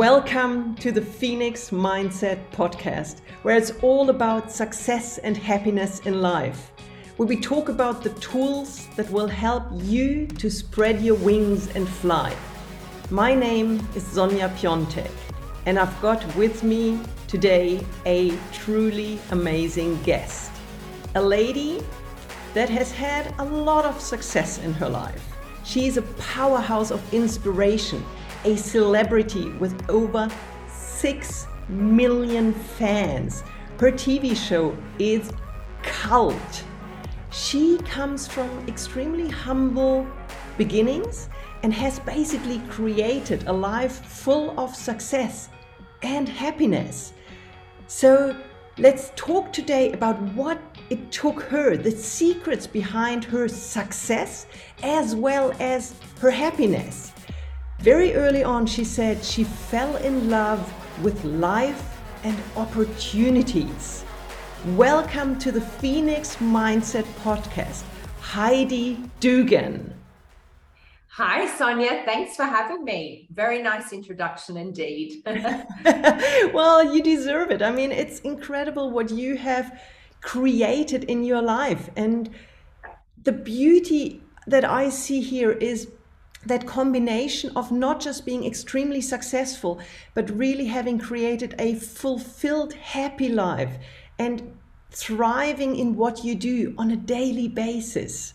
Welcome 0.00 0.76
to 0.76 0.92
the 0.92 1.02
Phoenix 1.02 1.68
Mindset 1.68 2.38
Podcast, 2.52 3.20
where 3.42 3.54
it's 3.54 3.72
all 3.82 4.08
about 4.08 4.50
success 4.50 5.18
and 5.18 5.36
happiness 5.36 6.00
in 6.06 6.22
life. 6.22 6.72
Where 7.18 7.26
we 7.26 7.38
talk 7.38 7.68
about 7.68 8.02
the 8.02 8.08
tools 8.18 8.86
that 8.96 9.10
will 9.10 9.28
help 9.28 9.64
you 9.74 10.26
to 10.26 10.50
spread 10.50 11.02
your 11.02 11.16
wings 11.16 11.68
and 11.76 11.86
fly. 11.86 12.34
My 13.10 13.34
name 13.34 13.86
is 13.94 14.04
Sonja 14.04 14.48
Piontek, 14.56 15.10
and 15.66 15.78
I've 15.78 16.00
got 16.00 16.24
with 16.34 16.62
me 16.62 16.98
today 17.28 17.84
a 18.06 18.32
truly 18.54 19.18
amazing 19.32 20.02
guest. 20.02 20.50
A 21.14 21.20
lady 21.20 21.82
that 22.54 22.70
has 22.70 22.90
had 22.90 23.34
a 23.38 23.44
lot 23.44 23.84
of 23.84 24.00
success 24.00 24.56
in 24.60 24.72
her 24.72 24.88
life. 24.88 25.36
She 25.62 25.86
is 25.86 25.98
a 25.98 26.02
powerhouse 26.32 26.90
of 26.90 27.02
inspiration 27.12 28.02
a 28.44 28.56
celebrity 28.56 29.50
with 29.52 29.88
over 29.90 30.28
6 30.68 31.46
million 31.68 32.52
fans. 32.52 33.42
Her 33.78 33.92
TV 33.92 34.36
show 34.36 34.76
is 34.98 35.32
cult. 35.82 36.64
She 37.30 37.78
comes 37.78 38.26
from 38.26 38.50
extremely 38.68 39.28
humble 39.28 40.06
beginnings 40.58 41.28
and 41.62 41.72
has 41.72 41.98
basically 42.00 42.58
created 42.68 43.46
a 43.46 43.52
life 43.52 44.04
full 44.04 44.58
of 44.58 44.74
success 44.74 45.48
and 46.02 46.28
happiness. 46.28 47.12
So 47.86 48.36
let's 48.78 49.12
talk 49.16 49.52
today 49.52 49.92
about 49.92 50.20
what 50.34 50.60
it 50.90 51.12
took 51.12 51.42
her, 51.42 51.76
the 51.76 51.90
secrets 51.90 52.66
behind 52.66 53.24
her 53.24 53.48
success, 53.48 54.46
as 54.82 55.14
well 55.14 55.54
as 55.60 55.94
her 56.20 56.30
happiness. 56.30 57.12
Very 57.80 58.12
early 58.14 58.44
on, 58.44 58.66
she 58.66 58.84
said 58.84 59.24
she 59.24 59.42
fell 59.42 59.96
in 59.96 60.28
love 60.28 60.60
with 61.02 61.24
life 61.24 61.98
and 62.24 62.36
opportunities. 62.54 64.04
Welcome 64.76 65.38
to 65.38 65.50
the 65.50 65.62
Phoenix 65.62 66.36
Mindset 66.36 67.04
Podcast, 67.24 67.84
Heidi 68.20 69.02
Dugan. 69.20 69.94
Hi, 71.08 71.46
Sonja. 71.46 72.04
Thanks 72.04 72.36
for 72.36 72.44
having 72.44 72.84
me. 72.84 73.26
Very 73.32 73.62
nice 73.62 73.94
introduction 73.94 74.58
indeed. 74.58 75.22
well, 76.52 76.94
you 76.94 77.02
deserve 77.02 77.50
it. 77.50 77.62
I 77.62 77.70
mean, 77.70 77.92
it's 77.92 78.20
incredible 78.20 78.90
what 78.90 79.10
you 79.10 79.38
have 79.38 79.80
created 80.20 81.04
in 81.04 81.24
your 81.24 81.40
life. 81.40 81.88
And 81.96 82.28
the 83.22 83.32
beauty 83.32 84.20
that 84.46 84.66
I 84.66 84.90
see 84.90 85.22
here 85.22 85.52
is 85.52 85.88
that 86.46 86.66
combination 86.66 87.50
of 87.54 87.70
not 87.70 88.00
just 88.00 88.24
being 88.24 88.46
extremely 88.46 89.00
successful, 89.00 89.80
but 90.14 90.30
really 90.30 90.64
having 90.64 90.98
created 90.98 91.54
a 91.58 91.74
fulfilled, 91.74 92.72
happy 92.72 93.28
life 93.28 93.76
and 94.18 94.56
thriving 94.90 95.76
in 95.76 95.96
what 95.96 96.24
you 96.24 96.34
do 96.34 96.74
on 96.78 96.90
a 96.90 96.96
daily 96.96 97.46
basis. 97.46 98.34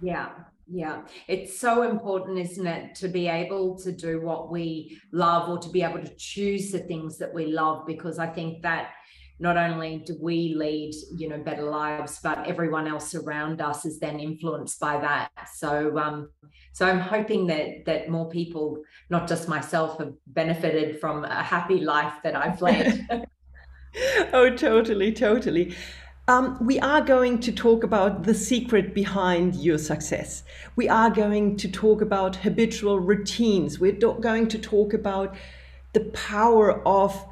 Yeah, 0.00 0.30
yeah. 0.70 1.02
It's 1.26 1.58
so 1.58 1.82
important, 1.82 2.38
isn't 2.38 2.66
it, 2.66 2.94
to 2.96 3.08
be 3.08 3.26
able 3.26 3.76
to 3.78 3.90
do 3.92 4.20
what 4.20 4.50
we 4.50 5.00
love 5.12 5.48
or 5.48 5.58
to 5.58 5.68
be 5.68 5.82
able 5.82 6.00
to 6.00 6.14
choose 6.16 6.70
the 6.70 6.78
things 6.78 7.18
that 7.18 7.34
we 7.34 7.46
love, 7.46 7.86
because 7.86 8.18
I 8.18 8.28
think 8.28 8.62
that 8.62 8.92
not 9.40 9.56
only 9.56 10.02
do 10.06 10.16
we 10.20 10.54
lead 10.54 10.94
you 11.16 11.28
know 11.28 11.38
better 11.38 11.62
lives 11.62 12.20
but 12.22 12.46
everyone 12.46 12.86
else 12.86 13.14
around 13.14 13.60
us 13.60 13.84
is 13.84 13.98
then 13.98 14.20
influenced 14.20 14.78
by 14.78 15.00
that 15.00 15.30
so 15.52 15.98
um 15.98 16.28
so 16.72 16.86
i'm 16.86 17.00
hoping 17.00 17.46
that 17.46 17.84
that 17.86 18.08
more 18.08 18.28
people 18.28 18.80
not 19.08 19.26
just 19.26 19.48
myself 19.48 19.98
have 19.98 20.12
benefited 20.28 21.00
from 21.00 21.24
a 21.24 21.42
happy 21.42 21.80
life 21.80 22.14
that 22.22 22.36
i've 22.36 22.60
led 22.60 23.26
oh 24.32 24.54
totally 24.54 25.12
totally 25.12 25.74
um, 26.28 26.64
we 26.64 26.78
are 26.78 27.00
going 27.00 27.40
to 27.40 27.50
talk 27.50 27.82
about 27.82 28.22
the 28.22 28.34
secret 28.34 28.94
behind 28.94 29.56
your 29.56 29.78
success. 29.78 30.44
We 30.76 30.88
are 30.88 31.10
going 31.10 31.56
to 31.56 31.68
talk 31.68 32.02
about 32.02 32.36
habitual 32.36 33.00
routines. 33.00 33.80
We're 33.80 33.94
going 33.94 34.46
to 34.48 34.58
talk 34.58 34.94
about 34.94 35.34
the 35.92 36.04
power 36.10 36.86
of 36.86 37.26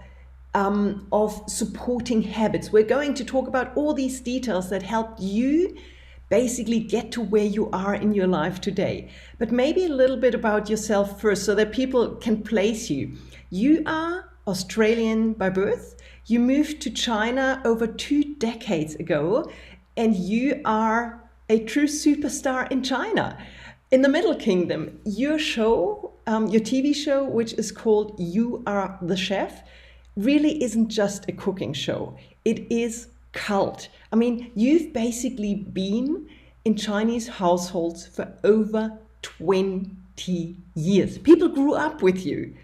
um, 0.59 1.07
of 1.13 1.41
supporting 1.47 2.21
habits. 2.23 2.73
We're 2.73 2.93
going 2.97 3.15
to 3.15 3.25
talk 3.25 3.47
about 3.47 3.77
all 3.77 3.95
these 3.95 4.21
details 4.21 4.69
that 4.71 4.83
help 4.83 5.15
you 5.19 5.77
basically 6.31 6.81
get 6.81 7.13
to 7.13 7.21
where 7.21 7.45
you 7.45 7.71
are 7.71 7.95
in 7.95 8.13
your 8.13 8.27
life 8.27 8.61
today. 8.61 9.09
But 9.39 9.53
maybe 9.53 9.85
a 9.85 9.89
little 10.01 10.17
bit 10.17 10.35
about 10.35 10.69
yourself 10.69 11.21
first 11.21 11.45
so 11.45 11.55
that 11.55 11.71
people 11.73 12.17
can 12.17 12.43
place 12.43 12.91
you. 12.91 13.13
You 13.51 13.85
are 13.87 14.31
Australian 14.49 15.35
by 15.35 15.51
birth. 15.51 15.95
You 16.27 16.41
moved 16.41 16.83
to 16.83 16.91
China 16.91 17.63
over 17.65 17.87
two 17.87 18.35
decades 18.35 18.97
ago, 18.97 19.51
and 19.97 20.17
you 20.17 20.61
are 20.65 21.23
a 21.49 21.61
true 21.65 21.87
superstar 21.87 22.71
in 22.71 22.83
China. 22.83 23.39
In 23.93 24.03
the 24.03 24.09
Middle 24.09 24.35
Kingdom, 24.35 24.99
your 25.05 25.39
show, 25.39 26.13
um, 26.27 26.49
your 26.49 26.61
TV 26.61 26.95
show, 26.95 27.25
which 27.25 27.53
is 27.55 27.71
called 27.73 28.17
You 28.19 28.63
Are 28.67 28.99
the 29.01 29.17
Chef, 29.17 29.63
really 30.19 30.63
isn't 30.63 30.89
just 30.89 31.29
a 31.29 31.33
cooking 31.33 31.73
show, 31.73 32.17
it 32.45 32.71
is 32.71 33.09
cult. 33.33 33.89
I 34.13 34.17
mean, 34.17 34.51
you've 34.55 34.93
basically 34.93 35.55
been 35.55 36.29
in 36.65 36.77
Chinese 36.77 37.29
households 37.29 38.07
for 38.07 38.33
over 38.45 38.99
20 39.23 40.57
years. 40.75 41.19
People 41.19 41.49
grew 41.49 41.75
up 41.75 42.03
with 42.03 42.27
you. 42.27 42.55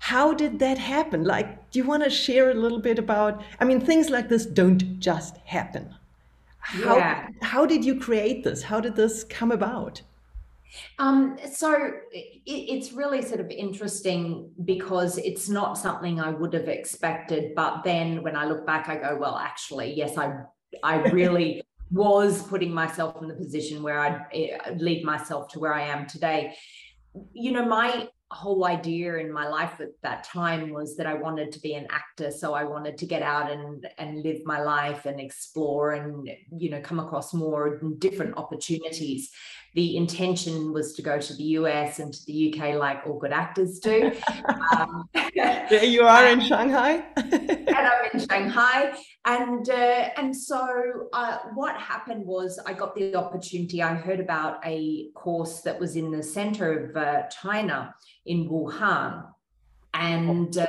How 0.00 0.32
did 0.32 0.58
that 0.60 0.78
happen? 0.78 1.24
Like, 1.24 1.70
do 1.70 1.78
you 1.78 1.84
want 1.84 2.04
to 2.04 2.10
share 2.10 2.50
a 2.50 2.54
little 2.54 2.78
bit 2.78 2.98
about? 2.98 3.42
I 3.58 3.64
mean, 3.64 3.80
things 3.80 4.10
like 4.10 4.28
this 4.28 4.46
don't 4.46 5.00
just 5.00 5.36
happen. 5.38 5.94
How, 6.60 6.96
yeah. 6.96 7.28
how 7.42 7.66
did 7.66 7.84
you 7.84 7.98
create 7.98 8.44
this? 8.44 8.62
How 8.62 8.80
did 8.80 8.94
this 8.94 9.24
come 9.24 9.50
about? 9.50 10.02
Um, 10.98 11.38
so 11.50 11.74
it, 12.12 12.42
it's 12.46 12.92
really 12.92 13.22
sort 13.22 13.40
of 13.40 13.50
interesting 13.50 14.50
because 14.64 15.18
it's 15.18 15.48
not 15.48 15.78
something 15.78 16.20
I 16.20 16.30
would 16.30 16.52
have 16.54 16.68
expected. 16.68 17.54
But 17.54 17.84
then 17.84 18.22
when 18.22 18.36
I 18.36 18.44
look 18.44 18.66
back, 18.66 18.88
I 18.88 18.96
go, 18.96 19.16
well, 19.18 19.36
actually, 19.36 19.94
yes, 19.94 20.16
I 20.16 20.32
I 20.82 20.96
really 21.10 21.62
was 21.90 22.42
putting 22.42 22.72
myself 22.72 23.22
in 23.22 23.28
the 23.28 23.34
position 23.34 23.82
where 23.82 24.00
I'd, 24.00 24.26
eh, 24.34 24.74
lead 24.76 25.04
myself 25.04 25.48
to 25.52 25.58
where 25.58 25.72
I 25.72 25.82
am 25.82 26.06
today. 26.06 26.54
You 27.32 27.52
know, 27.52 27.64
my 27.64 28.08
whole 28.30 28.66
idea 28.66 29.16
in 29.16 29.32
my 29.32 29.48
life 29.48 29.80
at 29.80 29.88
that 30.02 30.22
time 30.22 30.70
was 30.70 30.96
that 30.96 31.06
I 31.06 31.14
wanted 31.14 31.50
to 31.52 31.60
be 31.60 31.74
an 31.74 31.86
actor. 31.90 32.30
So 32.30 32.52
I 32.52 32.64
wanted 32.64 32.98
to 32.98 33.06
get 33.06 33.22
out 33.22 33.50
and 33.50 33.88
and 33.96 34.22
live 34.22 34.40
my 34.44 34.60
life 34.60 35.06
and 35.06 35.18
explore 35.18 35.92
and 35.92 36.28
you 36.52 36.68
know 36.70 36.80
come 36.80 37.00
across 37.00 37.32
more 37.32 37.80
different 37.98 38.36
opportunities 38.36 39.30
the 39.78 39.96
intention 39.96 40.72
was 40.72 40.92
to 40.92 41.02
go 41.02 41.20
to 41.20 41.32
the 41.34 41.44
US 41.60 42.00
and 42.00 42.12
to 42.12 42.26
the 42.26 42.36
UK 42.48 42.74
like 42.74 43.06
all 43.06 43.16
good 43.16 43.32
actors 43.32 43.78
do. 43.78 44.10
Um, 44.76 45.08
there 45.34 45.84
you 45.84 46.02
are 46.02 46.26
in 46.26 46.40
Shanghai. 46.40 47.04
and 47.16 47.84
I'm 47.90 48.10
in 48.12 48.20
Shanghai. 48.28 48.92
And 49.24 49.68
uh, 49.68 50.08
and 50.16 50.36
so 50.36 50.60
uh, 51.12 51.38
what 51.54 51.76
happened 51.76 52.26
was 52.26 52.58
I 52.66 52.72
got 52.72 52.94
the 52.94 53.14
opportunity. 53.14 53.82
I 53.82 53.94
heard 53.94 54.20
about 54.20 54.54
a 54.64 55.10
course 55.14 55.60
that 55.62 55.78
was 55.78 55.96
in 55.96 56.10
the 56.10 56.22
center 56.22 56.66
of 56.78 56.96
uh, 56.96 57.28
China 57.28 57.94
in 58.26 58.48
Wuhan. 58.48 59.24
And 59.94 60.58
uh, 60.58 60.66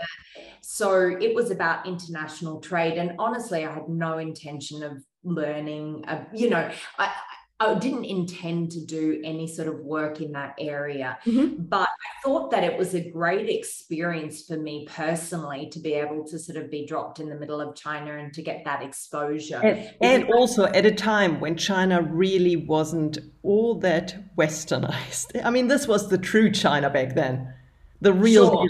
so 0.61 1.17
it 1.25 1.33
was 1.35 1.51
about 1.51 1.87
international 1.87 2.61
trade. 2.61 2.97
And 2.97 3.13
honestly, 3.19 3.65
I 3.65 3.73
had 3.73 3.89
no 3.89 4.17
intention 4.17 4.83
of 4.83 5.03
learning. 5.23 6.05
Uh, 6.07 6.23
you 6.33 6.49
know, 6.49 6.69
I, 6.97 7.11
I 7.61 7.75
didn't 7.75 8.05
intend 8.05 8.71
to 8.71 8.85
do 8.85 9.19
any 9.21 9.45
sort 9.45 9.67
of 9.67 9.79
work 9.79 10.21
in 10.21 10.31
that 10.31 10.55
area, 10.57 11.17
mm-hmm. 11.25 11.63
but 11.63 11.89
I 11.89 12.23
thought 12.23 12.51
that 12.51 12.63
it 12.63 12.77
was 12.77 12.93
a 12.93 13.01
great 13.01 13.49
experience 13.49 14.43
for 14.43 14.55
me 14.55 14.87
personally 14.89 15.67
to 15.71 15.79
be 15.79 15.93
able 15.93 16.23
to 16.27 16.39
sort 16.39 16.57
of 16.57 16.71
be 16.71 16.85
dropped 16.85 17.19
in 17.19 17.27
the 17.27 17.35
middle 17.35 17.59
of 17.59 17.75
China 17.75 18.17
and 18.17 18.33
to 18.33 18.41
get 18.41 18.63
that 18.63 18.81
exposure. 18.81 19.57
And, 19.57 19.93
and 19.99 20.31
also 20.31 20.65
at 20.67 20.85
a 20.85 20.91
time 20.91 21.41
when 21.41 21.57
China 21.57 22.01
really 22.01 22.55
wasn't 22.55 23.17
all 23.43 23.75
that 23.79 24.35
westernized. 24.37 25.41
I 25.43 25.49
mean, 25.49 25.67
this 25.67 25.85
was 25.85 26.07
the 26.07 26.17
true 26.17 26.51
China 26.51 26.89
back 26.89 27.13
then, 27.13 27.53
the 27.99 28.13
real. 28.13 28.51
Sure. 28.51 28.69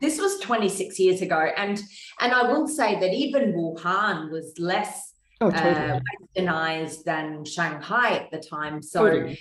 this 0.00 0.18
was 0.18 0.40
26 0.40 0.98
years 0.98 1.22
ago, 1.22 1.50
and 1.56 1.80
and 2.18 2.32
I 2.32 2.50
will 2.50 2.66
say 2.66 2.98
that 2.98 3.12
even 3.14 3.52
Wuhan 3.52 4.32
was 4.32 4.52
less 4.58 5.09
oh, 5.40 5.48
uh, 5.48 5.50
totally. 5.50 5.90
uh, 5.90 6.00
westernized 6.36 7.04
than 7.04 7.44
Shanghai 7.44 8.16
at 8.16 8.30
the 8.30 8.38
time. 8.38 8.82
So, 8.82 9.08
totally. 9.08 9.38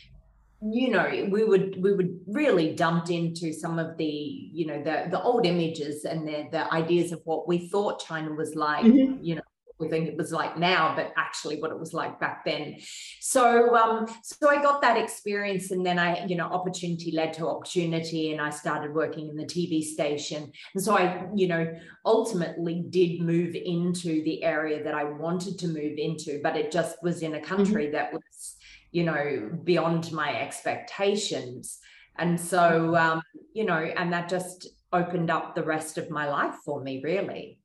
you 0.62 0.90
know, 0.90 1.28
we 1.30 1.44
would 1.44 1.82
we 1.82 1.94
would 1.94 2.20
really 2.28 2.76
dumped 2.76 3.10
into 3.10 3.54
some 3.54 3.80
of 3.80 3.98
the 3.98 4.06
you 4.06 4.66
know 4.66 4.82
the 4.84 5.08
the 5.10 5.22
old 5.22 5.46
images 5.46 6.06
and 6.06 6.28
the 6.28 6.48
the 6.52 6.74
ideas 6.74 7.12
of 7.12 7.22
what 7.26 7.48
we 7.48 7.68
thought 7.70 8.04
China 8.04 8.32
was 8.32 8.56
like. 8.56 8.86
Mm-hmm. 8.86 9.24
You 9.24 9.36
know, 9.36 9.42
we 9.80 9.88
think 9.88 10.08
it 10.08 10.18
was 10.18 10.32
like 10.32 10.58
now, 10.58 10.94
but 10.96 11.14
actually 11.18 11.60
what 11.62 11.72
it 11.72 11.80
was 11.80 11.94
like 11.94 12.20
back 12.20 12.44
then. 12.44 12.78
So 13.22 13.76
um, 13.76 14.08
so 14.24 14.50
I 14.50 14.62
got 14.62 14.82
that 14.82 14.98
experience 14.98 15.72
and 15.72 15.86
then 15.86 15.98
I, 15.98 16.26
you 16.26 16.36
know, 16.36 16.46
opportunity 16.46 17.12
led 17.12 17.34
to 17.36 17.48
opportunity 17.48 18.34
and 18.34 18.42
I 18.42 18.50
started 18.50 18.94
working 18.94 19.30
in 19.30 19.38
the 19.38 19.46
TV 19.46 19.82
station. 19.82 20.52
And 20.76 20.84
so 20.84 20.98
I, 20.98 21.28
you 21.34 21.48
know, 21.48 21.74
ultimately 22.06 22.84
did 22.90 23.22
move 23.22 23.56
into 23.56 24.24
the 24.24 24.44
area 24.44 24.84
that 24.84 24.94
I 24.94 25.06
wanted 25.06 25.58
to 25.60 25.68
move 25.68 25.98
into, 25.98 26.42
but 26.44 26.58
it 26.58 26.72
just 26.72 27.02
was 27.02 27.22
in 27.22 27.36
a 27.36 27.42
country 27.42 27.86
mm-hmm. 27.86 27.94
that 27.94 28.14
was, 28.14 28.58
you 28.92 29.04
know, 29.04 29.50
beyond 29.64 30.12
my 30.12 30.36
expectations. 30.42 31.80
And 32.18 32.40
so 32.40 32.98
um, 32.98 33.22
you 33.54 33.64
know, 33.64 33.78
and 33.78 34.12
that 34.12 34.28
just 34.28 34.68
opened 34.92 35.30
up 35.30 35.56
the 35.56 35.64
rest 35.64 35.98
of 35.98 36.10
my 36.10 36.28
life 36.28 36.56
for 36.66 36.82
me, 36.82 37.02
really. 37.04 37.60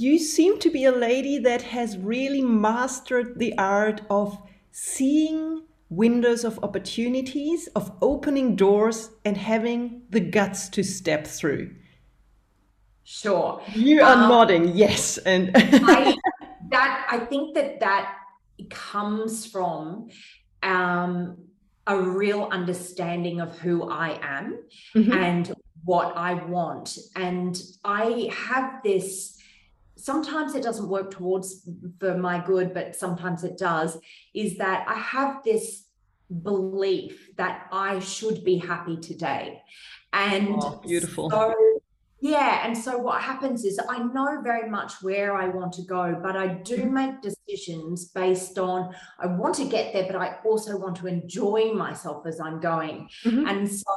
You 0.00 0.20
seem 0.20 0.60
to 0.60 0.70
be 0.70 0.84
a 0.84 0.92
lady 0.92 1.38
that 1.40 1.60
has 1.62 1.98
really 1.98 2.40
mastered 2.40 3.36
the 3.40 3.58
art 3.58 4.00
of 4.08 4.38
seeing 4.70 5.64
windows 5.90 6.44
of 6.44 6.62
opportunities, 6.62 7.66
of 7.74 7.90
opening 8.00 8.54
doors, 8.54 9.10
and 9.24 9.36
having 9.36 10.02
the 10.10 10.20
guts 10.20 10.68
to 10.68 10.84
step 10.84 11.26
through. 11.26 11.74
Sure. 13.02 13.60
You 13.74 14.02
are 14.02 14.12
um, 14.12 14.28
nodding, 14.28 14.68
yes. 14.68 15.18
And 15.18 15.50
I, 15.56 16.14
that 16.70 17.08
I 17.10 17.18
think 17.18 17.56
that 17.56 17.80
that 17.80 18.14
comes 18.70 19.46
from 19.46 20.10
um, 20.62 21.38
a 21.88 22.00
real 22.00 22.48
understanding 22.52 23.40
of 23.40 23.58
who 23.58 23.90
I 23.90 24.16
am 24.22 24.62
mm-hmm. 24.94 25.12
and 25.12 25.52
what 25.84 26.16
I 26.16 26.34
want. 26.34 26.96
And 27.16 27.60
I 27.82 28.30
have 28.32 28.80
this 28.84 29.37
sometimes 29.98 30.54
it 30.54 30.62
doesn't 30.62 30.88
work 30.88 31.10
towards 31.10 31.68
for 31.98 32.16
my 32.16 32.42
good, 32.44 32.72
but 32.72 32.96
sometimes 32.96 33.44
it 33.44 33.58
does, 33.58 33.98
is 34.34 34.56
that 34.58 34.86
I 34.88 34.94
have 34.94 35.42
this 35.44 35.84
belief 36.42 37.30
that 37.36 37.66
I 37.72 37.98
should 37.98 38.44
be 38.44 38.58
happy 38.58 38.96
today. 38.96 39.62
And 40.12 40.54
oh, 40.60 40.80
beautiful. 40.86 41.30
So, 41.30 41.54
yeah. 42.20 42.66
And 42.66 42.76
so 42.76 42.98
what 42.98 43.22
happens 43.22 43.64
is 43.64 43.78
I 43.88 43.98
know 43.98 44.40
very 44.42 44.68
much 44.68 45.02
where 45.02 45.36
I 45.36 45.48
want 45.48 45.72
to 45.74 45.82
go, 45.82 46.18
but 46.22 46.36
I 46.36 46.48
do 46.48 46.78
mm-hmm. 46.78 46.94
make 46.94 47.22
decisions 47.22 48.06
based 48.06 48.58
on 48.58 48.94
I 49.18 49.26
want 49.26 49.54
to 49.56 49.64
get 49.64 49.92
there, 49.92 50.06
but 50.06 50.16
I 50.16 50.38
also 50.44 50.76
want 50.76 50.96
to 50.96 51.06
enjoy 51.06 51.72
myself 51.72 52.26
as 52.26 52.40
I'm 52.40 52.60
going. 52.60 53.08
Mm-hmm. 53.24 53.46
And 53.46 53.70
so 53.70 53.94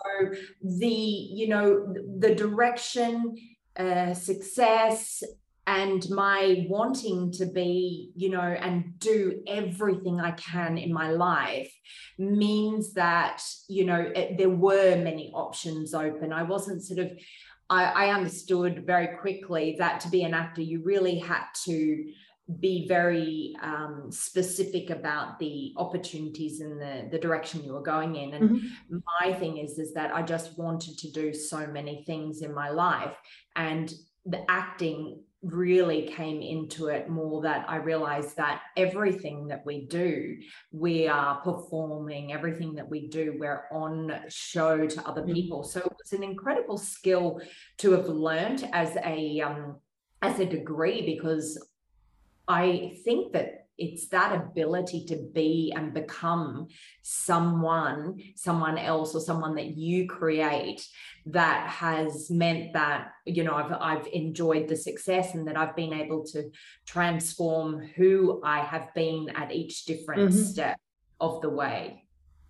the, 0.64 0.88
you 0.88 1.48
know, 1.48 1.94
the 2.20 2.36
direction, 2.36 3.36
uh, 3.78 4.14
success, 4.14 5.24
and 5.68 6.10
my 6.10 6.66
wanting 6.70 7.32
to 7.34 7.46
be, 7.46 8.12
you 8.16 8.30
know, 8.30 8.42
and 8.42 8.98
do 8.98 9.42
everything 9.48 10.20
I 10.20 10.32
can 10.32 10.78
in 10.78 10.92
my 10.92 11.12
life 11.12 11.72
means 12.18 12.94
that, 12.94 13.44
you 13.70 13.86
know, 13.86 14.12
it, 14.16 14.38
there 14.38 14.50
were 14.50 14.96
many 14.96 15.32
options 15.34 15.94
open. 15.94 16.34
I 16.34 16.44
wasn't 16.44 16.84
sort 16.84 17.00
of, 17.00 17.12
I, 17.70 17.86
I 17.86 18.14
understood 18.14 18.86
very 18.86 19.16
quickly 19.18 19.76
that 19.78 20.00
to 20.02 20.10
be 20.10 20.24
an 20.24 20.34
actor, 20.34 20.62
you 20.62 20.82
really 20.84 21.20
had 21.20 21.46
to 21.66 22.06
be 22.60 22.88
very 22.88 23.56
um, 23.62 24.08
specific 24.10 24.90
about 24.90 25.40
the 25.40 25.74
opportunities 25.78 26.60
and 26.60 26.82
the, 26.82 27.08
the 27.12 27.20
direction 27.20 27.64
you 27.64 27.74
were 27.74 27.84
going 27.84 28.16
in. 28.16 28.34
And 28.34 28.50
mm-hmm. 28.50 28.98
my 29.22 29.34
thing 29.34 29.58
is, 29.58 29.78
is 29.78 29.94
that 29.94 30.14
I 30.14 30.24
just 30.24 30.58
wanted 30.58 30.98
to 30.98 31.12
do 31.12 31.34
so 31.34 31.68
many 31.68 32.04
things 32.06 32.42
in 32.42 32.54
my 32.54 32.70
life. 32.70 33.16
And 33.56 33.94
the 34.26 34.44
acting 34.50 35.24
really 35.44 36.04
came 36.04 36.42
into 36.42 36.88
it 36.88 37.10
more 37.10 37.42
that 37.42 37.66
I 37.68 37.78
realized 37.78 38.38
that 38.38 38.62
everything 38.78 39.48
that 39.48 39.66
we 39.66 39.86
do, 39.88 40.38
we 40.72 41.08
are 41.08 41.42
performing, 41.42 42.32
everything 42.32 42.76
that 42.76 42.88
we 42.88 43.08
do, 43.08 43.38
we're 43.40 43.64
on 43.72 44.14
show 44.30 44.86
to 44.86 45.08
other 45.08 45.24
people. 45.24 45.64
So 45.64 45.80
it 45.80 45.94
was 46.02 46.14
an 46.14 46.24
incredible 46.24 46.78
skill 46.78 47.42
to 47.80 47.92
have 47.94 48.08
learned 48.08 48.70
as 48.72 48.96
a 49.04 49.42
um, 49.42 49.78
as 50.22 50.40
a 50.40 50.46
degree 50.46 51.04
because 51.06 51.58
I 52.48 52.98
think 53.04 53.34
that 53.34 53.61
it's 53.78 54.08
that 54.10 54.36
ability 54.36 55.06
to 55.06 55.18
be 55.34 55.74
and 55.76 55.94
become 55.94 56.68
someone 57.02 58.18
someone 58.36 58.78
else 58.78 59.16
or 59.16 59.22
someone 59.22 59.56
that 59.56 59.78
you 59.78 60.08
create 60.08 60.86
that 61.26 61.68
has 61.68 62.30
meant 62.30 62.74
that 62.74 63.12
you 63.26 63.44
know 63.44 63.54
I've 63.54 63.72
I've 63.72 64.08
enjoyed 64.08 64.68
the 64.68 64.76
success 64.76 65.34
and 65.34 65.48
that 65.48 65.58
I've 65.58 65.76
been 65.76 65.94
able 65.94 66.24
to 66.28 66.50
transform 66.86 67.82
who 67.96 68.42
I 68.44 68.60
have 68.60 68.94
been 68.94 69.30
at 69.36 69.52
each 69.52 69.86
different 69.86 70.32
mm-hmm. 70.32 70.44
step 70.44 70.78
of 71.20 71.42
the 71.42 71.50
way 71.50 72.04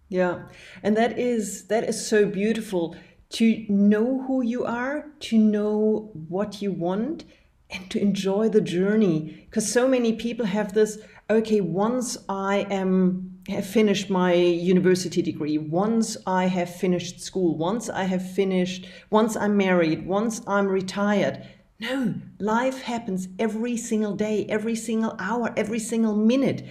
yeah 0.10 0.48
and 0.84 0.98
that 0.98 1.18
is 1.18 1.68
that 1.68 1.84
is 1.84 2.06
so 2.06 2.26
beautiful 2.26 2.96
to 3.30 3.66
know 3.70 4.22
who 4.28 4.42
you 4.42 4.66
are 4.66 5.06
to 5.20 5.38
know 5.38 6.12
what 6.28 6.62
you 6.62 6.72
want 6.72 7.24
and 7.72 7.90
to 7.90 8.02
enjoy 8.02 8.50
the 8.50 8.62
journey. 8.62 9.46
Because 9.50 9.72
so 9.72 9.88
many 9.88 10.14
people 10.14 10.46
have 10.46 10.74
this 10.74 11.00
okay 11.32 11.62
once 11.62 12.18
i 12.28 12.68
am 12.70 13.40
have 13.48 13.66
finished 13.66 14.10
my 14.10 14.34
university 14.34 15.22
degree 15.22 15.58
once 15.58 16.18
i 16.28 16.46
have 16.46 16.74
finished 16.74 17.22
school 17.22 17.58
once 17.58 17.90
i 17.90 18.04
have 18.04 18.34
finished 18.34 18.86
once 19.10 19.36
i'm 19.38 19.56
married 19.56 20.06
once 20.06 20.42
i'm 20.46 20.68
retired. 20.68 21.48
No 21.80 22.14
life 22.40 22.82
happens 22.82 23.28
every 23.40 23.78
single 23.78 24.16
day 24.16 24.46
every 24.50 24.76
single 24.76 25.16
hour 25.20 25.54
every 25.56 25.80
single 25.80 26.16
minute. 26.16 26.66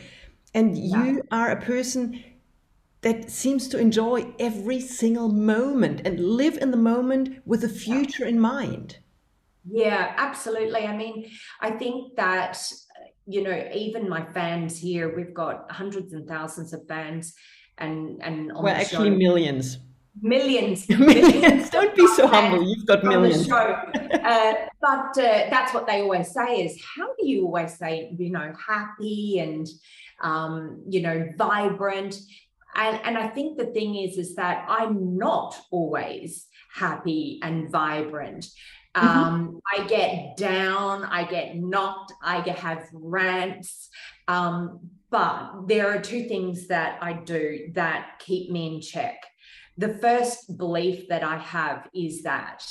And 0.53 0.77
yeah. 0.77 1.05
you 1.05 1.23
are 1.31 1.51
a 1.51 1.61
person 1.61 2.23
that 3.03 3.31
seems 3.31 3.67
to 3.69 3.79
enjoy 3.79 4.27
every 4.39 4.81
single 4.81 5.29
moment 5.31 6.03
and 6.05 6.21
live 6.21 6.59
in 6.59 6.71
the 6.71 6.77
moment 6.77 7.41
with 7.47 7.63
the 7.63 7.69
future 7.69 8.27
in 8.27 8.39
mind 8.39 8.99
yeah, 9.69 10.15
absolutely. 10.17 10.87
I 10.87 10.97
mean, 10.97 11.31
I 11.61 11.71
think 11.71 12.17
that, 12.17 12.63
you 13.27 13.43
know, 13.43 13.69
even 13.75 14.09
my 14.09 14.25
fans 14.25 14.79
here, 14.79 15.15
we've 15.15 15.35
got 15.35 15.71
hundreds 15.71 16.13
and 16.13 16.27
thousands 16.27 16.73
of 16.73 16.87
fans 16.89 17.35
and 17.79 18.23
and 18.23 18.53
on 18.53 18.65
well, 18.65 18.75
actually 18.75 19.11
show, 19.11 19.17
millions. 19.17 19.79
Millions, 20.21 20.89
millions. 20.89 21.71
Don't 21.71 21.95
be 21.95 22.07
so 22.09 22.27
humble. 22.27 22.63
You've 22.63 22.87
got 22.87 23.05
millions. 23.05 23.51
uh, 23.51 24.55
but 24.81 25.19
uh, 25.19 25.47
that's 25.51 25.73
what 25.73 25.87
they 25.87 26.01
always 26.01 26.33
say 26.33 26.65
is 26.65 26.83
how 26.97 27.07
do 27.19 27.27
you 27.27 27.47
always 27.47 27.79
say, 27.79 28.15
you 28.19 28.31
know, 28.31 28.53
happy 28.67 29.39
and, 29.39 29.67
um, 30.23 30.83
you 30.89 31.01
know, 31.01 31.29
vibrant? 31.39 32.17
And, 32.75 33.01
and 33.05 33.19
I 33.19 33.29
think 33.29 33.57
the 33.57 33.67
thing 33.67 33.97
is, 33.97 34.19
is 34.19 34.35
that 34.35 34.67
I'm 34.69 35.17
not 35.17 35.57
always 35.71 36.47
happy 36.75 37.41
and 37.43 37.71
vibrant. 37.71 38.47
Mm-hmm. 38.97 39.07
Um, 39.07 39.61
I 39.73 39.87
get 39.87 40.37
down, 40.37 41.05
I 41.05 41.25
get 41.25 41.57
knocked, 41.57 42.13
I 42.23 42.41
have 42.41 42.89
rants. 42.93 43.89
Um, 44.27 44.81
but 45.11 45.67
there 45.67 45.89
are 45.89 46.01
two 46.01 46.29
things 46.29 46.69
that 46.69 46.99
I 47.03 47.15
do 47.15 47.71
that 47.75 48.21
keep 48.21 48.51
me 48.51 48.75
in 48.75 48.81
check. 48.81 49.25
The 49.77 49.95
first 49.95 50.57
belief 50.57 51.09
that 51.09 51.23
I 51.23 51.39
have 51.39 51.89
is 51.95 52.23
that 52.23 52.65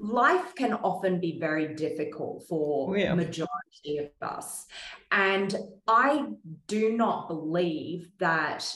life 0.00 0.54
can 0.54 0.72
often 0.72 1.20
be 1.20 1.38
very 1.38 1.74
difficult 1.74 2.44
for 2.48 2.90
oh, 2.90 2.94
yeah. 2.94 3.14
majority 3.14 3.98
of 3.98 4.08
us 4.22 4.64
and 5.10 5.54
i 5.86 6.26
do 6.66 6.96
not 6.96 7.28
believe 7.28 8.10
that 8.18 8.74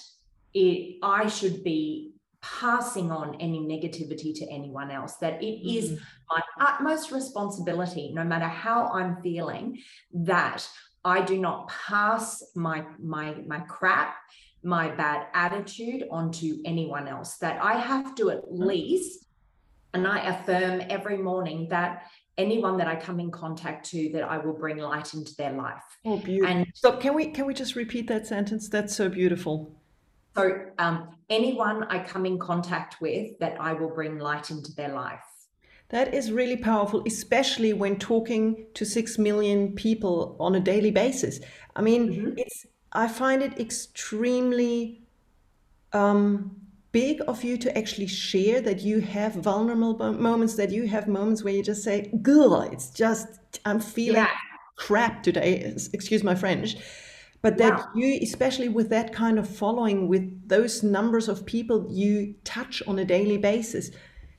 it 0.52 0.98
i 1.02 1.26
should 1.26 1.64
be 1.64 2.13
passing 2.44 3.10
on 3.10 3.36
any 3.40 3.60
negativity 3.60 4.34
to 4.34 4.46
anyone 4.50 4.90
else, 4.90 5.16
that 5.16 5.42
it 5.42 5.62
mm-hmm. 5.64 5.68
is 5.68 6.00
my 6.30 6.42
utmost 6.60 7.10
responsibility, 7.10 8.12
no 8.12 8.22
matter 8.22 8.46
how 8.46 8.88
I'm 8.88 9.16
feeling, 9.22 9.78
that 10.12 10.68
I 11.04 11.22
do 11.22 11.38
not 11.38 11.68
pass 11.68 12.42
my 12.54 12.84
my 12.98 13.34
my 13.46 13.60
crap, 13.60 14.16
my 14.62 14.90
bad 14.90 15.26
attitude 15.34 16.04
onto 16.10 16.58
anyone 16.64 17.08
else. 17.08 17.36
That 17.38 17.62
I 17.62 17.74
have 17.74 18.14
to 18.16 18.30
at 18.30 18.42
mm-hmm. 18.42 18.62
least, 18.62 19.24
and 19.94 20.06
I 20.06 20.18
affirm 20.20 20.82
every 20.90 21.18
morning 21.18 21.68
that 21.70 22.04
anyone 22.36 22.76
that 22.76 22.88
I 22.88 22.96
come 22.96 23.20
in 23.20 23.30
contact 23.30 23.88
to, 23.90 24.10
that 24.12 24.24
I 24.24 24.38
will 24.38 24.54
bring 24.54 24.78
light 24.78 25.14
into 25.14 25.34
their 25.36 25.52
life. 25.52 25.84
Oh, 26.04 26.18
beautiful! 26.18 26.54
And 26.54 26.66
so 26.74 26.96
can 26.96 27.14
we 27.14 27.30
can 27.30 27.46
we 27.46 27.54
just 27.54 27.74
repeat 27.74 28.06
that 28.08 28.26
sentence? 28.26 28.68
That's 28.68 28.94
so 28.94 29.08
beautiful. 29.08 29.74
So, 30.36 30.66
um, 30.78 31.13
anyone 31.30 31.84
I 31.84 31.98
come 32.00 32.26
in 32.26 32.38
contact 32.38 33.00
with, 33.00 33.38
that 33.38 33.60
I 33.60 33.72
will 33.72 33.90
bring 33.90 34.18
light 34.18 34.50
into 34.50 34.72
their 34.74 34.92
life. 34.92 35.20
That 35.90 36.14
is 36.14 36.32
really 36.32 36.56
powerful, 36.56 37.02
especially 37.06 37.72
when 37.72 37.98
talking 37.98 38.66
to 38.74 38.84
six 38.84 39.18
million 39.18 39.74
people 39.74 40.36
on 40.40 40.54
a 40.54 40.60
daily 40.60 40.90
basis. 40.90 41.40
I 41.76 41.82
mean, 41.82 42.08
mm-hmm. 42.08 42.38
it's 42.38 42.66
I 42.92 43.08
find 43.08 43.42
it 43.42 43.58
extremely 43.58 45.02
um, 45.92 46.56
big 46.92 47.20
of 47.26 47.44
you 47.44 47.56
to 47.58 47.76
actually 47.76 48.06
share 48.06 48.60
that 48.62 48.80
you 48.80 49.00
have 49.00 49.34
vulnerable 49.34 50.12
moments, 50.12 50.54
that 50.56 50.70
you 50.70 50.86
have 50.88 51.06
moments 51.08 51.44
where 51.44 51.54
you 51.54 51.62
just 51.62 51.82
say, 51.82 52.10
"Girl, 52.22 52.62
it's 52.62 52.90
just 52.90 53.28
I'm 53.64 53.80
feeling." 53.80 54.22
Yeah 54.22 54.30
crap 54.76 55.22
today, 55.22 55.74
excuse 55.92 56.22
my 56.22 56.34
French. 56.34 56.76
But 57.44 57.58
that 57.58 57.90
you, 57.94 58.18
especially 58.22 58.70
with 58.70 58.88
that 58.88 59.12
kind 59.12 59.38
of 59.38 59.46
following, 59.46 60.08
with 60.08 60.48
those 60.48 60.82
numbers 60.82 61.28
of 61.28 61.44
people 61.44 61.86
you 61.90 62.34
touch 62.42 62.82
on 62.86 62.98
a 62.98 63.04
daily 63.04 63.36
basis, 63.36 63.90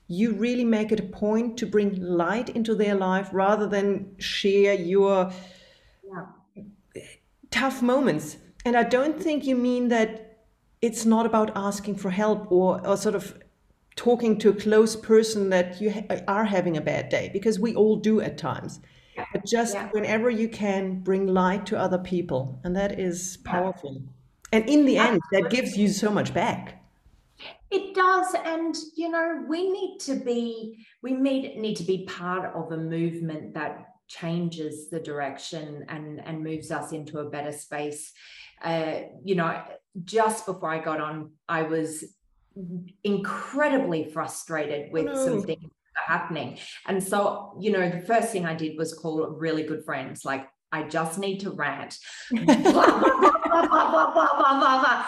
you 0.08 0.34
really 0.34 0.66
make 0.66 0.92
it 0.92 1.00
a 1.00 1.04
point 1.04 1.58
to 1.60 1.66
bring 1.68 2.02
light 2.02 2.50
into 2.50 2.74
their 2.74 2.96
life 2.96 3.30
rather 3.32 3.68
than 3.68 4.16
share 4.18 4.74
your 4.74 5.32
yeah. 6.12 7.04
tough 7.52 7.84
moments. 7.84 8.38
And 8.66 8.76
I 8.76 8.84
don't 8.84 9.22
think 9.22 9.46
you 9.46 9.56
mean 9.56 9.90
that 9.90 10.40
it's 10.82 11.06
not 11.06 11.28
about 11.28 11.52
asking 11.56 11.98
for 11.98 12.10
help 12.10 12.52
or, 12.52 12.86
or 12.88 12.98
sort 12.98 13.16
of 13.16 13.38
talking 13.96 14.40
to 14.40 14.50
a 14.50 14.54
close 14.54 14.96
person 14.96 15.50
that 15.52 15.80
you 15.80 15.92
ha- 15.92 16.22
are 16.28 16.46
having 16.46 16.76
a 16.76 16.82
bad 16.82 17.10
day, 17.10 17.30
because 17.32 17.60
we 17.60 17.76
all 17.76 17.98
do 17.98 18.20
at 18.20 18.38
times. 18.40 18.80
But 19.36 19.46
just 19.46 19.74
yeah. 19.74 19.90
whenever 19.92 20.30
you 20.30 20.48
can 20.48 21.02
bring 21.02 21.28
light 21.28 21.66
to 21.66 21.78
other 21.78 21.98
people, 21.98 22.58
and 22.64 22.74
that 22.78 22.98
is 22.98 23.36
powerful. 23.44 24.02
And 24.54 24.70
in 24.70 24.86
the 24.86 24.98
end, 24.98 25.20
that 25.34 25.50
gives 25.50 25.76
you 25.76 25.90
so 25.90 26.10
much 26.10 26.34
back. 26.34 26.82
It 27.70 27.94
does, 27.94 28.34
and 28.46 28.74
you 28.96 29.10
know, 29.10 29.44
we 29.50 29.70
need 29.70 30.00
to 30.04 30.16
be 30.16 30.86
we 31.04 31.12
need 31.12 31.58
need 31.58 31.76
to 31.76 31.84
be 31.84 32.06
part 32.06 32.56
of 32.56 32.72
a 32.72 32.78
movement 32.78 33.54
that 33.56 33.88
changes 34.08 34.90
the 34.90 35.02
direction 35.02 35.84
and 35.90 36.26
and 36.26 36.42
moves 36.42 36.72
us 36.72 36.94
into 36.94 37.20
a 37.20 37.30
better 37.30 37.52
space. 37.52 38.14
Uh, 38.64 39.02
you 39.22 39.36
know, 39.36 39.62
just 40.06 40.46
before 40.46 40.70
I 40.70 40.80
got 40.80 41.02
on, 41.02 41.32
I 41.50 41.64
was 41.64 42.06
incredibly 43.04 44.06
frustrated 44.06 44.94
with 44.94 45.10
oh, 45.10 45.14
no. 45.14 45.26
some 45.26 45.42
things 45.44 45.75
happening. 46.06 46.58
And 46.88 47.02
so, 47.02 47.58
you 47.60 47.72
know, 47.72 47.90
the 47.90 48.02
first 48.02 48.30
thing 48.30 48.46
I 48.46 48.56
did 48.56 48.78
was 48.78 48.94
call 48.94 49.28
really 49.28 49.64
good 49.64 49.84
friends, 49.84 50.26
like 50.26 50.48
I 50.76 50.84
just 50.84 51.18
need 51.18 51.40
to 51.40 51.52
rant. 51.52 51.98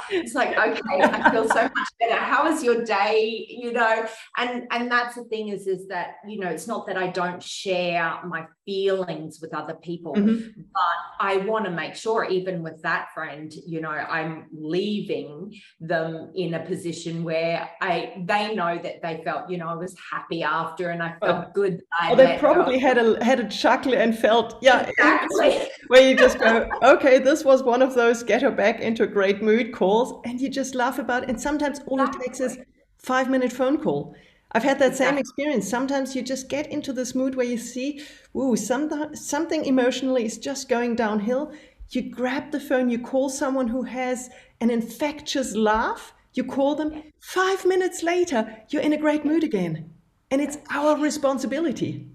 it's 0.10 0.34
like, 0.34 0.58
okay, 0.58 1.02
I 1.02 1.32
feel 1.32 1.48
so 1.50 1.64
much 1.64 1.90
better. 2.00 2.16
How 2.16 2.50
was 2.50 2.64
your 2.64 2.86
day? 2.86 3.46
You 3.50 3.74
know, 3.74 4.06
and 4.38 4.64
and 4.72 4.90
that's 4.90 5.16
the 5.16 5.26
thing 5.26 5.50
is, 5.50 5.68
is 5.68 5.88
that 5.90 6.16
you 6.26 6.40
know, 6.40 6.48
it's 6.48 6.68
not 6.68 6.88
that 6.88 6.98
I 6.98 7.08
don't 7.08 7.44
share 7.44 8.20
my 8.26 8.46
feelings 8.66 9.40
with 9.42 9.54
other 9.54 9.76
people, 9.76 10.14
mm-hmm. 10.14 10.62
but 10.74 10.98
I 11.20 11.38
want 11.38 11.66
to 11.66 11.72
make 11.72 11.96
sure, 11.96 12.24
even 12.26 12.64
with 12.64 12.82
that 12.84 13.08
friend, 13.14 13.52
you 13.66 13.82
know, 13.82 13.90
I'm 13.90 14.46
leaving 14.52 15.54
them 15.80 16.32
in 16.36 16.54
a 16.54 16.66
position 16.66 17.24
where 17.24 17.70
I 17.82 18.24
they 18.26 18.56
know 18.56 18.78
that 18.82 19.02
they 19.02 19.22
felt, 19.24 19.50
you 19.50 19.58
know, 19.58 19.68
I 19.68 19.76
was 19.76 19.96
happy 20.12 20.44
after 20.44 20.92
and 20.92 21.04
I 21.04 21.16
felt 21.20 21.46
oh. 21.48 21.52
good. 21.54 21.82
I 22.00 22.16
they 22.16 22.38
probably 22.40 22.80
had 22.80 22.98
a 22.98 23.24
had 23.24 23.42
a 23.42 23.50
chuckle 23.50 23.94
and 23.94 24.18
felt, 24.18 24.58
yeah, 24.62 24.82
exactly. 24.88 25.57
where 25.88 26.08
you 26.08 26.16
just 26.16 26.40
go, 26.40 26.70
okay, 26.84 27.20
this 27.20 27.44
was 27.44 27.64
one 27.64 27.82
of 27.82 27.94
those 27.94 28.24
get 28.24 28.42
her 28.42 28.52
back 28.52 28.80
into 28.80 29.04
a 29.04 29.08
great 29.08 29.42
mood 29.42 29.74
calls, 29.74 30.22
and 30.26 30.40
you 30.40 30.50
just 30.50 30.76
laugh 30.76 31.00
about 31.00 31.24
it. 31.24 31.30
And 31.30 31.40
sometimes 31.40 31.80
all 31.88 32.02
it 32.02 32.14
takes 32.14 32.40
is 32.40 32.58
five 32.98 33.30
minute 33.30 33.52
phone 33.52 33.78
call. 33.78 34.16
I've 34.54 34.64
had 34.64 34.80
that 34.80 34.96
same 34.96 35.18
experience. 35.18 35.70
Sometimes 35.70 36.16
you 36.16 36.22
just 36.22 36.48
get 36.50 36.72
into 36.72 36.94
this 36.94 37.14
mood 37.14 37.36
where 37.36 37.46
you 37.46 37.58
see, 37.58 38.02
ooh, 38.36 38.56
some, 38.56 39.14
something 39.16 39.66
emotionally 39.66 40.26
is 40.26 40.38
just 40.38 40.70
going 40.70 40.96
downhill. 40.96 41.52
You 41.90 42.10
grab 42.10 42.52
the 42.52 42.60
phone, 42.60 42.90
you 42.90 43.00
call 43.00 43.30
someone 43.30 43.68
who 43.68 43.84
has 43.84 44.30
an 44.62 44.70
infectious 44.70 45.56
laugh, 45.56 46.14
you 46.34 46.44
call 46.44 46.76
them. 46.76 47.04
Five 47.20 47.66
minutes 47.66 48.04
later, 48.04 48.64
you're 48.70 48.82
in 48.82 48.94
a 48.94 48.98
great 48.98 49.26
mood 49.26 49.44
again. 49.44 49.92
And 50.32 50.42
it's 50.42 50.58
our 50.70 50.98
responsibility. 50.98 52.08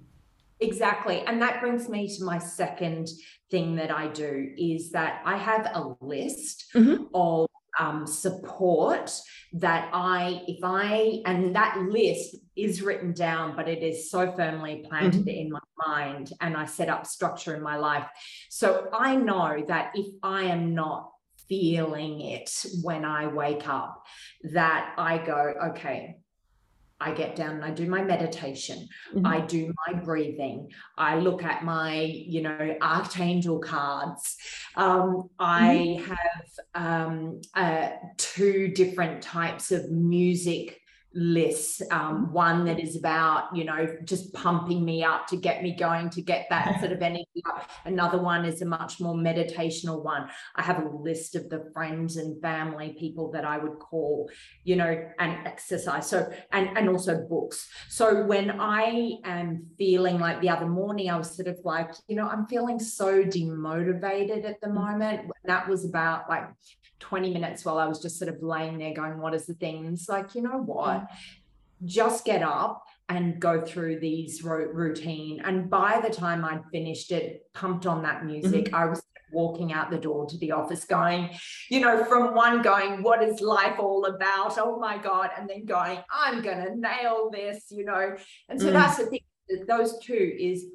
Exactly. 0.62 1.22
And 1.26 1.42
that 1.42 1.60
brings 1.60 1.88
me 1.88 2.08
to 2.16 2.24
my 2.24 2.38
second 2.38 3.08
thing 3.50 3.76
that 3.76 3.90
I 3.90 4.08
do 4.08 4.52
is 4.56 4.92
that 4.92 5.20
I 5.24 5.36
have 5.36 5.66
a 5.74 5.94
list 6.00 6.66
mm-hmm. 6.74 7.04
of 7.14 7.48
um, 7.78 8.06
support 8.06 9.10
that 9.54 9.90
I, 9.92 10.42
if 10.46 10.60
I, 10.62 11.20
and 11.26 11.54
that 11.56 11.78
list 11.78 12.36
is 12.54 12.82
written 12.82 13.12
down, 13.12 13.56
but 13.56 13.68
it 13.68 13.82
is 13.82 14.10
so 14.10 14.32
firmly 14.32 14.84
planted 14.88 15.26
mm-hmm. 15.26 15.28
in 15.28 15.50
my 15.50 15.60
mind, 15.86 16.32
and 16.40 16.56
I 16.56 16.66
set 16.66 16.88
up 16.88 17.06
structure 17.06 17.56
in 17.56 17.62
my 17.62 17.76
life. 17.76 18.06
So 18.50 18.88
I 18.92 19.16
know 19.16 19.64
that 19.68 19.92
if 19.94 20.06
I 20.22 20.44
am 20.44 20.74
not 20.74 21.10
feeling 21.48 22.20
it 22.20 22.50
when 22.82 23.04
I 23.04 23.26
wake 23.26 23.68
up, 23.68 24.04
that 24.52 24.94
I 24.96 25.18
go, 25.18 25.54
okay, 25.70 26.16
I 27.02 27.12
get 27.12 27.34
down 27.34 27.56
and 27.56 27.64
I 27.64 27.70
do 27.70 27.88
my 27.88 28.02
meditation. 28.02 28.88
Mm-hmm. 29.14 29.26
I 29.26 29.40
do 29.40 29.72
my 29.86 29.98
breathing. 30.00 30.68
I 30.96 31.18
look 31.18 31.42
at 31.42 31.64
my, 31.64 32.00
you 32.00 32.42
know, 32.42 32.76
archangel 32.80 33.58
cards. 33.58 34.36
Um, 34.76 35.28
I 35.38 35.98
mm-hmm. 35.98 36.12
have 36.12 36.48
um, 36.74 37.40
uh, 37.54 37.88
two 38.18 38.68
different 38.68 39.22
types 39.22 39.72
of 39.72 39.90
music 39.90 40.81
lists 41.14 41.82
um, 41.90 42.32
one 42.32 42.64
that 42.64 42.80
is 42.80 42.96
about 42.96 43.54
you 43.54 43.64
know 43.64 43.86
just 44.04 44.32
pumping 44.32 44.84
me 44.84 45.04
up 45.04 45.26
to 45.26 45.36
get 45.36 45.62
me 45.62 45.74
going 45.74 46.08
to 46.10 46.22
get 46.22 46.46
that 46.50 46.78
sort 46.80 46.92
of 46.92 47.02
energy 47.02 47.26
up. 47.46 47.68
Another 47.84 48.18
one 48.18 48.44
is 48.44 48.62
a 48.62 48.64
much 48.64 49.00
more 49.00 49.14
meditational 49.14 50.02
one. 50.02 50.28
I 50.56 50.62
have 50.62 50.84
a 50.84 50.88
list 50.88 51.34
of 51.34 51.48
the 51.48 51.70
friends 51.72 52.16
and 52.16 52.40
family 52.40 52.96
people 52.98 53.30
that 53.32 53.44
i 53.44 53.58
would 53.58 53.78
call 53.78 54.30
you 54.64 54.76
know 54.76 55.10
and 55.18 55.46
exercise. 55.46 56.08
So 56.08 56.32
and 56.52 56.76
and 56.76 56.88
also 56.88 57.26
books. 57.28 57.68
So 57.88 58.24
when 58.24 58.60
i 58.60 59.12
am 59.24 59.66
feeling 59.78 60.18
like 60.18 60.40
the 60.40 60.48
other 60.48 60.66
morning 60.66 61.10
i 61.10 61.16
was 61.16 61.34
sort 61.34 61.48
of 61.48 61.58
like 61.64 61.90
you 62.08 62.16
know 62.16 62.28
i'm 62.28 62.46
feeling 62.46 62.78
so 62.78 63.22
demotivated 63.22 64.44
at 64.44 64.60
the 64.60 64.68
mm. 64.68 64.74
moment. 64.74 65.30
That 65.44 65.68
was 65.68 65.84
about 65.84 66.28
like 66.28 66.44
20 67.02 67.32
minutes 67.32 67.64
while 67.64 67.78
I 67.78 67.86
was 67.86 68.00
just 68.00 68.18
sort 68.18 68.32
of 68.32 68.42
laying 68.42 68.78
there 68.78 68.94
going, 68.94 69.18
What 69.18 69.34
is 69.34 69.46
the 69.46 69.54
thing? 69.54 69.84
And 69.84 69.94
it's 69.94 70.08
like, 70.08 70.34
you 70.34 70.42
know 70.42 70.58
what? 70.58 71.10
Just 71.84 72.24
get 72.24 72.42
up 72.42 72.84
and 73.08 73.40
go 73.40 73.60
through 73.60 73.98
these 73.98 74.42
routine. 74.44 75.42
And 75.44 75.68
by 75.68 76.00
the 76.00 76.10
time 76.10 76.44
I'd 76.44 76.62
finished 76.70 77.10
it, 77.10 77.42
pumped 77.54 77.86
on 77.86 78.02
that 78.04 78.24
music, 78.24 78.66
mm-hmm. 78.66 78.74
I 78.74 78.86
was 78.86 79.02
walking 79.32 79.72
out 79.72 79.90
the 79.90 79.98
door 79.98 80.26
to 80.26 80.38
the 80.38 80.52
office 80.52 80.84
going, 80.84 81.30
you 81.70 81.80
know, 81.80 82.04
from 82.04 82.34
one 82.34 82.62
going, 82.62 83.02
what 83.02 83.22
is 83.22 83.40
life 83.40 83.78
all 83.78 84.04
about? 84.04 84.56
Oh 84.58 84.78
my 84.78 84.98
God. 84.98 85.30
And 85.36 85.48
then 85.48 85.64
going, 85.64 85.98
I'm 86.10 86.42
going 86.42 86.64
to 86.64 86.76
nail 86.76 87.30
this, 87.32 87.66
you 87.70 87.84
know. 87.84 88.16
And 88.48 88.60
so 88.60 88.68
mm. 88.68 88.72
that's 88.72 88.98
the 88.98 89.06
thing, 89.06 89.20
those 89.66 89.98
two 89.98 90.36
is 90.38 90.66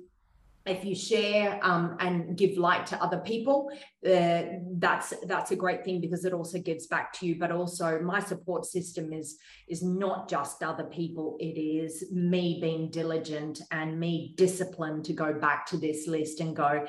if 0.67 0.83
you 0.83 0.95
share 0.95 1.59
um, 1.63 1.95
and 1.99 2.37
give 2.37 2.57
light 2.57 2.85
to 2.85 3.01
other 3.01 3.19
people 3.19 3.69
uh, 4.05 4.43
that's 4.77 5.13
that's 5.25 5.51
a 5.51 5.55
great 5.55 5.83
thing 5.83 5.99
because 6.01 6.25
it 6.25 6.33
also 6.33 6.59
gives 6.59 6.87
back 6.87 7.11
to 7.13 7.25
you 7.25 7.35
but 7.39 7.51
also 7.51 7.99
my 8.01 8.19
support 8.19 8.65
system 8.65 9.13
is 9.13 9.37
is 9.67 9.83
not 9.83 10.29
just 10.29 10.63
other 10.63 10.85
people 10.85 11.37
it 11.39 11.59
is 11.59 12.05
me 12.11 12.59
being 12.61 12.89
diligent 12.89 13.61
and 13.71 13.99
me 13.99 14.33
disciplined 14.35 15.03
to 15.05 15.13
go 15.13 15.33
back 15.33 15.65
to 15.65 15.77
this 15.77 16.07
list 16.07 16.39
and 16.39 16.55
go 16.55 16.85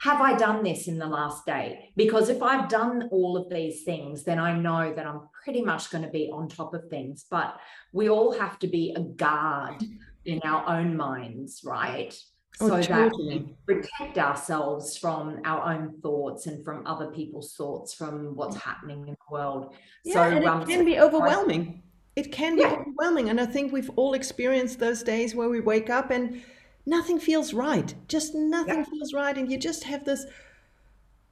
have 0.00 0.20
I 0.20 0.36
done 0.36 0.62
this 0.62 0.86
in 0.86 0.98
the 0.98 1.06
last 1.06 1.44
day? 1.44 1.90
Because 1.96 2.28
if 2.28 2.40
I've 2.40 2.68
done 2.68 3.08
all 3.10 3.36
of 3.36 3.50
these 3.50 3.82
things, 3.82 4.22
then 4.22 4.38
I 4.38 4.56
know 4.56 4.92
that 4.94 5.04
I'm 5.04 5.22
pretty 5.42 5.60
much 5.60 5.90
going 5.90 6.04
to 6.04 6.10
be 6.10 6.30
on 6.32 6.48
top 6.48 6.72
of 6.72 6.88
things. 6.88 7.26
But 7.28 7.58
we 7.92 8.08
all 8.08 8.38
have 8.38 8.60
to 8.60 8.68
be 8.68 8.94
a 8.96 9.00
guard 9.00 9.82
in 10.24 10.40
our 10.44 10.68
own 10.68 10.96
minds, 10.96 11.62
right? 11.64 12.16
So 12.58 12.74
oh, 12.74 12.82
that 12.82 13.12
we 13.16 13.54
protect 13.66 14.18
ourselves 14.18 14.98
from 14.98 15.40
our 15.44 15.72
own 15.72 15.94
thoughts 16.02 16.48
and 16.48 16.64
from 16.64 16.84
other 16.88 17.06
people's 17.06 17.54
thoughts 17.54 17.94
from 17.94 18.34
what's 18.34 18.56
happening 18.56 19.06
in 19.06 19.14
the 19.14 19.16
world. 19.30 19.76
Yeah, 20.04 20.14
so 20.14 20.22
and 20.22 20.38
it 20.38 20.44
um, 20.44 20.66
can 20.66 20.84
be 20.84 20.98
overwhelming. 20.98 21.84
It 22.16 22.32
can 22.32 22.56
be 22.56 22.62
yeah. 22.62 22.74
overwhelming. 22.80 23.28
And 23.28 23.40
I 23.40 23.46
think 23.46 23.72
we've 23.72 23.90
all 23.94 24.14
experienced 24.14 24.80
those 24.80 25.04
days 25.04 25.36
where 25.36 25.48
we 25.48 25.60
wake 25.60 25.88
up 25.88 26.10
and 26.10 26.42
nothing 26.84 27.20
feels 27.20 27.54
right. 27.54 27.94
Just 28.08 28.34
nothing 28.34 28.78
yeah. 28.78 28.84
feels 28.84 29.14
right. 29.14 29.38
And 29.38 29.48
you 29.48 29.56
just 29.56 29.84
have 29.84 30.04
this 30.04 30.26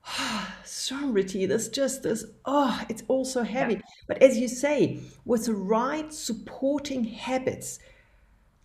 oh, 0.06 0.54
sovereignty, 0.64 1.44
this 1.44 1.68
just 1.68 2.04
this, 2.04 2.24
oh, 2.44 2.80
it's 2.88 3.02
all 3.08 3.24
so 3.24 3.42
heavy. 3.42 3.74
Yeah. 3.74 3.80
But 4.06 4.22
as 4.22 4.38
you 4.38 4.46
say, 4.46 5.00
with 5.24 5.46
the 5.46 5.54
right 5.54 6.12
supporting 6.12 7.02
habits, 7.02 7.80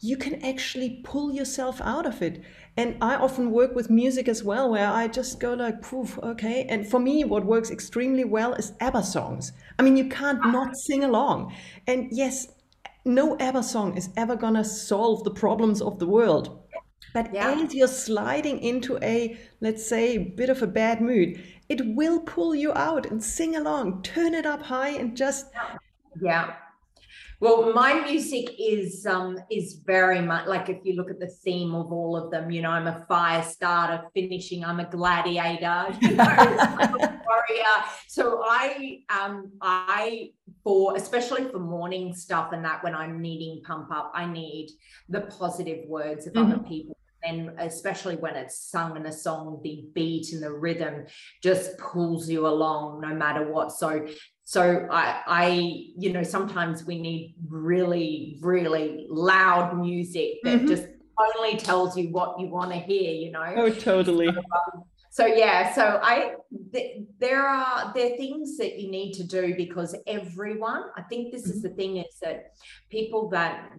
you 0.02 0.18
can 0.18 0.44
actually 0.44 1.02
pull 1.04 1.32
yourself 1.32 1.80
out 1.82 2.06
of 2.06 2.22
it. 2.22 2.44
And 2.76 2.98
I 3.02 3.16
often 3.16 3.52
work 3.52 3.76
with 3.76 3.90
music 3.90 4.28
as 4.28 4.44
well, 4.44 4.72
where 4.72 4.90
I 4.90 5.08
just 5.08 5.40
go 5.40 5.54
like, 5.54 5.82
poof, 5.82 6.18
okay. 6.20 6.66
And 6.68 6.88
for 6.88 7.00
me, 7.00 7.24
what 7.24 7.46
works 7.46 7.70
extremely 7.70 8.24
well 8.24 8.54
is 8.56 8.74
ABBA 8.80 9.04
songs. 9.04 9.52
I 9.78 9.84
mean, 9.84 9.98
you 9.98 10.10
can't 10.10 10.40
ah. 10.44 10.52
not 10.52 10.76
sing 10.76 11.04
along. 11.04 11.54
And 11.86 12.08
yes, 12.12 12.48
no 13.06 13.38
ABBA 13.40 13.64
song 13.64 13.96
is 13.96 14.10
ever 14.18 14.36
gonna 14.36 14.64
solve 14.64 15.24
the 15.24 15.32
problems 15.32 15.82
of 15.82 16.00
the 16.00 16.08
world. 16.08 16.58
But 17.14 17.34
yeah. 17.34 17.52
as 17.52 17.76
you're 17.76 17.88
sliding 17.88 18.60
into 18.60 18.98
a, 19.04 19.38
let's 19.60 19.86
say, 19.86 20.18
bit 20.18 20.50
of 20.50 20.62
a 20.62 20.68
bad 20.68 21.02
mood, 21.02 21.44
it 21.68 21.82
will 21.96 22.22
pull 22.22 22.56
you 22.56 22.74
out 22.74 23.06
and 23.06 23.24
sing 23.24 23.56
along, 23.56 24.02
turn 24.04 24.34
it 24.34 24.46
up 24.46 24.62
high 24.62 24.90
and 24.90 25.16
just 25.16 25.48
yeah 26.22 26.54
Well, 27.42 27.74
my 27.74 27.96
music 28.02 28.54
is 28.60 29.04
um 29.08 29.36
is 29.50 29.82
very 29.84 30.22
much 30.22 30.46
like 30.46 30.70
if 30.70 30.78
you 30.84 30.94
look 30.94 31.10
at 31.10 31.20
the 31.20 31.28
theme 31.28 31.74
of 31.74 31.92
all 31.92 32.16
of 32.16 32.30
them, 32.30 32.52
you 32.52 32.62
know, 32.62 32.70
I'm 32.70 32.86
a 32.86 33.04
fire 33.08 33.42
starter, 33.42 34.04
finishing, 34.14 34.64
I'm 34.64 34.80
a 34.80 34.88
gladiator, 34.88 35.88
you 36.02 36.18
know, 36.18 36.24
I'm 36.24 36.94
a 36.94 37.22
warrior. 37.26 37.78
So 38.08 38.44
I 38.46 39.00
um 39.10 39.54
I 39.60 40.34
for 40.64 40.96
especially 40.96 41.46
for 41.50 41.58
morning 41.58 42.14
stuff 42.14 42.52
and 42.54 42.64
that 42.64 42.84
when 42.84 42.94
I'm 42.94 43.20
needing 43.20 43.64
pump 43.64 43.92
up, 43.92 44.12
I 44.14 44.28
need 44.28 44.70
the 45.10 45.22
positive 45.22 45.88
words 45.88 46.28
of 46.28 46.34
mm-hmm. 46.34 46.52
other 46.52 46.64
people 46.64 46.96
and 47.24 47.52
especially 47.60 48.16
when 48.16 48.36
it's 48.36 48.58
sung 48.58 48.98
in 48.98 49.06
a 49.06 49.12
song 49.12 49.60
the 49.64 49.86
beat 49.94 50.32
and 50.34 50.42
the 50.42 50.52
rhythm 50.52 51.06
just 51.44 51.78
pulls 51.78 52.30
you 52.30 52.48
along 52.48 53.02
no 53.02 53.14
matter 53.14 53.52
what 53.52 53.72
so 53.72 54.06
so 54.52 54.86
I, 54.92 55.22
I, 55.28 55.48
you 55.98 56.12
know, 56.12 56.24
sometimes 56.24 56.84
we 56.84 57.00
need 57.00 57.36
really, 57.48 58.38
really 58.42 59.06
loud 59.10 59.80
music 59.80 60.40
that 60.44 60.58
mm-hmm. 60.58 60.68
just 60.68 60.88
only 61.38 61.56
tells 61.56 61.96
you 61.96 62.10
what 62.10 62.38
you 62.38 62.48
want 62.48 62.72
to 62.72 62.78
hear, 62.78 63.14
you 63.14 63.32
know. 63.32 63.46
Oh, 63.56 63.70
totally. 63.70 64.28
So, 64.28 64.40
um, 64.40 64.84
so 65.10 65.26
yeah, 65.26 65.74
so 65.74 66.02
I, 66.04 66.34
th- 66.74 66.98
there 67.18 67.48
are 67.48 67.94
there 67.94 68.14
are 68.14 68.18
things 68.18 68.58
that 68.58 68.78
you 68.78 68.92
need 68.92 69.14
to 69.14 69.24
do 69.24 69.56
because 69.56 69.96
everyone. 70.06 70.84
I 70.98 71.04
think 71.04 71.32
this 71.32 71.44
mm-hmm. 71.44 71.52
is 71.52 71.62
the 71.62 71.70
thing 71.70 71.96
is 71.96 72.18
that 72.22 72.52
people 72.90 73.30
that 73.30 73.72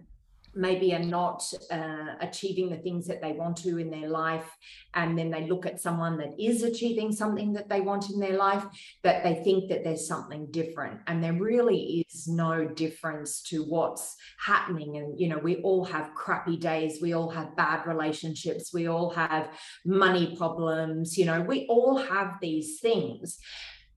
maybe 0.55 0.93
are 0.93 0.99
not 0.99 1.43
uh, 1.71 2.15
achieving 2.21 2.69
the 2.69 2.77
things 2.77 3.07
that 3.07 3.21
they 3.21 3.31
want 3.31 3.57
to 3.57 3.77
in 3.77 3.89
their 3.89 4.09
life 4.09 4.57
and 4.93 5.17
then 5.17 5.31
they 5.31 5.47
look 5.47 5.65
at 5.65 5.81
someone 5.81 6.17
that 6.17 6.33
is 6.39 6.63
achieving 6.63 7.11
something 7.11 7.53
that 7.53 7.69
they 7.69 7.81
want 7.81 8.09
in 8.09 8.19
their 8.19 8.37
life 8.37 8.65
that 9.01 9.23
they 9.23 9.35
think 9.43 9.69
that 9.69 9.83
there's 9.83 10.07
something 10.07 10.47
different. 10.51 10.99
And 11.07 11.23
there 11.23 11.33
really 11.33 12.05
is 12.07 12.27
no 12.27 12.65
difference 12.65 13.41
to 13.43 13.63
what's 13.63 14.15
happening. 14.37 14.97
And 14.97 15.19
you 15.19 15.27
know 15.27 15.39
we 15.39 15.57
all 15.57 15.85
have 15.85 16.13
crappy 16.15 16.57
days 16.57 16.99
we 17.01 17.13
all 17.13 17.29
have 17.29 17.55
bad 17.55 17.85
relationships 17.87 18.73
we 18.73 18.87
all 18.87 19.09
have 19.11 19.49
money 19.85 20.35
problems 20.35 21.17
you 21.17 21.25
know 21.25 21.41
we 21.41 21.65
all 21.67 21.97
have 21.97 22.39
these 22.41 22.79
things. 22.79 23.39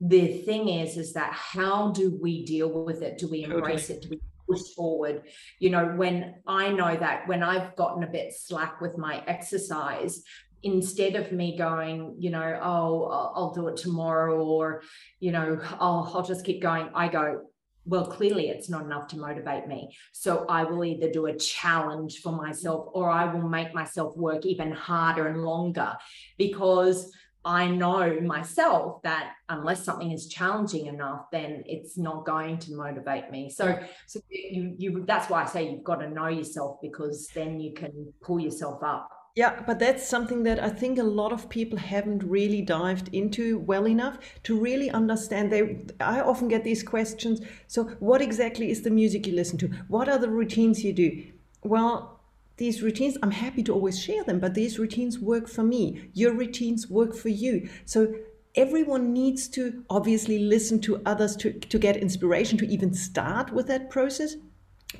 The 0.00 0.38
thing 0.42 0.68
is 0.68 0.96
is 0.96 1.12
that 1.14 1.32
how 1.32 1.90
do 1.92 2.18
we 2.20 2.44
deal 2.44 2.68
with 2.84 3.02
it? 3.02 3.18
Do 3.18 3.28
we 3.28 3.44
embrace 3.44 3.90
okay. 3.90 3.94
it? 3.94 4.02
Do 4.02 4.08
we 4.10 4.20
push 4.48 4.62
forward. 4.74 5.22
You 5.58 5.70
know, 5.70 5.86
when 5.96 6.36
I 6.46 6.70
know 6.70 6.96
that 6.96 7.26
when 7.28 7.42
I've 7.42 7.74
gotten 7.76 8.02
a 8.02 8.08
bit 8.08 8.32
slack 8.32 8.80
with 8.80 8.96
my 8.96 9.22
exercise, 9.26 10.22
instead 10.62 11.14
of 11.14 11.32
me 11.32 11.56
going, 11.56 12.16
you 12.18 12.30
know, 12.30 12.58
oh, 12.62 13.32
I'll, 13.34 13.52
do 13.52 13.68
it 13.68 13.76
tomorrow, 13.76 14.42
or, 14.42 14.82
you 15.20 15.32
know, 15.32 15.60
I'll, 15.78 16.10
I'll 16.14 16.26
just 16.26 16.44
keep 16.44 16.60
going, 16.60 16.88
I 16.94 17.08
go, 17.08 17.42
well, 17.84 18.06
clearly 18.06 18.48
it's 18.48 18.68
not 18.68 18.82
enough 18.82 19.06
to 19.08 19.18
motivate 19.18 19.68
me. 19.68 19.96
So 20.12 20.44
I 20.48 20.64
will 20.64 20.84
either 20.84 21.10
do 21.10 21.26
a 21.26 21.36
challenge 21.36 22.20
for 22.20 22.32
myself 22.32 22.88
or 22.92 23.08
I 23.08 23.32
will 23.32 23.48
make 23.48 23.72
myself 23.74 24.16
work 24.16 24.44
even 24.44 24.72
harder 24.72 25.28
and 25.28 25.42
longer 25.44 25.94
because 26.36 27.12
I 27.46 27.68
know 27.68 28.18
myself 28.20 29.02
that 29.04 29.34
unless 29.48 29.84
something 29.84 30.10
is 30.10 30.26
challenging 30.26 30.86
enough, 30.86 31.26
then 31.30 31.62
it's 31.64 31.96
not 31.96 32.26
going 32.26 32.58
to 32.58 32.74
motivate 32.74 33.30
me. 33.30 33.48
So, 33.50 33.78
so 34.08 34.18
you, 34.28 34.74
you, 34.76 35.04
that's 35.06 35.30
why 35.30 35.44
I 35.44 35.46
say 35.46 35.70
you've 35.70 35.84
got 35.84 36.00
to 36.00 36.10
know 36.10 36.26
yourself 36.26 36.78
because 36.82 37.28
then 37.36 37.60
you 37.60 37.72
can 37.72 38.12
pull 38.20 38.40
yourself 38.40 38.82
up. 38.82 39.08
Yeah, 39.36 39.62
but 39.64 39.78
that's 39.78 40.08
something 40.08 40.42
that 40.42 40.60
I 40.60 40.70
think 40.70 40.98
a 40.98 41.04
lot 41.04 41.32
of 41.32 41.48
people 41.48 41.78
haven't 41.78 42.24
really 42.24 42.62
dived 42.62 43.10
into 43.14 43.60
well 43.60 43.86
enough 43.86 44.18
to 44.42 44.58
really 44.58 44.90
understand. 44.90 45.52
They, 45.52 45.84
I 46.00 46.22
often 46.22 46.48
get 46.48 46.64
these 46.64 46.82
questions. 46.82 47.42
So, 47.68 47.84
what 48.00 48.22
exactly 48.22 48.70
is 48.70 48.82
the 48.82 48.90
music 48.90 49.26
you 49.26 49.34
listen 49.34 49.58
to? 49.58 49.68
What 49.86 50.08
are 50.08 50.18
the 50.18 50.30
routines 50.30 50.82
you 50.82 50.94
do? 50.94 51.22
Well, 51.62 52.15
these 52.56 52.82
routines, 52.82 53.18
I'm 53.22 53.30
happy 53.30 53.62
to 53.64 53.72
always 53.72 54.00
share 54.00 54.24
them, 54.24 54.40
but 54.40 54.54
these 54.54 54.78
routines 54.78 55.18
work 55.18 55.48
for 55.48 55.62
me. 55.62 56.10
Your 56.14 56.32
routines 56.32 56.88
work 56.88 57.14
for 57.14 57.28
you. 57.28 57.68
So 57.84 58.14
everyone 58.54 59.12
needs 59.12 59.48
to 59.48 59.84
obviously 59.90 60.38
listen 60.38 60.80
to 60.80 61.02
others 61.04 61.36
to, 61.36 61.52
to 61.52 61.78
get 61.78 61.96
inspiration 61.96 62.56
to 62.58 62.66
even 62.66 62.94
start 62.94 63.52
with 63.52 63.66
that 63.66 63.90
process, 63.90 64.36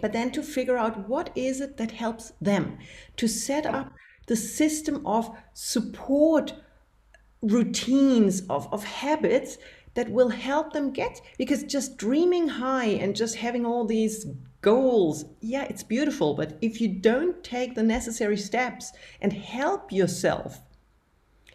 but 0.01 0.13
then 0.13 0.31
to 0.33 0.43
figure 0.43 0.77
out 0.77 1.09
what 1.09 1.31
is 1.35 1.61
it 1.61 1.79
that 1.79 1.93
helps 1.93 2.33
them 2.41 2.79
to 3.17 3.27
set 3.27 3.65
up 3.65 3.93
the 4.27 4.37
system 4.37 5.07
of 5.07 5.35
support 5.55 6.53
routines 7.41 8.43
of, 8.51 8.71
of 8.73 8.85
habits 8.85 9.57
that 9.95 10.11
will 10.11 10.29
help 10.29 10.73
them 10.73 10.91
get 10.91 11.21
because 11.39 11.63
just 11.63 11.97
dreaming 11.97 12.49
high 12.49 12.87
and 12.87 13.17
just 13.17 13.37
having 13.37 13.65
all 13.65 13.87
these 13.87 14.27
goals, 14.67 15.25
yeah, 15.41 15.63
it's 15.63 15.85
beautiful. 15.85 16.35
But 16.35 16.59
if 16.61 16.81
you 16.81 16.89
don't 16.89 17.45
take 17.45 17.77
the 17.77 17.85
necessary 17.85 18.37
steps 18.37 18.93
and 19.21 19.33
help 19.33 19.93
yourself, 19.93 20.61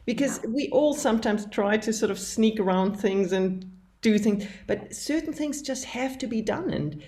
because 0.06 0.40
we 0.48 0.70
all 0.70 0.94
sometimes 0.94 1.46
try 1.48 1.76
to 1.76 1.92
sort 1.92 2.10
of 2.10 2.18
sneak 2.18 2.58
around 2.58 2.96
things 2.96 3.34
and 3.34 3.70
do 4.00 4.18
things, 4.18 4.46
but 4.66 4.96
certain 4.96 5.34
things 5.34 5.62
just 5.62 5.84
have 5.84 6.18
to 6.20 6.28
be 6.28 6.42
done. 6.42 6.70
And 6.70 7.04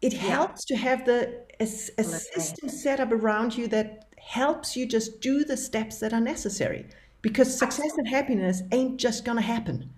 it 0.00 0.14
yeah. 0.14 0.20
helps 0.20 0.64
to 0.66 0.76
have 0.76 1.04
the 1.04 1.44
a, 1.58 1.64
a 1.64 2.04
system 2.04 2.68
set 2.68 3.00
up 3.00 3.10
around 3.10 3.56
you 3.56 3.66
that 3.68 4.14
helps 4.16 4.76
you 4.76 4.86
just 4.86 5.20
do 5.20 5.42
the 5.42 5.56
steps 5.56 5.98
that 5.98 6.12
are 6.12 6.20
necessary 6.20 6.86
because 7.20 7.58
success 7.58 7.98
and 7.98 8.06
happiness 8.06 8.62
ain't 8.70 9.00
just 9.00 9.24
gonna 9.24 9.40
happen 9.40 9.90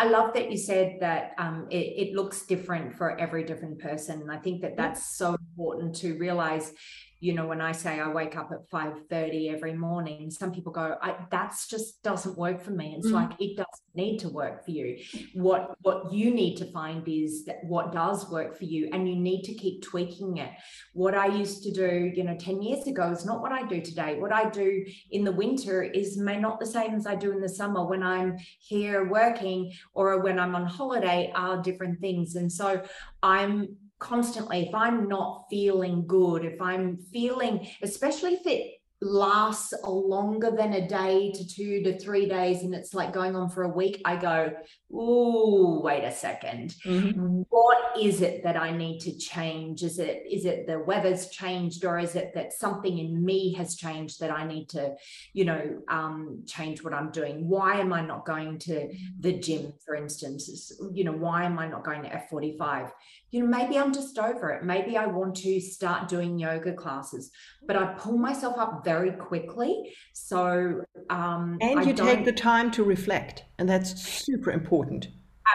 I 0.00 0.04
love 0.04 0.32
that 0.32 0.50
you 0.50 0.56
said 0.56 0.96
that 1.00 1.34
um, 1.36 1.66
it, 1.68 1.76
it, 1.76 2.14
looks 2.14 2.46
different 2.46 2.96
for 2.96 3.20
every 3.20 3.44
different 3.44 3.80
person. 3.80 4.22
And 4.22 4.32
I 4.32 4.38
think 4.38 4.62
that 4.62 4.74
that's 4.74 5.14
so 5.14 5.34
important 5.34 5.94
to 5.96 6.16
realize 6.16 6.72
you 7.20 7.34
know 7.34 7.46
when 7.46 7.60
i 7.60 7.72
say 7.72 8.00
i 8.00 8.08
wake 8.08 8.36
up 8.36 8.50
at 8.52 8.68
5.30 8.70 9.52
every 9.52 9.74
morning 9.74 10.30
some 10.30 10.52
people 10.52 10.72
go 10.72 10.96
that's 11.30 11.68
just 11.68 12.02
doesn't 12.02 12.36
work 12.36 12.62
for 12.62 12.70
me. 12.70 12.94
It's 12.96 13.08
mm. 13.08 13.12
like 13.12 13.32
it 13.40 13.56
doesn't 13.56 13.94
need 13.94 14.18
to 14.18 14.28
work 14.28 14.64
for 14.64 14.70
you. 14.70 14.98
What 15.34 15.76
what 15.82 16.12
you 16.12 16.32
need 16.32 16.56
to 16.56 16.70
find 16.72 17.06
is 17.06 17.44
that 17.44 17.56
what 17.64 17.92
does 17.92 18.28
work 18.30 18.56
for 18.56 18.64
you 18.64 18.88
and 18.92 19.08
you 19.08 19.16
need 19.16 19.42
to 19.42 19.54
keep 19.54 19.82
tweaking 19.82 20.38
it. 20.38 20.50
What 20.92 21.14
i 21.14 21.26
used 21.26 21.62
to 21.64 21.72
do 21.72 22.10
you 22.14 22.24
know 22.24 22.36
10 22.36 22.62
years 22.62 22.86
ago 22.86 23.10
is 23.10 23.24
not 23.24 23.40
what 23.40 23.52
i 23.52 23.66
do 23.66 23.80
today. 23.80 24.18
What 24.18 24.32
i 24.32 24.48
do 24.48 24.84
in 25.10 25.24
the 25.24 25.32
winter 25.32 25.82
is 25.82 26.18
may 26.18 26.38
not 26.38 26.60
the 26.60 26.66
same 26.66 26.94
as 26.94 27.06
i 27.06 27.14
do 27.14 27.32
in 27.32 27.40
the 27.40 27.48
summer 27.48 27.84
when 27.84 28.02
i'm 28.02 28.36
here 28.58 29.08
working 29.08 29.72
or 29.94 30.20
when 30.20 30.38
i'm 30.38 30.54
on 30.54 30.66
holiday 30.66 31.32
are 31.34 31.62
different 31.62 32.00
things. 32.00 32.36
And 32.36 32.50
so 32.50 32.82
i'm 33.22 33.76
constantly 34.00 34.66
if 34.66 34.74
i'm 34.74 35.08
not 35.08 35.44
feeling 35.48 36.04
good 36.06 36.44
if 36.44 36.60
i'm 36.60 36.96
feeling 37.12 37.66
especially 37.82 38.34
if 38.34 38.46
it 38.46 38.79
lasts 39.02 39.72
longer 39.84 40.50
than 40.50 40.74
a 40.74 40.86
day 40.86 41.32
to 41.32 41.46
two 41.46 41.82
to 41.82 41.98
three 41.98 42.28
days 42.28 42.62
and 42.62 42.74
it's 42.74 42.94
like 42.94 43.12
going 43.12 43.34
on 43.34 43.48
for 43.48 43.62
a 43.62 43.68
week 43.68 44.00
i 44.04 44.14
go 44.14 44.52
oh 44.92 45.80
wait 45.82 46.04
a 46.04 46.08
2nd 46.08 46.74
mm-hmm. 46.84 47.42
what 47.48 47.98
is 47.98 48.20
it 48.20 48.42
that 48.42 48.56
i 48.56 48.70
need 48.70 49.00
to 49.00 49.16
change? 49.16 49.82
Is 49.82 49.98
it 49.98 50.24
is 50.30 50.44
it 50.44 50.66
the 50.66 50.78
weather's 50.78 51.28
changed 51.28 51.84
or 51.84 51.98
is 51.98 52.14
it 52.14 52.32
that 52.34 52.52
something 52.52 52.98
in 52.98 53.24
me 53.24 53.52
has 53.54 53.76
changed 53.76 54.20
that 54.20 54.30
i 54.30 54.46
need 54.46 54.68
to 54.70 54.94
you 55.32 55.44
know 55.44 55.82
um, 55.88 56.42
change 56.46 56.82
what 56.82 56.94
i'm 56.94 57.10
doing? 57.10 57.48
Why 57.48 57.80
am 57.80 57.92
i 57.92 58.00
not 58.00 58.24
going 58.24 58.58
to 58.60 58.88
the 59.18 59.32
gym 59.32 59.72
for 59.84 59.94
instance? 59.94 60.72
You 60.92 61.04
know 61.04 61.12
why 61.12 61.44
am 61.44 61.58
i 61.58 61.66
not 61.68 61.84
going 61.84 62.02
to 62.02 62.08
f45 62.08 62.90
you 63.30 63.42
know 63.42 63.46
maybe 63.46 63.78
i'm 63.78 63.92
just 63.92 64.18
over 64.18 64.50
it. 64.50 64.64
Maybe 64.64 64.96
i 64.96 65.06
want 65.06 65.36
to 65.36 65.60
start 65.60 66.08
doing 66.08 66.38
yoga 66.38 66.72
classes 66.72 67.30
but 67.66 67.76
i 67.76 67.86
pull 67.94 68.16
myself 68.16 68.58
up 68.58 68.84
very 68.92 69.12
quickly. 69.12 69.74
So 70.12 70.84
um 71.08 71.58
and 71.60 71.86
you 71.86 71.92
take 71.92 72.24
the 72.24 72.32
time 72.50 72.70
to 72.76 72.82
reflect 72.84 73.44
and 73.58 73.68
that's 73.68 73.90
super 74.02 74.50
important. 74.50 75.08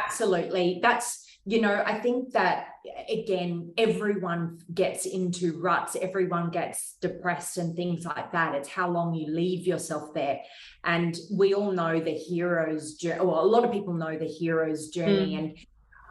Absolutely. 0.04 0.80
That's 0.82 1.08
you 1.48 1.62
know 1.62 1.84
i 1.86 1.96
think 2.00 2.34
that 2.34 2.70
again 3.08 3.72
everyone 3.78 4.58
gets 4.74 5.06
into 5.06 5.46
ruts 5.68 5.96
everyone 6.08 6.50
gets 6.50 6.96
depressed 7.02 7.58
and 7.58 7.76
things 7.76 8.04
like 8.04 8.32
that. 8.32 8.56
It's 8.56 8.70
how 8.80 8.88
long 8.90 9.14
you 9.14 9.28
leave 9.42 9.68
yourself 9.68 10.06
there. 10.20 10.40
And 10.84 11.16
we 11.42 11.54
all 11.54 11.72
know 11.72 11.94
the 12.00 12.18
hero's 12.28 12.96
journey 12.96 13.22
well 13.28 13.42
a 13.48 13.52
lot 13.56 13.64
of 13.66 13.72
people 13.72 13.94
know 13.94 14.18
the 14.18 14.32
hero's 14.40 14.90
journey 14.98 15.32
mm. 15.34 15.40
and 15.40 15.48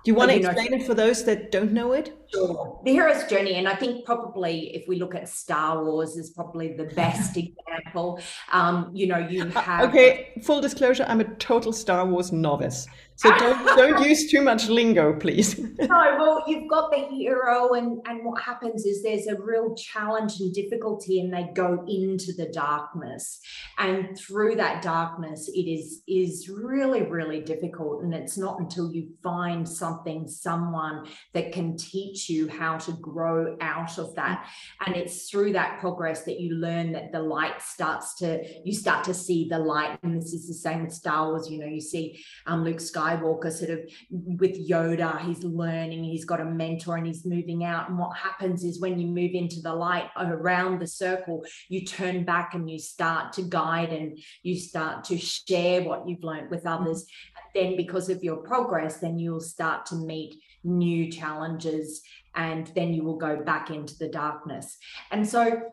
do 0.05 0.11
you 0.11 0.15
want 0.15 0.31
to 0.33 0.37
explain 0.37 0.71
know, 0.71 0.77
it 0.77 0.87
for 0.87 0.93
those 0.93 1.25
that 1.25 1.51
don't 1.51 1.73
know 1.73 1.93
it? 1.93 2.07
Sure. 2.33 2.81
The 2.85 2.93
hero's 2.93 3.25
journey, 3.25 3.55
and 3.55 3.69
I 3.69 3.75
think 3.75 4.05
probably 4.05 4.75
if 4.75 4.87
we 4.89 4.97
look 4.97 5.15
at 5.15 5.29
Star 5.29 5.85
Wars, 5.85 6.17
is 6.17 6.31
probably 6.31 6.75
the 6.75 6.85
best 6.85 7.37
example. 7.37 8.21
Um, 8.53 8.91
you 8.93 9.07
know, 9.07 9.19
you 9.19 9.45
uh, 9.45 9.61
have. 9.61 9.89
Okay, 9.89 10.33
full 10.43 10.61
disclosure: 10.61 11.05
I'm 11.09 11.21
a 11.21 11.35
total 11.37 11.73
Star 11.73 12.07
Wars 12.07 12.33
novice. 12.33 12.87
So 13.17 13.31
don't 13.37 13.67
don't 13.77 14.05
use 14.05 14.31
too 14.31 14.43
much 14.43 14.69
lingo, 14.69 15.15
please. 15.19 15.59
no, 15.79 16.17
well, 16.19 16.45
you've 16.47 16.69
got 16.69 16.91
the 16.91 17.07
hero, 17.07 17.75
and 17.75 18.01
and 18.07 18.25
what 18.25 18.43
happens 18.43 18.85
is 18.85 19.03
there's 19.03 19.27
a 19.27 19.41
real 19.41 19.75
challenge 19.75 20.41
and 20.41 20.53
difficulty, 20.53 21.21
and 21.21 21.33
they 21.33 21.49
go 21.55 21.85
into 21.87 22.33
the 22.37 22.51
darkness, 22.53 23.41
and 23.79 24.19
through 24.19 24.57
that 24.57 24.83
darkness, 24.83 25.49
it 25.49 25.69
is 25.69 26.03
is 26.09 26.49
really 26.49 27.03
really 27.03 27.41
difficult, 27.41 28.03
and 28.03 28.15
it's 28.15 28.37
not 28.37 28.59
until 28.59 28.93
you 28.93 29.09
find 29.23 29.69
something, 29.69 30.27
someone 30.27 31.07
that 31.35 31.53
can 31.53 31.77
teach 31.77 32.14
you 32.29 32.49
how 32.49 32.79
to 32.79 32.93
grow 32.93 33.57
out 33.61 33.99
of 33.99 34.15
that, 34.15 34.49
and 34.87 34.97
it's 34.97 35.31
through 35.31 35.53
that 35.53 35.81
progress 35.81 36.25
that 36.25 36.41
you 36.41 36.55
learn 36.55 36.93
that 36.93 37.13
the 37.13 37.21
light 37.21 37.61
starts 37.63 38.15
to 38.17 38.43
you 38.65 38.73
start 38.73 39.05
to 39.05 39.15
see 39.15 39.49
the 39.49 39.59
light, 39.59 39.99
and 40.03 40.17
this 40.17 40.33
is 40.33 40.47
the 40.47 40.55
same 40.55 40.83
with 40.83 40.93
Star 40.93 41.29
Wars. 41.29 41.51
You 41.51 41.59
know, 41.59 41.67
you 41.67 41.81
see 41.81 42.25
um, 42.47 42.65
Luke 42.65 42.79
Skywalker 42.79 43.53
sort 43.53 43.71
of 43.71 43.81
with 44.11 44.69
Yoda, 44.69 45.21
he's 45.21 45.45
learning, 45.45 46.05
he's 46.05 46.25
got 46.25 46.41
a 46.41 46.45
mentor 46.45 46.97
and 46.97 47.07
he's 47.07 47.25
moving 47.25 47.65
out. 47.65 47.89
And 47.89 47.99
what 47.99 48.17
happens 48.17 48.65
is 48.65 48.81
when 48.81 48.99
you 48.99 49.07
move 49.07 49.33
into 49.35 49.61
the 49.61 49.75
light 49.75 50.11
around 50.17 50.81
the 50.81 50.87
circle, 50.87 51.45
you 51.69 51.85
turn 51.85 52.25
back 52.25 52.55
and 52.55 52.71
you 52.71 52.79
start 52.79 53.33
to 53.35 53.43
guide 53.43 53.93
and 53.93 54.19
you 54.43 54.59
start 54.59 55.05
to 55.05 55.19
share 55.19 55.83
what 55.83 56.09
you've 56.09 56.25
learned 56.25 56.51
with 56.51 56.65
mm-hmm. 56.65 56.83
others. 56.83 57.07
Then, 57.55 57.77
because 57.77 58.09
of 58.09 58.25
your 58.25 58.39
progress, 58.39 58.99
then 58.99 59.19
you'll 59.19 59.41
start 59.41 59.87
to 59.87 59.95
meet 59.95 60.35
new 60.65 61.11
challenges 61.11 62.03
and 62.35 62.67
then 62.75 62.93
you 62.93 63.05
will 63.05 63.17
go 63.17 63.37
back 63.37 63.71
into 63.71 63.97
the 63.97 64.09
darkness. 64.09 64.77
And 65.11 65.27
so, 65.27 65.71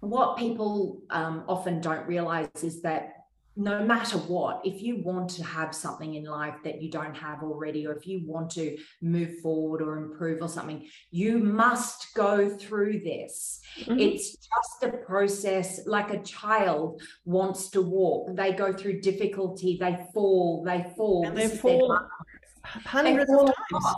what 0.00 0.36
people 0.36 1.02
um, 1.10 1.44
often 1.48 1.80
don't 1.80 2.06
realize 2.06 2.48
is 2.62 2.82
that 2.82 3.12
no 3.58 3.82
matter 3.82 4.18
what, 4.18 4.60
if 4.64 4.82
you 4.82 5.02
want 5.02 5.30
to 5.30 5.42
have 5.42 5.74
something 5.74 6.14
in 6.14 6.24
life 6.24 6.56
that 6.62 6.82
you 6.82 6.90
don't 6.90 7.16
have 7.16 7.42
already, 7.42 7.86
or 7.86 7.94
if 7.94 8.06
you 8.06 8.20
want 8.26 8.50
to 8.50 8.76
move 9.00 9.38
forward 9.38 9.80
or 9.80 9.96
improve 9.96 10.42
or 10.42 10.48
something, 10.48 10.86
you 11.10 11.38
must 11.38 12.14
go 12.14 12.50
through 12.50 13.00
this. 13.00 13.60
Mm-hmm. 13.80 13.98
It's 13.98 14.36
just 14.36 14.82
a 14.82 14.98
process 14.98 15.86
like 15.86 16.10
a 16.10 16.22
child 16.22 17.00
wants 17.24 17.70
to 17.70 17.80
walk. 17.80 18.36
They 18.36 18.52
go 18.52 18.74
through 18.74 19.00
difficulty, 19.00 19.78
they 19.80 20.04
fall, 20.12 20.62
they 20.62 20.92
fall. 20.94 21.26
And 21.26 21.36
they 21.36 21.48
fall 21.48 21.98
hundreds 22.62 23.32
of 23.32 23.46
times. 23.46 23.96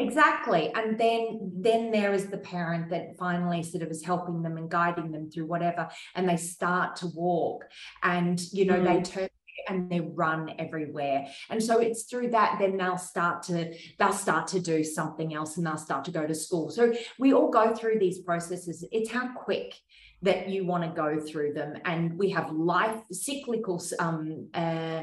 Exactly. 0.00 0.72
And 0.74 0.98
then 0.98 1.52
then 1.54 1.90
there 1.90 2.12
is 2.14 2.26
the 2.26 2.38
parent 2.38 2.90
that 2.90 3.16
finally 3.18 3.62
sort 3.62 3.82
of 3.82 3.90
is 3.90 4.04
helping 4.04 4.42
them 4.42 4.56
and 4.56 4.70
guiding 4.70 5.12
them 5.12 5.30
through 5.30 5.46
whatever. 5.46 5.88
And 6.14 6.28
they 6.28 6.36
start 6.36 6.96
to 6.96 7.06
walk 7.08 7.64
and 8.02 8.40
you 8.52 8.64
know, 8.64 8.80
mm. 8.80 8.84
they 8.84 9.02
turn 9.02 9.28
and 9.68 9.90
they 9.90 10.00
run 10.00 10.52
everywhere. 10.58 11.26
And 11.50 11.62
so 11.62 11.78
it's 11.78 12.04
through 12.04 12.30
that, 12.30 12.56
then 12.58 12.76
they'll 12.76 12.98
start 12.98 13.42
to 13.44 13.72
they'll 13.98 14.12
start 14.12 14.48
to 14.48 14.60
do 14.60 14.82
something 14.82 15.34
else 15.34 15.56
and 15.56 15.66
they'll 15.66 15.76
start 15.76 16.04
to 16.06 16.10
go 16.10 16.26
to 16.26 16.34
school. 16.34 16.70
So 16.70 16.92
we 17.18 17.32
all 17.32 17.50
go 17.50 17.74
through 17.74 17.98
these 17.98 18.20
processes. 18.20 18.84
It's 18.90 19.10
how 19.10 19.32
quick 19.34 19.74
that 20.22 20.48
you 20.48 20.66
want 20.66 20.84
to 20.84 20.90
go 20.90 21.18
through 21.18 21.54
them. 21.54 21.74
And 21.84 22.18
we 22.18 22.30
have 22.30 22.50
life 22.52 22.96
cyclical 23.10 23.82
um, 23.98 24.48
uh, 24.52 25.02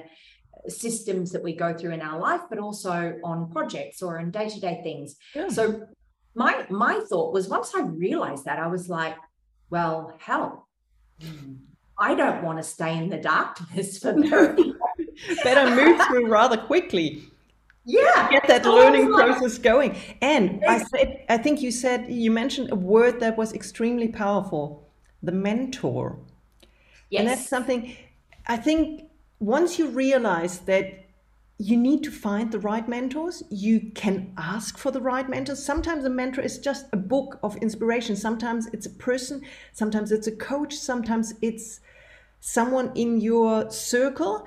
systems 0.70 1.32
that 1.32 1.44
we 1.44 1.56
go 1.56 1.74
through 1.74 1.92
in 1.92 2.02
our 2.02 2.20
life, 2.20 2.42
but 2.50 2.60
also 2.60 3.18
on 3.24 3.52
projects 3.52 4.02
or 4.02 4.20
in 4.20 4.32
day 4.32 4.50
to 4.50 4.60
day 4.60 4.80
things. 4.84 5.16
Yeah. 5.36 5.48
So 5.50 5.88
my 6.36 6.66
my 6.70 7.02
thought 7.10 7.34
was 7.34 7.48
once 7.48 7.74
I 7.76 7.82
realized 7.82 8.46
that, 8.46 8.60
I 8.60 8.68
was 8.68 8.90
like, 8.90 9.16
well, 9.70 10.14
hell, 10.20 10.68
hmm. 11.22 11.56
I 12.00 12.14
don't 12.14 12.44
want 12.44 12.60
to 12.60 12.64
stay 12.64 12.96
in 12.96 13.10
the 13.10 13.18
darkness 13.18 13.98
for 13.98 14.14
very 14.30 14.74
Better 15.44 15.76
move 15.76 16.00
through 16.08 16.28
rather 16.28 16.58
quickly. 16.58 17.24
Yeah. 17.86 18.30
Get 18.30 18.48
that 18.48 18.66
learning 18.66 19.14
process 19.14 19.58
going. 19.58 19.96
And 20.22 20.64
I 20.68 20.84
said, 20.84 21.26
I 21.30 21.38
think 21.38 21.62
you 21.62 21.72
said 21.72 22.12
you 22.12 22.30
mentioned 22.30 22.72
a 22.72 22.76
word 22.76 23.20
that 23.22 23.38
was 23.38 23.54
extremely 23.54 24.10
powerful, 24.10 24.90
the 25.24 25.32
mentor. 25.32 26.20
Yes. 27.10 27.20
And 27.20 27.30
that's 27.30 27.48
something 27.48 27.96
I 28.48 28.58
think 28.58 29.07
once 29.40 29.78
you 29.78 29.88
realize 29.88 30.60
that 30.60 31.08
you 31.60 31.76
need 31.76 32.04
to 32.04 32.12
find 32.12 32.52
the 32.52 32.60
right 32.60 32.88
mentors. 32.88 33.42
You 33.50 33.92
can 33.96 34.34
ask 34.38 34.78
for 34.78 34.92
the 34.92 35.02
right 35.02 35.28
mentors. 35.28 35.64
Sometimes 35.64 36.06
a 36.06 36.10
mentor 36.10 36.42
is 36.42 36.60
just 36.60 36.86
a 36.94 36.98
book 36.98 37.40
of 37.42 37.56
inspiration. 37.58 38.16
Sometimes 38.16 38.68
it's 38.68 38.86
a 38.86 38.92
person. 38.92 39.42
Sometimes 39.74 40.12
it's 40.12 40.28
a 40.28 40.36
coach. 40.36 40.76
Sometimes 40.76 41.34
it's 41.42 41.80
someone 42.40 42.92
in 42.94 43.20
your 43.20 43.72
circle. 43.72 44.46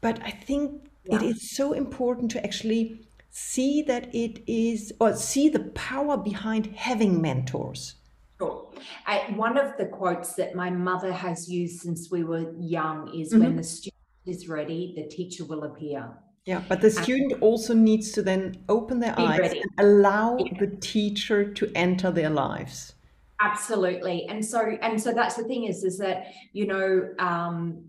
But 0.00 0.22
I 0.22 0.30
think 0.30 0.88
yeah. 1.04 1.16
it 1.16 1.22
is 1.22 1.50
so 1.50 1.72
important 1.72 2.30
to 2.32 2.44
actually 2.44 3.08
see 3.30 3.82
that 3.82 4.14
it 4.14 4.42
is, 4.46 4.92
or 5.00 5.14
see 5.14 5.48
the 5.48 5.64
power 5.74 6.16
behind 6.16 6.66
having 6.76 7.20
mentors. 7.20 7.96
Sure. 8.38 8.70
I, 9.06 9.32
one 9.34 9.58
of 9.58 9.76
the 9.78 9.86
quotes 9.86 10.34
that 10.34 10.54
my 10.54 10.70
mother 10.70 11.12
has 11.12 11.50
used 11.50 11.80
since 11.80 12.08
we 12.10 12.22
were 12.22 12.52
young 12.56 13.12
is 13.12 13.32
mm-hmm. 13.32 13.42
when 13.42 13.56
the 13.56 13.64
student 13.64 13.95
is 14.26 14.48
ready, 14.48 14.92
the 14.96 15.06
teacher 15.06 15.44
will 15.44 15.64
appear. 15.64 16.08
Yeah, 16.44 16.62
but 16.68 16.80
the 16.80 16.90
student 16.90 17.32
and 17.32 17.42
also 17.42 17.74
needs 17.74 18.12
to 18.12 18.22
then 18.22 18.64
open 18.68 19.00
their 19.00 19.18
eyes 19.18 19.40
ready. 19.40 19.60
and 19.60 19.70
allow 19.78 20.36
yeah. 20.38 20.58
the 20.60 20.68
teacher 20.76 21.52
to 21.52 21.72
enter 21.74 22.10
their 22.12 22.30
lives. 22.30 22.94
Absolutely, 23.40 24.26
and 24.28 24.44
so 24.44 24.60
and 24.80 25.00
so 25.00 25.12
that's 25.12 25.34
the 25.34 25.44
thing 25.44 25.64
is 25.64 25.82
is 25.82 25.98
that 25.98 26.28
you 26.52 26.66
know 26.66 27.10
um, 27.18 27.84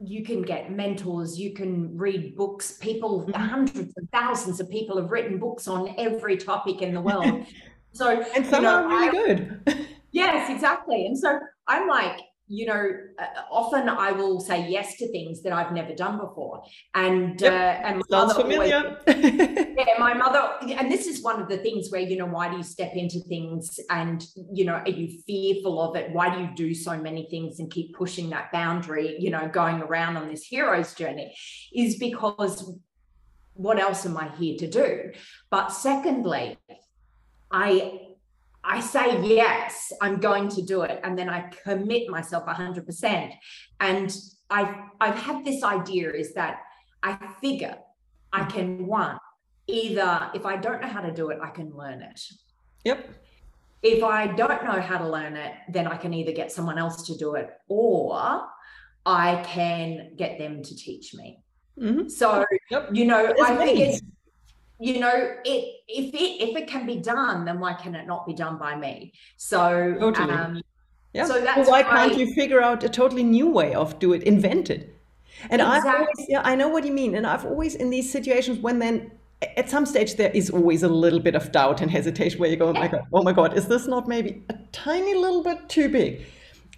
you 0.00 0.24
can 0.24 0.42
get 0.42 0.70
mentors, 0.70 1.38
you 1.38 1.52
can 1.52 1.96
read 1.96 2.36
books. 2.36 2.78
People, 2.78 3.22
mm-hmm. 3.22 3.32
hundreds 3.32 3.92
and 3.96 4.10
thousands 4.12 4.60
of 4.60 4.70
people 4.70 4.96
have 4.96 5.10
written 5.10 5.38
books 5.38 5.66
on 5.66 5.94
every 5.98 6.36
topic 6.36 6.82
in 6.82 6.94
the 6.94 7.00
world. 7.00 7.46
So 7.92 8.22
and 8.36 8.46
some 8.46 8.62
you 8.62 8.68
know, 8.68 8.84
are 8.84 8.88
really 8.88 9.08
I, 9.08 9.10
good. 9.10 9.88
yes, 10.12 10.50
exactly. 10.50 11.06
And 11.06 11.18
so 11.18 11.40
I'm 11.66 11.88
like, 11.88 12.20
you 12.48 12.66
know, 12.66 12.90
uh, 13.18 13.26
often 13.50 13.88
I 13.88 14.12
will 14.12 14.40
say 14.40 14.68
yes 14.68 14.96
to 14.96 15.10
things 15.12 15.42
that 15.42 15.52
I've 15.52 15.72
never 15.72 15.94
done 15.94 16.18
before, 16.18 16.62
and 16.94 17.38
yep. 17.40 17.52
uh, 17.52 17.86
and 17.86 17.96
my 17.98 18.02
sounds 18.08 18.32
familiar. 18.32 18.98
Always, 19.06 19.26
yeah, 19.76 19.98
my 19.98 20.14
mother, 20.24 20.52
and 20.62 20.90
this 20.90 21.06
is 21.06 21.22
one 21.22 21.42
of 21.42 21.48
the 21.48 21.58
things 21.58 21.90
where 21.90 22.00
you 22.00 22.16
know, 22.16 22.26
why 22.26 22.48
do 22.48 22.56
you 22.56 22.62
step 22.62 22.92
into 22.94 23.20
things, 23.28 23.78
and 23.90 24.24
you 24.50 24.64
know, 24.64 24.74
are 24.74 24.88
you 24.88 25.20
fearful 25.26 25.80
of 25.80 25.96
it? 25.96 26.10
Why 26.12 26.34
do 26.34 26.40
you 26.40 26.48
do 26.54 26.74
so 26.74 26.96
many 26.96 27.28
things 27.30 27.60
and 27.60 27.70
keep 27.70 27.94
pushing 27.94 28.30
that 28.30 28.50
boundary? 28.50 29.16
You 29.18 29.30
know, 29.30 29.48
going 29.48 29.82
around 29.82 30.16
on 30.16 30.28
this 30.28 30.44
hero's 30.44 30.94
journey, 30.94 31.34
is 31.74 31.96
because 31.96 32.78
what 33.52 33.78
else 33.78 34.06
am 34.06 34.16
I 34.16 34.28
here 34.36 34.56
to 34.58 34.68
do? 34.68 35.12
But 35.50 35.68
secondly, 35.68 36.56
I 37.50 38.07
I 38.68 38.80
say, 38.80 39.26
yes, 39.26 39.92
I'm 40.02 40.20
going 40.20 40.50
to 40.50 40.62
do 40.62 40.82
it. 40.82 41.00
And 41.02 41.18
then 41.18 41.30
I 41.30 41.50
commit 41.64 42.10
myself 42.10 42.44
100%. 42.44 43.32
And 43.80 44.16
I've, 44.50 44.74
I've 45.00 45.14
had 45.14 45.42
this 45.42 45.62
idea 45.64 46.12
is 46.12 46.34
that 46.34 46.60
I 47.02 47.16
figure 47.40 47.78
I 48.30 48.44
can, 48.44 48.86
one, 48.86 49.18
either 49.66 50.30
if 50.34 50.44
I 50.44 50.56
don't 50.56 50.82
know 50.82 50.88
how 50.88 51.00
to 51.00 51.10
do 51.10 51.30
it, 51.30 51.38
I 51.42 51.48
can 51.48 51.74
learn 51.74 52.02
it. 52.02 52.20
Yep. 52.84 53.08
If 53.82 54.04
I 54.04 54.26
don't 54.26 54.62
know 54.62 54.80
how 54.80 54.98
to 54.98 55.08
learn 55.08 55.36
it, 55.36 55.52
then 55.70 55.86
I 55.86 55.96
can 55.96 56.12
either 56.12 56.32
get 56.32 56.52
someone 56.52 56.76
else 56.76 57.06
to 57.06 57.16
do 57.16 57.36
it 57.36 57.48
or 57.68 58.44
I 59.06 59.42
can 59.46 60.10
get 60.16 60.38
them 60.38 60.62
to 60.62 60.76
teach 60.76 61.14
me. 61.14 61.38
Mm-hmm. 61.80 62.08
So, 62.08 62.44
yep. 62.70 62.90
you 62.92 63.06
know, 63.06 63.32
I 63.42 63.56
think 63.56 64.02
you 64.78 65.00
know 65.00 65.34
it 65.44 65.74
if 65.88 66.14
it 66.14 66.42
if 66.48 66.56
it 66.56 66.68
can 66.68 66.86
be 66.86 66.96
done 66.96 67.44
then 67.44 67.58
why 67.58 67.74
can 67.74 67.94
it 67.94 68.06
not 68.06 68.26
be 68.26 68.32
done 68.32 68.58
by 68.58 68.76
me? 68.76 69.12
So 69.36 69.96
totally. 69.98 70.32
um 70.32 70.62
yeah. 71.12 71.24
so 71.24 71.40
that's 71.40 71.68
well, 71.68 71.70
why 71.70 71.82
can't 71.82 72.16
you 72.16 72.32
figure 72.34 72.62
out 72.62 72.84
a 72.84 72.88
totally 72.88 73.24
new 73.24 73.48
way 73.48 73.74
of 73.74 73.98
do 73.98 74.12
it 74.12 74.22
invent 74.22 74.70
it? 74.70 74.94
And 75.50 75.60
exactly. 75.60 75.90
i've 75.90 75.94
always 76.00 76.26
yeah 76.28 76.42
i 76.44 76.54
know 76.54 76.68
what 76.68 76.84
you 76.84 76.92
mean. 76.92 77.14
And 77.16 77.26
i've 77.26 77.44
always 77.44 77.74
in 77.74 77.90
these 77.90 78.10
situations 78.10 78.58
when 78.58 78.78
then 78.78 79.10
at 79.56 79.68
some 79.68 79.86
stage 79.86 80.16
there 80.16 80.30
is 80.30 80.50
always 80.50 80.82
a 80.82 80.88
little 80.88 81.20
bit 81.20 81.34
of 81.34 81.50
doubt 81.52 81.80
and 81.80 81.90
hesitation 81.90 82.40
where 82.40 82.50
you 82.50 82.56
go 82.56 82.68
oh 82.68 82.72
my 82.72 82.88
god 82.88 83.02
oh 83.12 83.22
my 83.22 83.32
god 83.32 83.56
is 83.56 83.66
this 83.66 83.86
not 83.86 84.08
maybe 84.08 84.42
a 84.48 84.54
tiny 84.72 85.14
little 85.14 85.42
bit 85.42 85.68
too 85.68 85.88
big? 85.88 86.24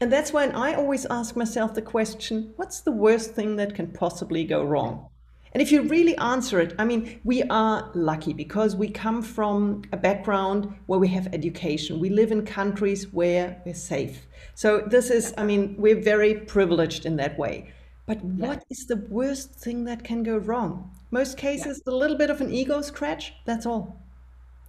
And 0.03 0.11
that's 0.11 0.33
when 0.33 0.53
i 0.53 0.73
always 0.73 1.05
ask 1.11 1.37
myself 1.37 1.75
the 1.75 1.83
question 1.83 2.55
what's 2.57 2.81
the 2.81 2.93
worst 2.93 3.35
thing 3.35 3.57
that 3.57 3.75
can 3.75 3.89
possibly 3.89 4.45
go 4.45 4.65
wrong 4.65 5.11
and 5.53 5.63
if 5.63 5.73
you 5.73 5.83
really 5.83 6.17
answer 6.19 6.61
it, 6.61 6.75
I 6.79 6.85
mean, 6.85 7.21
we 7.25 7.43
are 7.45 7.91
lucky 7.95 8.33
because 8.33 8.77
we 8.77 8.89
come 8.89 9.23
from 9.23 9.83
a 9.93 9.97
background 9.97 10.75
where 10.87 10.99
we 11.01 11.09
have 11.09 11.29
education. 11.33 11.99
We 11.99 12.11
live 12.11 12.31
in 12.31 12.45
countries 12.45 13.13
where 13.13 13.61
we're 13.65 13.75
safe. 13.75 14.27
So 14.55 14.81
this 14.87 15.11
is, 15.11 15.35
I 15.37 15.45
mean, 15.45 15.75
we're 15.77 16.01
very 16.01 16.35
privileged 16.35 17.05
in 17.05 17.17
that 17.17 17.37
way. 17.39 17.73
But 18.07 18.23
what 18.25 18.65
is 18.71 18.87
the 18.87 18.97
worst 19.09 19.55
thing 19.55 19.85
that 19.85 20.05
can 20.05 20.23
go 20.23 20.37
wrong? 20.37 20.91
Most 21.11 21.37
cases, 21.37 21.83
yeah. 21.85 21.93
a 21.93 21.95
little 21.95 22.17
bit 22.17 22.31
of 22.31 22.41
an 22.41 22.53
ego 22.53 22.81
scratch, 22.81 23.35
that's 23.45 23.67
all. 23.67 24.01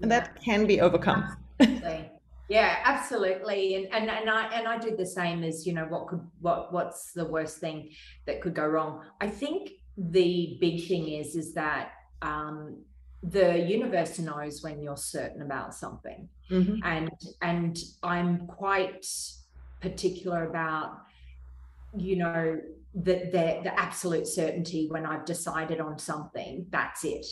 and 0.02 0.12
that 0.12 0.42
can 0.44 0.66
be 0.66 0.82
overcome 0.82 1.38
absolutely. 1.60 2.10
yeah 2.50 2.78
absolutely 2.84 3.76
and, 3.76 3.94
and 3.94 4.10
and 4.10 4.30
i 4.30 4.46
and 4.48 4.68
i 4.68 4.78
do 4.78 4.96
the 4.96 5.06
same 5.06 5.44
as 5.44 5.66
you 5.66 5.74
know 5.74 5.86
what 5.86 6.08
could 6.08 6.22
what 6.40 6.74
what's 6.74 7.12
the 7.14 7.26
worst 7.26 7.60
thing 7.60 7.90
that 8.26 8.42
could 8.42 8.54
go 8.54 8.66
wrong 8.66 9.02
i 9.20 9.28
think 9.28 9.72
the 9.98 10.58
big 10.60 10.88
thing 10.88 11.08
is 11.10 11.36
is 11.36 11.54
that 11.54 11.92
um 12.22 12.82
the 13.24 13.60
universe 13.60 14.18
knows 14.18 14.64
when 14.64 14.82
you're 14.82 14.98
certain 14.98 15.42
about 15.42 15.74
something. 15.76 16.28
Mm-hmm. 16.50 16.84
and 16.84 17.12
and 17.42 17.78
i'm 18.04 18.46
quite 18.46 19.06
particular 19.80 20.50
about 20.50 20.98
you 21.96 22.18
know 22.18 22.60
the, 22.94 23.30
the 23.32 23.62
the 23.64 23.80
absolute 23.80 24.28
certainty 24.28 24.88
when 24.92 25.06
i've 25.06 25.24
decided 25.24 25.80
on 25.80 25.98
something 25.98 26.66
that's 26.70 27.06
it. 27.06 27.26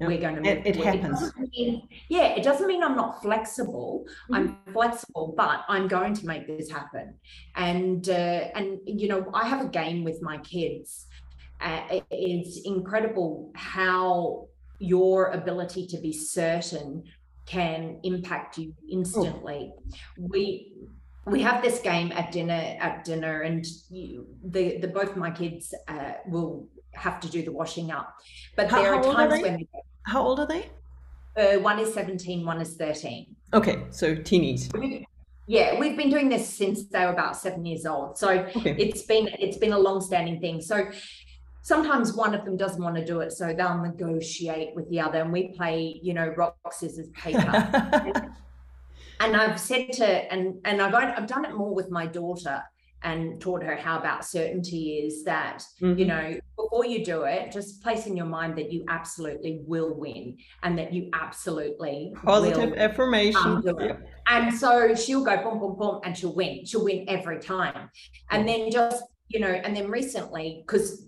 We're 0.00 0.18
going 0.18 0.42
to 0.42 0.50
it, 0.50 0.66
it 0.66 0.76
happens. 0.84 1.22
it 1.22 1.50
mean, 1.56 1.88
yeah 2.08 2.34
it 2.34 2.42
doesn't 2.42 2.66
mean 2.66 2.82
i'm 2.82 2.96
not 2.96 3.22
flexible. 3.22 4.04
Mm-hmm. 4.08 4.34
i'm 4.34 4.58
flexible 4.72 5.34
but 5.36 5.60
i'm 5.68 5.86
going 5.86 6.14
to 6.14 6.26
make 6.26 6.48
this 6.48 6.68
happen. 6.68 7.14
And 7.54 8.08
uh, 8.08 8.48
and 8.56 8.80
you 8.86 9.06
know 9.06 9.30
i 9.32 9.46
have 9.46 9.64
a 9.64 9.68
game 9.68 10.02
with 10.02 10.20
my 10.20 10.38
kids 10.38 11.06
it's 11.60 12.60
incredible 12.64 13.52
how 13.54 14.48
your 14.78 15.30
ability 15.30 15.86
to 15.86 15.98
be 15.98 16.12
certain 16.12 17.04
can 17.46 18.00
impact 18.02 18.58
you 18.58 18.74
instantly. 18.90 19.72
Oh. 19.72 19.82
We 20.18 20.72
we 21.26 21.40
have 21.40 21.62
this 21.62 21.80
game 21.80 22.12
at 22.12 22.32
dinner 22.32 22.76
at 22.80 23.04
dinner, 23.04 23.42
and 23.42 23.64
you, 23.90 24.26
the 24.44 24.78
the 24.78 24.88
both 24.88 25.16
my 25.16 25.30
kids 25.30 25.74
uh, 25.88 26.12
will 26.26 26.68
have 26.92 27.20
to 27.20 27.28
do 27.28 27.42
the 27.42 27.52
washing 27.52 27.90
up. 27.90 28.14
But 28.56 28.70
how, 28.70 28.82
there 28.82 28.94
are 28.94 29.02
times 29.02 29.32
are 29.32 29.42
when 29.42 29.66
how 30.04 30.22
old 30.22 30.40
are 30.40 30.46
they? 30.46 30.70
Uh, 31.36 31.58
one 31.58 31.80
is 31.80 31.92
17, 31.92 32.46
one 32.46 32.60
is 32.60 32.76
13. 32.76 33.34
Okay, 33.54 33.84
so 33.90 34.14
teenies. 34.14 34.70
Yeah, 35.46 35.78
we've 35.78 35.96
been 35.96 36.08
doing 36.08 36.28
this 36.28 36.48
since 36.48 36.86
they 36.86 37.04
were 37.04 37.12
about 37.12 37.36
seven 37.36 37.66
years 37.66 37.84
old. 37.84 38.16
So 38.16 38.30
okay. 38.56 38.76
it's 38.78 39.02
been 39.02 39.28
it's 39.38 39.58
been 39.58 39.72
a 39.72 39.78
long-standing 39.78 40.40
thing. 40.40 40.62
So 40.62 40.88
sometimes 41.64 42.12
one 42.12 42.34
of 42.34 42.44
them 42.44 42.58
doesn't 42.58 42.82
want 42.82 42.94
to 42.94 43.04
do 43.04 43.20
it 43.20 43.32
so 43.32 43.52
they'll 43.52 43.78
negotiate 43.78 44.74
with 44.76 44.88
the 44.90 45.00
other 45.00 45.22
and 45.22 45.32
we 45.32 45.48
play 45.48 45.98
you 46.02 46.14
know 46.14 46.28
rock 46.36 46.56
scissors 46.70 47.08
paper. 47.10 48.30
And, 49.20 49.36
i've 49.36 49.58
said 49.58 49.90
to 49.92 50.06
and 50.06 50.58
and 50.66 50.82
I've, 50.82 50.92
I've 50.92 51.26
done 51.26 51.46
it 51.46 51.54
more 51.54 51.72
with 51.72 51.90
my 51.90 52.04
daughter 52.04 52.62
and 53.04 53.40
taught 53.40 53.62
her 53.62 53.74
how 53.74 53.98
about 53.98 54.24
certainty 54.24 54.98
is 54.98 55.24
that 55.24 55.62
mm-hmm. 55.80 55.98
you 55.98 56.04
know 56.04 56.38
before 56.56 56.84
you 56.84 57.02
do 57.04 57.22
it 57.22 57.50
just 57.50 57.82
place 57.82 58.06
in 58.06 58.16
your 58.16 58.26
mind 58.26 58.58
that 58.58 58.70
you 58.70 58.84
absolutely 58.88 59.60
will 59.66 59.94
win 59.94 60.36
and 60.62 60.76
that 60.78 60.92
you 60.92 61.08
absolutely 61.14 62.12
positive 62.22 62.74
affirmation. 62.74 63.62
and 64.28 64.52
so 64.52 64.94
she'll 64.94 65.24
go 65.24 65.36
boom 65.42 65.58
boom 65.58 65.76
boom 65.78 66.00
and 66.04 66.18
she'll 66.18 66.34
win. 66.34 66.64
She'll 66.66 66.84
win 66.84 67.04
every 67.08 67.40
time. 67.40 67.88
And 68.30 68.46
then 68.46 68.70
just 68.70 69.02
you 69.28 69.40
know 69.40 69.48
and 69.48 69.74
then 69.74 69.90
recently 69.90 70.64
because 70.66 71.06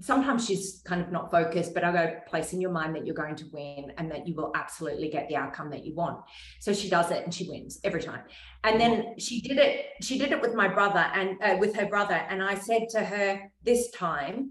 sometimes 0.00 0.46
she's 0.46 0.82
kind 0.84 1.00
of 1.00 1.10
not 1.10 1.30
focused, 1.30 1.74
but 1.74 1.84
I 1.84 1.92
go, 1.92 2.16
place 2.28 2.52
in 2.52 2.60
your 2.60 2.70
mind 2.70 2.94
that 2.94 3.06
you're 3.06 3.14
going 3.14 3.36
to 3.36 3.44
win 3.52 3.92
and 3.98 4.10
that 4.10 4.26
you 4.26 4.34
will 4.34 4.52
absolutely 4.54 5.08
get 5.08 5.28
the 5.28 5.36
outcome 5.36 5.70
that 5.70 5.84
you 5.84 5.94
want. 5.94 6.20
So 6.60 6.72
she 6.72 6.88
does 6.88 7.10
it 7.10 7.24
and 7.24 7.32
she 7.32 7.48
wins 7.48 7.80
every 7.84 8.02
time. 8.02 8.22
And 8.62 8.80
then 8.80 9.18
she 9.18 9.40
did 9.40 9.58
it, 9.58 9.86
she 10.02 10.18
did 10.18 10.32
it 10.32 10.40
with 10.40 10.54
my 10.54 10.68
brother 10.68 11.10
and 11.14 11.36
uh, 11.42 11.56
with 11.58 11.74
her 11.76 11.86
brother. 11.86 12.14
And 12.14 12.42
I 12.42 12.54
said 12.54 12.88
to 12.90 13.04
her 13.04 13.50
this 13.62 13.90
time, 13.90 14.50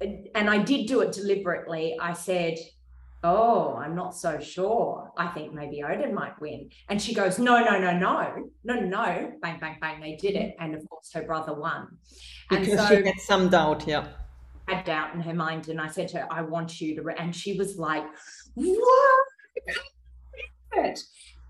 and 0.00 0.50
I 0.50 0.58
did 0.58 0.86
do 0.86 1.00
it 1.00 1.12
deliberately, 1.12 1.96
I 2.00 2.12
said, 2.12 2.56
Oh, 3.26 3.74
I'm 3.76 3.94
not 3.94 4.14
so 4.14 4.38
sure. 4.38 5.10
I 5.16 5.28
think 5.28 5.54
maybe 5.54 5.82
Odin 5.82 6.14
might 6.14 6.38
win. 6.42 6.68
And 6.90 7.00
she 7.00 7.14
goes, 7.14 7.38
No, 7.38 7.64
no, 7.64 7.80
no, 7.80 7.96
no, 7.96 8.50
no, 8.64 8.80
no. 8.80 9.32
Bang, 9.40 9.58
bang, 9.58 9.78
bang. 9.80 9.98
They 9.98 10.16
did 10.16 10.34
it. 10.34 10.54
And 10.60 10.74
of 10.74 10.86
course, 10.90 11.10
her 11.14 11.22
brother 11.22 11.54
won. 11.54 11.88
Because 12.50 12.68
and 12.68 12.78
so, 12.78 12.88
she 12.88 13.06
had 13.06 13.20
some 13.20 13.48
doubt. 13.48 13.84
Yeah 13.86 14.08
had 14.68 14.84
doubt 14.84 15.14
in 15.14 15.20
her 15.20 15.34
mind. 15.34 15.68
And 15.68 15.80
I 15.80 15.88
said 15.88 16.08
to 16.08 16.18
her, 16.18 16.26
I 16.30 16.42
want 16.42 16.80
you 16.80 16.96
to, 16.96 17.08
and 17.18 17.34
she 17.34 17.58
was 17.58 17.76
like, 17.76 18.04
what? 18.54 19.24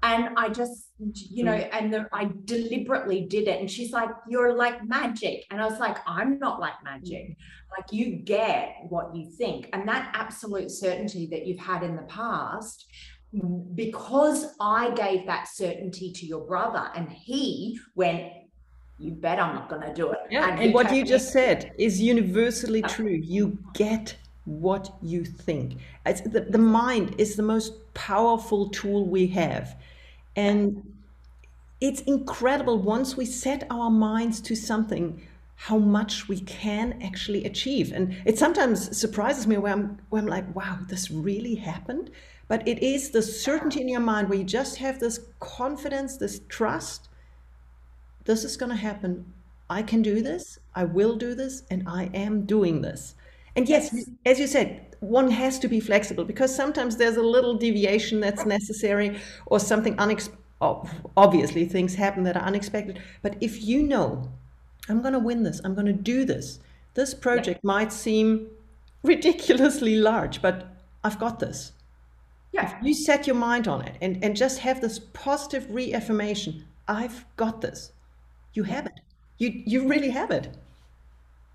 And 0.04 0.36
I 0.36 0.50
just, 0.50 0.90
you 0.98 1.44
know, 1.44 1.54
mm. 1.54 1.68
and 1.72 1.92
the, 1.92 2.06
I 2.12 2.30
deliberately 2.44 3.22
did 3.22 3.48
it. 3.48 3.58
And 3.58 3.70
she's 3.70 3.90
like, 3.90 4.10
You're 4.28 4.54
like 4.54 4.86
magic. 4.86 5.46
And 5.50 5.62
I 5.62 5.64
was 5.66 5.80
like, 5.80 5.96
I'm 6.06 6.38
not 6.38 6.60
like 6.60 6.74
magic. 6.84 7.30
Mm. 7.30 7.36
Like, 7.76 7.90
you 7.90 8.16
get 8.16 8.76
what 8.90 9.16
you 9.16 9.30
think. 9.30 9.70
And 9.72 9.88
that 9.88 10.10
absolute 10.12 10.70
certainty 10.70 11.26
that 11.30 11.46
you've 11.46 11.58
had 11.58 11.82
in 11.82 11.96
the 11.96 12.02
past, 12.02 12.86
because 13.74 14.54
I 14.60 14.90
gave 14.90 15.26
that 15.26 15.48
certainty 15.48 16.12
to 16.12 16.26
your 16.26 16.46
brother 16.46 16.90
and 16.94 17.10
he 17.10 17.80
went, 17.94 18.30
you 18.98 19.10
bet 19.10 19.40
I'm 19.40 19.54
not 19.54 19.68
going 19.68 19.82
to 19.82 19.92
do 19.92 20.10
it. 20.12 20.18
Yeah, 20.30 20.50
and, 20.50 20.60
and 20.60 20.74
what 20.74 20.94
you 20.94 21.04
just 21.04 21.32
said 21.32 21.72
is 21.78 22.00
universally 22.00 22.82
true. 22.82 23.10
You 23.10 23.58
get 23.72 24.16
what 24.44 24.94
you 25.02 25.24
think. 25.24 25.78
It's 26.06 26.20
the, 26.20 26.40
the 26.40 26.58
mind 26.58 27.14
is 27.18 27.34
the 27.34 27.42
most 27.42 27.72
powerful 27.94 28.68
tool 28.68 29.06
we 29.06 29.26
have. 29.28 29.76
And 30.36 30.92
it's 31.80 32.02
incredible 32.02 32.78
once 32.78 33.16
we 33.16 33.26
set 33.26 33.66
our 33.70 33.90
minds 33.90 34.40
to 34.42 34.54
something 34.54 35.20
how 35.56 35.78
much 35.78 36.28
we 36.28 36.40
can 36.40 37.00
actually 37.02 37.44
achieve. 37.44 37.92
And 37.92 38.16
it 38.24 38.38
sometimes 38.38 38.96
surprises 38.96 39.46
me 39.46 39.56
where 39.56 39.72
I'm, 39.72 39.98
where 40.10 40.20
I'm 40.20 40.28
like, 40.28 40.54
wow, 40.54 40.78
this 40.88 41.10
really 41.10 41.54
happened. 41.54 42.10
But 42.48 42.66
it 42.68 42.82
is 42.82 43.10
the 43.10 43.22
certainty 43.22 43.80
in 43.80 43.88
your 43.88 44.00
mind 44.00 44.28
where 44.28 44.38
you 44.38 44.44
just 44.44 44.76
have 44.76 44.98
this 44.98 45.20
confidence, 45.40 46.16
this 46.16 46.40
trust 46.48 47.08
this 48.24 48.44
is 48.44 48.56
going 48.56 48.70
to 48.70 48.76
happen. 48.76 49.32
I 49.68 49.82
can 49.82 50.02
do 50.02 50.22
this. 50.22 50.58
I 50.74 50.84
will 50.84 51.16
do 51.16 51.34
this. 51.34 51.62
And 51.70 51.88
I 51.88 52.10
am 52.14 52.46
doing 52.46 52.82
this. 52.82 53.14
And 53.56 53.68
yes, 53.68 54.08
as 54.26 54.40
you 54.40 54.46
said, 54.46 54.96
one 55.00 55.30
has 55.30 55.58
to 55.60 55.68
be 55.68 55.80
flexible 55.80 56.24
because 56.24 56.54
sometimes 56.54 56.96
there's 56.96 57.16
a 57.16 57.22
little 57.22 57.54
deviation 57.54 58.20
that's 58.20 58.44
necessary 58.44 59.20
or 59.46 59.60
something 59.60 59.98
unexpected. 59.98 60.40
Obviously, 61.16 61.66
things 61.66 61.94
happen 61.94 62.22
that 62.24 62.36
are 62.36 62.42
unexpected. 62.42 63.00
But 63.22 63.36
if 63.40 63.62
you 63.62 63.82
know, 63.82 64.30
I'm 64.88 65.02
going 65.02 65.12
to 65.12 65.18
win 65.18 65.42
this, 65.42 65.60
I'm 65.62 65.74
going 65.74 65.86
to 65.86 65.92
do 65.92 66.24
this, 66.24 66.58
this 66.94 67.12
project 67.12 67.60
yeah. 67.62 67.66
might 67.68 67.92
seem 67.92 68.48
ridiculously 69.02 69.96
large, 69.96 70.40
but 70.40 70.68
I've 71.02 71.18
got 71.18 71.38
this. 71.38 71.72
Yeah. 72.52 72.78
If 72.78 72.86
you 72.86 72.94
set 72.94 73.26
your 73.26 73.36
mind 73.36 73.68
on 73.68 73.82
it 73.82 73.96
and, 74.00 74.24
and 74.24 74.34
just 74.34 74.60
have 74.60 74.80
this 74.80 74.98
positive 75.12 75.66
reaffirmation, 75.68 76.64
I've 76.88 77.26
got 77.36 77.60
this 77.60 77.92
you 78.54 78.62
have 78.62 78.86
it. 78.86 79.00
You 79.38 79.62
you 79.66 79.88
really 79.88 80.10
have 80.10 80.30
it. 80.30 80.56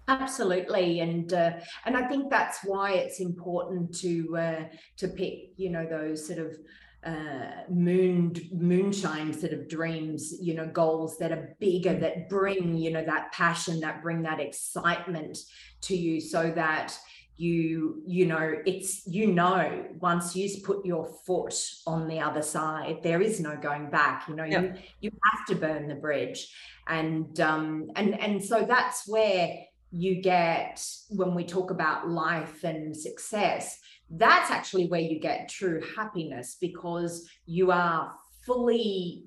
Absolutely, 0.08 1.02
and 1.02 1.32
uh, 1.34 1.52
and 1.86 1.96
I 1.96 2.08
think 2.08 2.30
that's 2.30 2.60
why 2.64 2.94
it's 2.94 3.20
important 3.20 3.96
to 4.00 4.38
uh, 4.38 4.64
to 4.98 5.08
pick 5.08 5.52
you 5.58 5.70
know 5.70 5.86
those 5.86 6.26
sort 6.26 6.40
of 6.40 6.58
uh, 7.06 7.64
moon 7.70 8.34
moonshine 8.52 9.32
sort 9.32 9.54
of 9.54 9.70
dreams 9.70 10.34
you 10.42 10.54
know 10.54 10.68
goals 10.68 11.18
that 11.18 11.32
are 11.32 11.56
bigger 11.60 11.94
that 11.98 12.28
bring 12.28 12.76
you 12.76 12.92
know 12.92 13.06
that 13.06 13.32
passion 13.32 13.80
that 13.80 14.04
bring 14.04 14.22
that 14.22 14.42
excitement 14.42 15.38
to 15.80 15.96
you 15.96 16.20
so 16.20 16.52
that 16.52 16.98
you 17.40 18.04
you 18.06 18.26
know 18.26 18.54
it's 18.66 19.08
you 19.08 19.28
know 19.28 19.86
once 20.02 20.36
you 20.36 20.50
put 20.62 20.86
your 20.86 21.08
foot 21.26 21.56
on 21.88 22.06
the 22.06 22.20
other 22.20 22.42
side 22.42 23.00
there 23.02 23.22
is 23.22 23.40
no 23.40 23.56
going 23.56 23.90
back 23.90 24.28
you 24.28 24.36
know 24.36 24.44
yeah. 24.44 24.60
you 24.60 24.74
you 25.00 25.12
have 25.32 25.46
to 25.46 25.56
burn 25.56 25.88
the 25.88 25.96
bridge 25.96 26.54
and 26.90 27.40
um 27.40 27.90
and 27.96 28.20
and 28.20 28.44
so 28.44 28.66
that's 28.68 29.08
where 29.08 29.58
you 29.90 30.22
get 30.22 30.86
when 31.12 31.34
we 31.34 31.46
talk 31.46 31.72
about 31.72 32.10
life 32.10 32.66
and 32.66 32.96
success 32.96 33.80
that's 34.12 34.52
actually 34.52 34.88
where 34.88 35.00
you 35.00 35.18
get 35.18 35.48
true 35.48 35.82
happiness 35.96 36.58
because 36.60 37.26
you 37.46 37.72
are 37.72 38.14
fully 38.46 39.24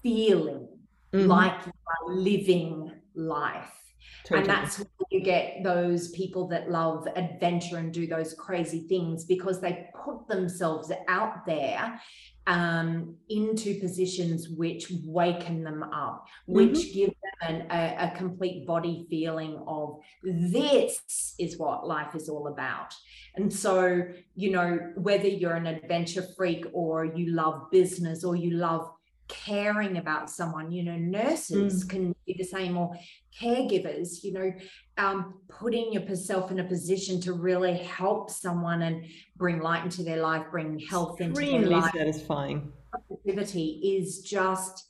feeling 0.00 0.68
mm-hmm. 1.12 1.26
like 1.26 1.66
you 1.66 1.72
are 1.72 2.14
living 2.14 2.92
life 3.16 3.78
Totally. 4.24 4.40
And 4.40 4.50
that's 4.50 4.84
you 5.18 5.24
get 5.24 5.62
those 5.64 6.08
people 6.10 6.46
that 6.48 6.70
love 6.70 7.08
adventure 7.16 7.78
and 7.78 7.92
do 7.92 8.06
those 8.06 8.34
crazy 8.34 8.86
things 8.88 9.24
because 9.24 9.60
they 9.60 9.88
put 10.04 10.28
themselves 10.28 10.92
out 11.08 11.44
there 11.44 12.00
um, 12.46 13.16
into 13.28 13.78
positions 13.80 14.48
which 14.48 14.90
waken 15.04 15.64
them 15.64 15.82
up, 15.82 16.26
which 16.46 16.70
mm-hmm. 16.70 16.94
give 16.94 17.08
them 17.08 17.54
an, 17.54 17.66
a, 17.70 18.12
a 18.12 18.16
complete 18.16 18.66
body 18.66 19.06
feeling 19.10 19.62
of 19.66 19.98
this 20.22 21.34
is 21.38 21.58
what 21.58 21.86
life 21.86 22.14
is 22.14 22.28
all 22.28 22.48
about. 22.48 22.94
And 23.36 23.52
so, 23.52 24.06
you 24.34 24.50
know, 24.50 24.78
whether 24.94 25.28
you're 25.28 25.54
an 25.56 25.66
adventure 25.66 26.24
freak 26.36 26.64
or 26.72 27.04
you 27.04 27.32
love 27.32 27.70
business 27.70 28.24
or 28.24 28.34
you 28.34 28.52
love 28.52 28.88
caring 29.28 29.98
about 29.98 30.30
someone 30.30 30.72
you 30.72 30.82
know 30.82 30.96
nurses 30.96 31.84
mm. 31.84 31.90
can 31.90 32.14
be 32.26 32.34
the 32.38 32.44
same 32.44 32.76
or 32.76 32.96
caregivers 33.38 34.24
you 34.24 34.32
know 34.32 34.52
um, 34.96 35.34
putting 35.48 35.92
yourself 35.92 36.50
in 36.50 36.58
a 36.58 36.64
position 36.64 37.20
to 37.20 37.32
really 37.32 37.76
help 37.76 38.30
someone 38.30 38.82
and 38.82 39.04
bring 39.36 39.60
light 39.60 39.84
into 39.84 40.02
their 40.02 40.20
life 40.20 40.44
bring 40.50 40.78
health 40.78 41.20
into 41.20 41.40
their 41.40 41.60
life. 41.60 41.92
satisfying. 41.94 42.72
Positivity 43.08 43.96
is 43.98 44.20
just 44.20 44.86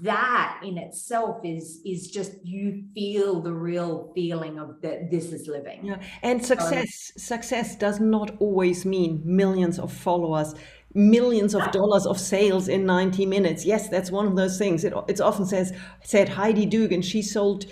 that 0.00 0.60
in 0.64 0.78
itself 0.78 1.44
is 1.44 1.80
is 1.84 2.10
just 2.10 2.32
you 2.44 2.84
feel 2.94 3.42
the 3.42 3.52
real 3.52 4.10
feeling 4.14 4.58
of 4.58 4.80
that 4.82 5.10
this 5.10 5.32
is 5.32 5.46
living. 5.46 5.84
Yeah 5.84 6.02
and 6.22 6.44
success 6.44 7.12
success 7.16 7.76
does 7.76 8.00
not 8.00 8.36
always 8.40 8.84
mean 8.84 9.22
millions 9.24 9.78
of 9.78 9.92
followers 9.92 10.54
millions 10.96 11.54
of 11.54 11.70
dollars 11.72 12.06
of 12.06 12.18
sales 12.18 12.68
in 12.68 12.86
90 12.86 13.26
minutes. 13.26 13.64
Yes 13.64 13.88
that's 13.88 14.10
one 14.10 14.26
of 14.26 14.34
those 14.34 14.58
things. 14.58 14.82
It, 14.84 14.92
it's 15.08 15.20
often 15.20 15.46
says 15.46 15.72
said 16.02 16.28
heidi 16.28 16.66
dugan 16.66 17.02
she 17.02 17.22
sold 17.22 17.66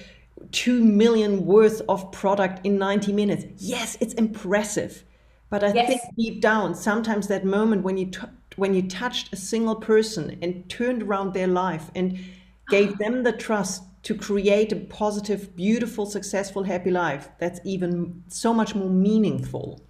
2 0.53 0.85
million 0.85 1.47
worth 1.47 1.81
of 1.89 2.13
product 2.13 2.65
in 2.65 2.79
90 2.79 3.13
minutes. 3.13 3.45
Yes 3.57 3.97
it's 4.01 4.15
impressive. 4.15 5.05
But 5.51 5.65
i 5.65 5.73
yes. 5.73 5.89
think 5.89 6.01
deep 6.17 6.41
down 6.41 6.75
sometimes 6.75 7.29
that 7.29 7.45
moment 7.45 7.83
when 7.83 7.97
you 7.97 8.11
when 8.57 8.75
you 8.75 8.89
touched 8.89 9.33
a 9.33 9.37
single 9.37 9.77
person 9.77 10.39
and 10.43 10.69
turned 10.69 11.03
around 11.03 11.35
their 11.35 11.47
life 11.47 11.91
and 11.95 12.19
gave 12.69 12.93
ah. 12.93 12.97
them 12.99 13.23
the 13.23 13.33
trust 13.33 13.83
to 14.05 14.15
create 14.15 14.71
a 14.71 14.77
positive, 14.77 15.57
beautiful, 15.57 16.05
successful, 16.05 16.63
happy 16.63 16.91
life, 16.91 17.31
that's 17.39 17.59
even 17.65 18.23
so 18.29 18.53
much 18.53 18.75
more 18.75 18.91
meaningful. 18.91 19.81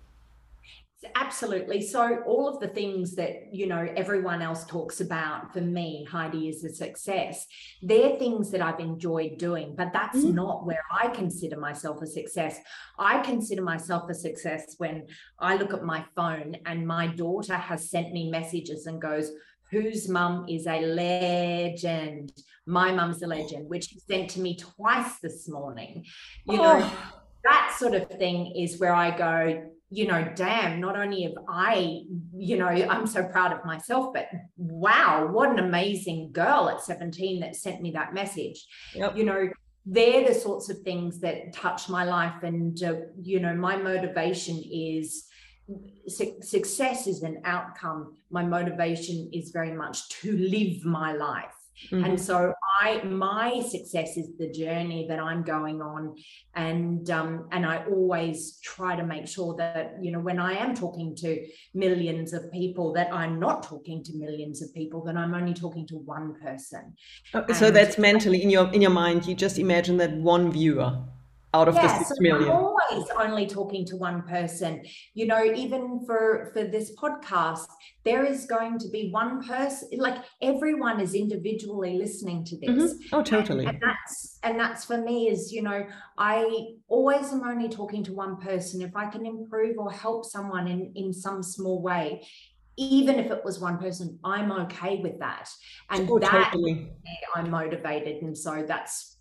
Absolutely. 1.15 1.81
So 1.81 2.23
all 2.27 2.49
of 2.49 2.61
the 2.61 2.69
things 2.69 3.15
that, 3.17 3.53
you 3.53 3.67
know, 3.67 3.89
everyone 3.97 4.43
else 4.43 4.65
talks 4.65 5.01
about 5.01 5.53
for 5.53 5.61
me, 5.61 6.07
Heidi 6.11 6.49
is 6.49 6.65
a 6.65 6.73
success. 6.73 7.47
They're 7.83 8.19
things 8.19 8.51
that 8.51 8.61
I've 8.61 8.81
enjoyed 8.81 9.39
doing, 9.39 9.75
but 9.77 9.93
that's 9.93 10.19
mm. 10.19 10.35
not 10.35 10.67
where 10.67 10.83
I 10.91 11.09
consider 11.09 11.59
myself 11.59 12.03
a 12.03 12.07
success. 12.07 12.59
I 12.99 13.21
consider 13.21 13.63
myself 13.63 14.09
a 14.11 14.15
success 14.15 14.75
when 14.79 15.07
I 15.39 15.57
look 15.57 15.73
at 15.73 15.85
my 15.85 16.05
phone 16.15 16.57
and 16.67 16.87
my 16.87 17.07
daughter 17.07 17.57
has 17.57 17.91
sent 17.91 18.13
me 18.13 18.31
messages 18.31 18.87
and 18.87 19.01
goes, 19.01 19.31
whose 19.71 20.09
mum 20.09 20.47
is 20.49 20.67
a 20.67 20.81
legend. 20.81 22.33
My 22.67 22.93
mum's 22.93 23.23
a 23.23 23.27
legend, 23.27 23.69
which 23.69 23.87
she 23.87 23.99
sent 24.01 24.31
to 24.31 24.41
me 24.41 24.57
twice 24.57 25.19
this 25.19 25.49
morning. 25.49 26.05
You 26.47 26.61
oh. 26.61 26.79
know, 26.79 26.91
that 27.45 27.77
sort 27.79 27.95
of 27.95 28.09
thing 28.09 28.55
is 28.57 28.79
where 28.79 28.95
I 28.95 29.17
go, 29.17 29.71
you 29.95 30.09
know, 30.09 30.29
damn, 30.35 30.81
not 30.81 30.97
only 30.99 31.23
have 31.23 31.35
I, 31.49 32.03
you 32.37 32.57
know, 32.59 32.67
I'm 32.67 33.07
so 33.07 33.23
proud 33.23 33.53
of 33.53 33.65
myself, 33.65 34.13
but 34.13 34.27
wow, 34.57 35.29
what 35.31 35.51
an 35.51 35.61
amazing 35.61 36.33
girl 36.33 36.69
at 36.69 36.83
17 36.83 37.41
that 37.41 37.55
sent 37.55 37.81
me 37.81 37.93
that 37.93 38.13
message. 38.13 38.67
Yep. 38.97 39.17
You 39.17 39.25
know, 39.25 39.51
they're 39.87 40.27
the 40.27 40.35
sorts 40.35 40.69
of 40.69 40.79
things 40.79 41.21
that 41.21 41.53
touch 41.53 41.89
my 41.89 42.05
life. 42.05 42.43
And, 42.43 42.83
uh, 42.83 42.95
you 43.23 43.39
know, 43.39 43.55
my 43.55 43.77
motivation 43.77 44.61
is 44.69 45.27
su- 46.09 46.41
success 46.41 47.07
is 47.07 47.23
an 47.23 47.43
outcome. 47.45 48.17
My 48.31 48.45
motivation 48.45 49.31
is 49.33 49.51
very 49.51 49.73
much 49.73 50.09
to 50.21 50.37
live 50.37 50.85
my 50.85 51.13
life. 51.13 51.55
Mm-hmm. 51.91 52.05
And 52.05 52.21
so 52.21 52.55
I 52.81 53.03
my 53.05 53.61
success 53.61 54.17
is 54.17 54.37
the 54.39 54.51
journey 54.51 55.07
that 55.09 55.19
I'm 55.19 55.43
going 55.43 55.83
on. 55.83 56.17
And 56.55 57.09
um, 57.11 57.49
and 57.53 57.67
I 57.67 57.85
always 57.87 58.59
try 58.61 58.97
to 58.97 59.05
make 59.05 59.27
sure 59.27 59.55
that, 59.57 59.97
you 60.01 60.13
know, 60.13 60.21
when 60.21 60.39
I 60.39 60.55
am 60.55 60.75
talking 60.75 61.15
to 61.17 61.45
millions 61.75 62.33
of 62.33 62.51
people, 62.53 62.93
that 62.95 63.13
I'm 63.13 63.41
not 63.41 63.63
talking 63.63 64.03
to 64.05 64.17
millions 64.17 64.63
of 64.63 64.73
people, 64.75 65.05
that 65.05 65.17
I'm 65.17 65.35
only 65.35 65.55
talking 65.55 65.87
to 65.89 65.97
one 65.97 66.35
person. 66.41 66.95
Oh, 67.35 67.45
so 67.53 67.71
that's 67.71 67.99
mentally 67.99 68.43
in 68.43 68.51
your 68.51 68.73
in 68.73 68.81
your 68.81 68.91
mind, 68.91 69.27
you 69.27 69.35
just 69.35 69.59
imagine 69.59 69.97
that 69.99 70.13
one 70.13 70.53
viewer 70.53 71.05
out 71.55 71.69
of 71.69 71.77
yeah, 71.77 71.87
the 71.87 72.05
six 72.05 72.09
so 72.09 72.17
million. 72.21 72.51
I'm 72.51 72.57
always 72.57 73.07
only 73.17 73.47
talking 73.47 73.87
to 73.87 73.97
one 73.97 74.23
person. 74.23 74.83
You 75.15 75.27
know, 75.27 75.43
even 75.45 76.05
for 76.05 76.51
for 76.53 76.65
this 76.65 76.95
podcast, 76.97 77.69
there 78.05 78.25
is 78.25 78.47
going 78.47 78.79
to 78.81 78.89
be 78.89 79.11
one 79.11 79.43
person. 79.47 79.89
Like 79.97 80.19
everyone 80.43 81.01
is 81.01 81.15
individually 81.15 81.97
listening 81.97 82.45
to 82.47 82.57
this. 82.59 82.95
Mm-hmm. 82.95 83.15
Oh, 83.15 83.23
totally. 83.23 83.67
And, 83.67 83.75
and 83.75 83.83
that's 83.83 84.39
and 84.43 84.59
that's 84.59 84.85
for 84.85 84.99
me 84.99 85.29
is 85.29 85.53
you 85.53 85.63
know 85.63 85.87
I 86.19 86.37
always 86.89 87.33
am 87.33 87.45
only 87.45 87.69
talking 87.69 88.03
to 88.05 88.13
one 88.13 88.37
person. 88.37 88.83
If 88.83 88.97
I 88.97 89.07
can 89.07 89.25
improve 89.25 89.79
or 89.79 89.91
help 89.93 90.25
someone 90.25 90.67
in 90.67 90.93
in 90.97 91.13
some 91.13 91.43
small 91.43 91.81
way, 91.81 92.27
even 92.77 93.21
if 93.21 93.31
it 93.31 93.45
was 93.45 93.61
one 93.61 93.79
person, 93.79 94.19
I'm 94.25 94.51
okay 94.65 94.97
with 94.97 95.21
that. 95.21 95.49
And 95.91 96.11
oh, 96.11 96.19
that 96.19 96.51
totally. 96.53 96.91
I'm 97.37 97.51
motivated. 97.51 98.23
And 98.23 98.37
so 98.37 98.65
that's 98.67 99.14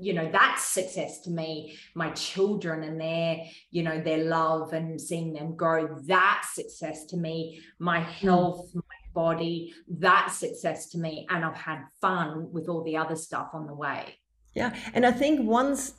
you 0.00 0.14
know 0.14 0.28
that's 0.32 0.64
success 0.64 1.20
to 1.20 1.30
me 1.30 1.76
my 1.94 2.10
children 2.10 2.82
and 2.82 3.00
their 3.00 3.44
you 3.70 3.82
know 3.82 4.00
their 4.00 4.24
love 4.24 4.72
and 4.72 5.00
seeing 5.00 5.32
them 5.32 5.54
grow 5.54 5.98
that's 6.06 6.54
success 6.54 7.04
to 7.04 7.16
me 7.16 7.60
my 7.78 8.00
hmm. 8.00 8.26
health 8.26 8.70
my 8.74 8.82
body 9.12 9.72
that's 9.88 10.36
success 10.38 10.88
to 10.88 10.98
me 10.98 11.26
and 11.30 11.44
i've 11.44 11.56
had 11.56 11.82
fun 12.00 12.50
with 12.52 12.68
all 12.68 12.82
the 12.82 12.96
other 12.96 13.14
stuff 13.14 13.50
on 13.52 13.66
the 13.66 13.74
way 13.74 14.14
yeah 14.54 14.74
and 14.94 15.04
i 15.04 15.12
think 15.12 15.40
once 15.42 15.94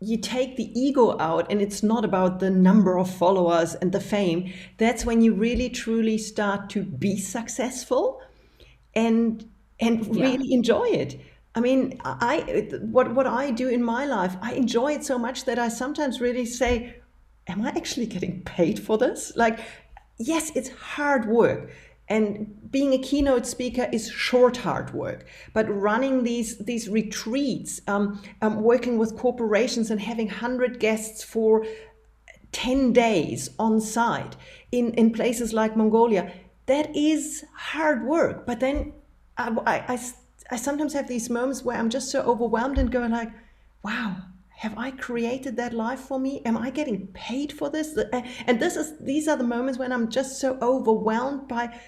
you 0.00 0.18
take 0.18 0.56
the 0.56 0.78
ego 0.78 1.16
out 1.18 1.50
and 1.50 1.62
it's 1.62 1.82
not 1.82 2.04
about 2.04 2.38
the 2.38 2.50
number 2.50 2.98
of 2.98 3.08
followers 3.08 3.74
and 3.76 3.92
the 3.92 4.00
fame 4.00 4.52
that's 4.78 5.04
when 5.04 5.20
you 5.20 5.34
really 5.34 5.68
truly 5.68 6.18
start 6.18 6.68
to 6.70 6.82
be 6.82 7.18
successful 7.18 8.20
and 8.94 9.48
and 9.78 10.06
really 10.16 10.48
yeah. 10.48 10.56
enjoy 10.56 10.86
it 10.86 11.20
I 11.56 11.60
mean, 11.60 11.98
I 12.04 12.68
what 12.82 13.14
what 13.14 13.26
I 13.26 13.50
do 13.50 13.68
in 13.68 13.82
my 13.82 14.04
life, 14.04 14.36
I 14.42 14.52
enjoy 14.52 14.92
it 14.92 15.04
so 15.04 15.18
much 15.18 15.46
that 15.46 15.58
I 15.58 15.68
sometimes 15.68 16.20
really 16.20 16.44
say, 16.44 16.96
"Am 17.46 17.62
I 17.62 17.70
actually 17.70 18.06
getting 18.06 18.42
paid 18.42 18.78
for 18.78 18.98
this?" 18.98 19.32
Like, 19.36 19.58
yes, 20.18 20.52
it's 20.54 20.68
hard 20.68 21.26
work, 21.26 21.70
and 22.08 22.70
being 22.70 22.92
a 22.92 22.98
keynote 22.98 23.46
speaker 23.46 23.88
is 23.90 24.10
short 24.10 24.58
hard 24.58 24.92
work. 24.92 25.24
But 25.54 25.66
running 25.70 26.24
these 26.24 26.58
these 26.58 26.90
retreats, 26.90 27.80
um, 27.88 28.20
um, 28.42 28.62
working 28.62 28.98
with 28.98 29.16
corporations, 29.16 29.90
and 29.90 30.00
having 30.00 30.28
hundred 30.28 30.78
guests 30.78 31.24
for 31.24 31.64
ten 32.52 32.92
days 32.92 33.48
on 33.58 33.80
site 33.80 34.36
in 34.72 34.92
in 34.92 35.10
places 35.10 35.54
like 35.54 35.74
Mongolia, 35.74 36.30
that 36.66 36.94
is 36.94 37.46
hard 37.54 38.04
work. 38.04 38.44
But 38.44 38.60
then 38.60 38.92
I, 39.38 39.56
I, 39.66 39.84
I 39.94 39.96
I 40.50 40.56
sometimes 40.56 40.92
have 40.94 41.08
these 41.08 41.28
moments 41.28 41.62
where 41.64 41.76
I'm 41.76 41.90
just 41.90 42.10
so 42.10 42.22
overwhelmed 42.22 42.78
and 42.78 42.90
going 42.90 43.10
like, 43.10 43.30
wow, 43.82 44.16
have 44.56 44.76
I 44.78 44.90
created 44.90 45.56
that 45.56 45.72
life 45.72 46.00
for 46.00 46.18
me? 46.18 46.40
Am 46.44 46.56
I 46.56 46.70
getting 46.70 47.08
paid 47.08 47.52
for 47.52 47.68
this? 47.68 47.98
And 48.46 48.58
this 48.58 48.76
is 48.76 48.98
these 49.00 49.28
are 49.28 49.36
the 49.36 49.44
moments 49.44 49.78
when 49.78 49.92
I'm 49.92 50.08
just 50.08 50.40
so 50.40 50.58
overwhelmed 50.62 51.46
by 51.48 51.78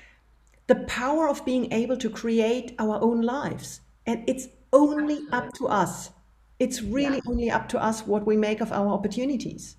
the 0.67 0.77
power 0.87 1.29
of 1.29 1.45
being 1.45 1.73
able 1.73 1.97
to 1.97 2.11
create 2.11 2.75
our 2.79 3.01
own 3.01 3.23
lives. 3.23 3.81
And 4.07 4.29
it's 4.29 4.49
only 4.73 5.21
up 5.33 5.55
to 5.55 5.67
us. 5.67 6.11
It's 6.59 6.83
really 6.83 7.17
yeah. 7.25 7.31
only 7.31 7.51
up 7.51 7.69
to 7.71 7.83
us 7.83 8.07
what 8.07 8.27
we 8.27 8.37
make 8.37 8.61
of 8.61 8.73
our 8.73 8.89
opportunities. 8.89 9.77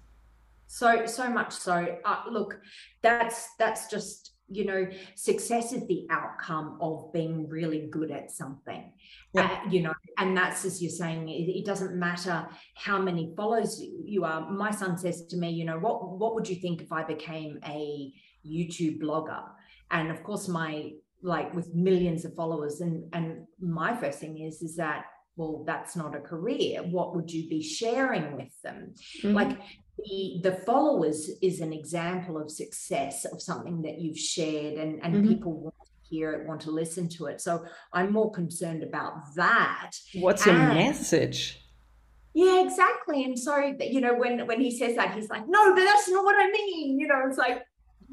So 0.67 1.05
so 1.05 1.29
much 1.29 1.51
so. 1.51 1.97
Uh, 2.05 2.21
look, 2.29 2.59
that's 3.01 3.55
that's 3.57 3.89
just 3.89 4.28
you 4.49 4.65
know 4.65 4.87
success 5.15 5.73
is 5.73 5.87
the 5.87 6.07
outcome 6.09 6.77
of 6.81 7.11
being 7.13 7.47
really 7.47 7.87
good 7.91 8.11
at 8.11 8.31
something. 8.31 8.91
Yeah. 9.33 9.43
Uh, 9.43 9.69
you 9.69 9.81
know 9.83 9.93
and 10.17 10.35
that's 10.35 10.65
as 10.65 10.81
you're 10.81 10.91
saying 10.91 11.29
it, 11.29 11.49
it, 11.59 11.65
doesn't 11.65 11.95
matter 11.95 12.47
how 12.75 12.99
many 12.99 13.33
followers 13.37 13.81
you 14.03 14.23
are. 14.25 14.49
My 14.49 14.71
son 14.71 14.97
says 14.97 15.25
to 15.27 15.37
me 15.37 15.51
you 15.51 15.65
know 15.65 15.79
what 15.79 16.17
what 16.17 16.35
would 16.35 16.49
you 16.49 16.55
think 16.55 16.81
if 16.81 16.91
i 16.91 17.03
became 17.03 17.59
a 17.65 18.11
youtube 18.45 19.01
blogger? 19.01 19.43
And 19.91 20.11
of 20.11 20.23
course 20.23 20.47
my 20.47 20.91
like 21.21 21.53
with 21.53 21.73
millions 21.73 22.25
of 22.25 22.33
followers 22.33 22.81
and 22.81 23.03
and 23.13 23.45
my 23.59 23.95
first 23.95 24.19
thing 24.19 24.39
is 24.39 24.61
is 24.61 24.75
that 24.77 25.05
well 25.39 25.63
that's 25.65 25.95
not 25.95 26.15
a 26.15 26.19
career. 26.19 26.83
What 26.83 27.15
would 27.15 27.31
you 27.31 27.47
be 27.47 27.63
sharing 27.63 28.35
with 28.35 28.53
them? 28.61 28.93
Mm-hmm. 29.23 29.33
like 29.33 29.57
the 29.97 30.41
the 30.43 30.55
followers 30.67 31.29
is 31.41 31.61
an 31.61 31.73
example 31.73 32.37
of 32.37 32.51
success 32.51 33.25
of 33.25 33.41
something 33.41 33.81
that 33.83 33.99
you've 33.99 34.19
shared 34.19 34.73
and 34.75 34.99
and 35.01 35.15
mm-hmm. 35.15 35.29
people 35.29 35.53
want 35.53 35.75
to 35.85 36.09
hear 36.09 36.33
it 36.33 36.47
want 36.47 36.61
to 36.61 36.71
listen 36.71 37.07
to 37.17 37.27
it. 37.27 37.39
So 37.39 37.65
i'm 37.93 38.11
more 38.11 38.31
concerned 38.31 38.83
about 38.83 39.13
that. 39.35 39.91
What's 40.15 40.45
and, 40.45 40.57
your 40.57 40.73
message? 40.73 41.39
Yeah 42.33 42.63
exactly. 42.65 43.23
And 43.23 43.39
so 43.39 43.57
you 43.79 44.01
know 44.01 44.15
when 44.15 44.45
when 44.45 44.59
he 44.59 44.77
says 44.77 44.97
that 44.97 45.15
he's 45.15 45.29
like 45.29 45.45
no 45.47 45.73
but 45.73 45.85
that's 45.85 46.09
not 46.09 46.25
what 46.25 46.35
i 46.37 46.47
mean 46.51 46.99
you 46.99 47.07
know 47.07 47.21
it's 47.27 47.37
like 47.37 47.63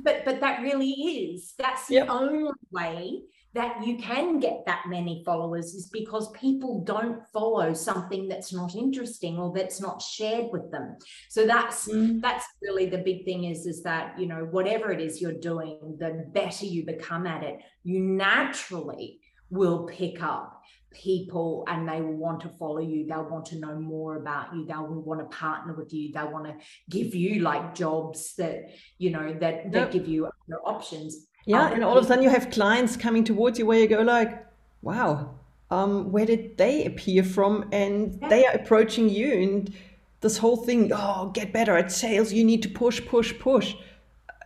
but 0.04 0.24
but 0.24 0.40
that 0.40 0.62
really 0.62 0.90
is. 0.90 1.54
That's 1.58 1.86
the 1.88 1.94
yep. 1.94 2.08
only 2.08 2.50
way 2.70 3.22
that 3.56 3.84
you 3.84 3.96
can 3.96 4.38
get 4.38 4.64
that 4.66 4.82
many 4.86 5.22
followers 5.24 5.74
is 5.74 5.88
because 5.88 6.30
people 6.32 6.84
don't 6.84 7.26
follow 7.32 7.72
something 7.72 8.28
that's 8.28 8.52
not 8.52 8.74
interesting 8.74 9.38
or 9.38 9.50
that's 9.54 9.80
not 9.80 10.02
shared 10.02 10.52
with 10.52 10.70
them. 10.70 10.96
So 11.30 11.46
that's 11.46 11.88
mm. 11.88 12.20
that's 12.20 12.44
really 12.62 12.86
the 12.86 12.98
big 12.98 13.24
thing 13.24 13.44
is 13.44 13.64
is 13.64 13.82
that 13.82 14.20
you 14.20 14.26
know 14.26 14.44
whatever 14.50 14.92
it 14.92 15.00
is 15.00 15.22
you're 15.22 15.32
doing 15.32 15.78
the 15.98 16.26
better 16.32 16.66
you 16.66 16.84
become 16.84 17.26
at 17.26 17.42
it 17.42 17.60
you 17.82 18.00
naturally 18.00 19.20
will 19.48 19.84
pick 19.84 20.22
up 20.22 20.62
people 20.92 21.64
and 21.66 21.88
they 21.88 22.00
will 22.00 22.16
want 22.16 22.40
to 22.40 22.48
follow 22.50 22.80
you. 22.80 23.06
They'll 23.06 23.28
want 23.28 23.46
to 23.46 23.58
know 23.58 23.78
more 23.78 24.16
about 24.16 24.54
you. 24.54 24.66
They'll 24.66 24.86
want 24.86 25.20
to 25.20 25.36
partner 25.36 25.74
with 25.74 25.92
you. 25.92 26.12
They'll 26.12 26.32
want 26.32 26.46
to 26.46 26.56
give 26.90 27.14
you 27.14 27.40
like 27.40 27.74
jobs 27.74 28.34
that 28.36 28.70
you 28.98 29.10
know 29.10 29.32
that 29.40 29.72
that 29.72 29.80
yep. 29.80 29.90
give 29.92 30.08
you 30.08 30.26
other 30.26 30.60
options 30.64 31.26
yeah 31.46 31.72
and 31.72 31.82
all 31.82 31.96
of 31.96 32.04
a 32.04 32.06
sudden 32.06 32.22
you 32.22 32.30
have 32.30 32.50
clients 32.50 32.96
coming 32.96 33.24
towards 33.24 33.58
you 33.58 33.64
where 33.64 33.78
you 33.78 33.88
go 33.88 34.02
like 34.02 34.44
wow 34.82 35.36
um, 35.70 36.12
where 36.12 36.26
did 36.26 36.58
they 36.58 36.84
appear 36.84 37.24
from? 37.24 37.68
And 37.72 38.18
yeah. 38.20 38.28
they 38.28 38.46
are 38.46 38.54
approaching 38.54 39.08
you 39.08 39.32
and 39.32 39.74
this 40.20 40.38
whole 40.38 40.56
thing 40.56 40.90
oh 40.94 41.30
get 41.34 41.52
better 41.52 41.76
at 41.76 41.92
sales. 41.92 42.32
You 42.32 42.44
need 42.44 42.62
to 42.62 42.68
push 42.68 43.04
push 43.04 43.36
push. 43.38 43.74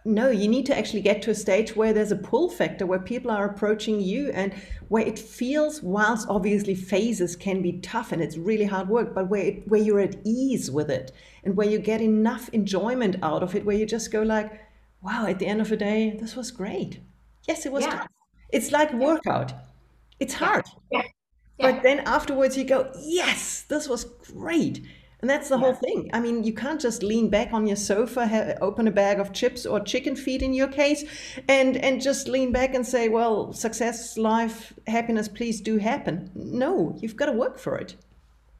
No, 0.07 0.31
you 0.31 0.49
need 0.49 0.65
to 0.65 0.77
actually 0.77 1.03
get 1.03 1.21
to 1.23 1.31
a 1.31 1.35
stage 1.35 1.77
where 1.77 1.93
there's 1.93 2.11
a 2.11 2.17
pull 2.17 2.49
factor, 2.49 2.87
where 2.87 2.99
people 2.99 3.31
are 3.31 3.45
approaching 3.45 4.01
you 4.01 4.31
and 4.31 4.55
where 4.89 5.07
it 5.07 5.19
feels, 5.19 5.83
whilst 5.83 6.27
obviously 6.27 6.75
phases 6.75 7.37
can 7.37 7.61
be 7.61 7.73
tough 7.81 8.11
and 8.11 8.23
it's 8.23 8.39
really 8.39 8.65
hard 8.65 8.89
work, 8.89 9.15
but 9.15 9.29
where, 9.29 9.43
it, 9.43 9.69
where 9.69 9.81
you're 9.81 10.01
at 10.01 10.17
ease 10.25 10.71
with 10.71 10.91
it 10.91 11.13
and 11.45 11.55
where 11.55 11.69
you 11.69 11.79
get 11.79 12.01
enough 12.01 12.49
enjoyment 12.55 13.17
out 13.23 13.43
of 13.43 13.55
it, 13.55 13.67
where 13.67 13.77
you 13.77 13.85
just 13.85 14.11
go 14.11 14.23
like, 14.23 14.59
wow, 15.03 15.27
at 15.27 15.39
the 15.39 15.47
end 15.47 15.61
of 15.61 15.69
the 15.69 15.77
day, 15.77 16.17
this 16.19 16.37
was 16.37 16.51
great. 16.51 17.01
Yes, 17.47 17.67
it 17.67 17.73
was 17.73 17.85
yeah. 17.85 17.99
tough. 17.99 18.09
It's 18.51 18.73
like 18.73 18.93
workout. 18.93 19.53
It's 20.19 20.35
hard. 20.35 20.67
Yeah. 20.91 21.03
Yeah. 21.59 21.73
But 21.73 21.83
then 21.83 22.01
afterwards 22.01 22.57
you 22.57 22.65
go, 22.65 22.91
yes, 22.99 23.63
this 23.69 23.89
was 23.89 24.05
great. 24.05 24.81
And 25.21 25.29
that's 25.29 25.51
the 25.51 25.59
whole 25.59 25.75
thing. 25.75 26.09
I 26.15 26.21
mean, 26.21 26.45
you 26.45 26.55
can't 26.55 26.81
just 26.81 27.03
lean 27.03 27.29
back 27.29 27.53
on 27.53 27.67
your 27.67 27.77
sofa, 27.77 28.27
have, 28.27 28.57
open 28.63 28.89
a 28.89 28.91
bag 28.91 29.21
of 29.21 29.35
chips 29.35 29.67
or 29.67 29.79
chicken 29.81 30.17
feet 30.17 30.41
in 30.41 30.55
your 30.55 30.69
case, 30.69 31.05
and 31.47 31.77
and 31.77 32.01
just 32.01 32.27
lean 32.27 32.53
back 32.53 32.75
and 32.75 32.87
say, 32.87 33.11
"Well, 33.11 33.53
success, 33.53 34.17
life, 34.17 34.73
happiness, 34.87 35.29
please 35.29 35.61
do 35.61 35.77
happen." 35.77 36.31
No, 36.35 36.97
you've 37.01 37.17
got 37.17 37.27
to 37.27 37.33
work 37.33 37.59
for 37.59 37.77
it. 37.77 37.97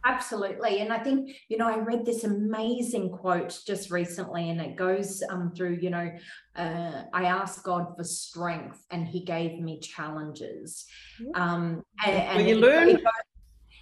Absolutely. 0.05 0.81
And 0.81 0.93
I 0.93 0.99
think, 0.99 1.37
you 1.49 1.59
know, 1.59 1.69
I 1.69 1.79
read 1.79 2.07
this 2.07 2.25
amazing 2.25 3.11
quote 3.11 3.61
just 3.67 3.91
recently, 3.91 4.49
and 4.49 4.61
it 4.61 4.77
goes 4.77 5.23
um, 5.29 5.53
through, 5.55 5.79
you 5.81 5.91
know, 5.91 6.11
uh, 6.57 7.03
I 7.13 7.25
asked 7.25 7.65
God 7.65 7.95
for 7.97 8.05
strength 8.05 8.83
and 8.91 9.07
he 9.07 9.25
gave 9.25 9.61
me 9.61 9.79
challenges. 9.81 10.87
Um, 11.35 11.83
and, 12.05 12.17
and 12.17 12.49
you 12.49 12.57
learn. 12.57 12.89
It, 12.89 13.03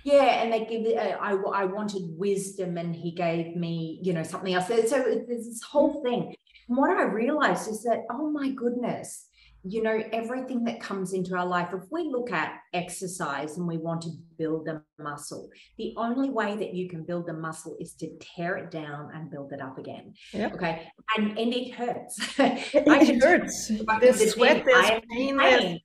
yeah 0.05 0.43
and 0.43 0.53
they 0.53 0.65
give 0.65 0.97
uh, 0.97 1.17
I, 1.21 1.33
I 1.33 1.65
wanted 1.65 2.03
wisdom 2.17 2.79
and 2.79 2.95
he 2.95 3.11
gave 3.11 3.57
me 3.57 4.01
you 4.03 4.13
know 4.13 4.23
something 4.23 4.55
else 4.55 4.69
so 4.69 4.75
there's 4.77 5.27
this 5.47 5.63
whole 5.63 6.03
thing 6.03 6.35
and 6.69 6.77
what 6.77 6.97
i 6.97 7.03
realized 7.03 7.69
is 7.69 7.83
that 7.83 8.05
oh 8.11 8.31
my 8.31 8.51
goodness 8.51 9.28
you 9.69 9.83
know 9.83 10.03
everything 10.13 10.65
that 10.65 10.81
comes 10.81 11.13
into 11.13 11.37
our 11.37 11.47
life 11.47 11.69
if 11.73 11.83
we 11.91 12.05
look 12.05 12.33
at 12.33 12.61
exercise 12.73 13.57
and 13.57 13.67
we 13.67 13.77
want 13.77 14.01
to 14.03 14.11
build 14.39 14.69
a 14.69 14.83
muscle 15.03 15.49
the 15.77 15.95
only 15.97 16.31
way 16.31 16.57
that 16.57 16.75
you 16.75 16.89
can 16.89 17.05
build 17.05 17.29
a 17.29 17.33
muscle 17.33 17.77
is 17.81 17.95
to 17.95 18.09
tear 18.19 18.57
it 18.57 18.71
down 18.71 19.11
and 19.15 19.31
build 19.31 19.53
it 19.53 19.61
up 19.61 19.79
again 19.79 20.13
yep. 20.33 20.53
okay 20.55 20.89
and 21.17 21.39
and 21.39 21.53
it 21.53 21.73
hurts 21.75 22.19
it, 22.39 22.73
it 22.75 23.23
hurts 23.23 23.71
there's 24.01 24.33
sweat 24.33 24.65
there's 24.65 24.91
pain, 25.11 25.39
pain. 25.39 25.81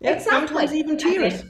Yeah, 0.00 0.12
exactly. 0.12 0.48
sometimes 0.48 0.74
even 0.74 0.98
tears 0.98 1.42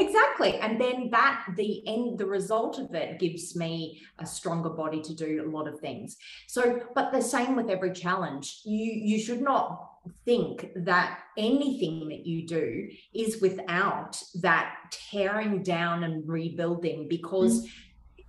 Exactly. 0.00 0.56
And 0.56 0.80
then 0.80 1.10
that 1.10 1.44
the 1.56 1.86
end 1.86 2.18
the 2.18 2.26
result 2.26 2.78
of 2.78 2.94
it 2.94 3.18
gives 3.18 3.54
me 3.54 4.00
a 4.18 4.26
stronger 4.26 4.70
body 4.70 5.02
to 5.02 5.14
do 5.14 5.44
a 5.46 5.50
lot 5.50 5.68
of 5.68 5.78
things. 5.80 6.16
So, 6.48 6.80
but 6.94 7.12
the 7.12 7.20
same 7.20 7.54
with 7.54 7.68
every 7.68 7.92
challenge. 7.92 8.60
You 8.64 8.92
you 8.92 9.20
should 9.20 9.42
not 9.42 9.89
think 10.24 10.68
that 10.76 11.20
anything 11.36 12.08
that 12.08 12.26
you 12.26 12.46
do 12.46 12.88
is 13.14 13.40
without 13.40 14.20
that 14.40 14.74
tearing 14.90 15.62
down 15.62 16.04
and 16.04 16.26
rebuilding 16.28 17.08
because 17.08 17.62
mm-hmm 17.62 17.70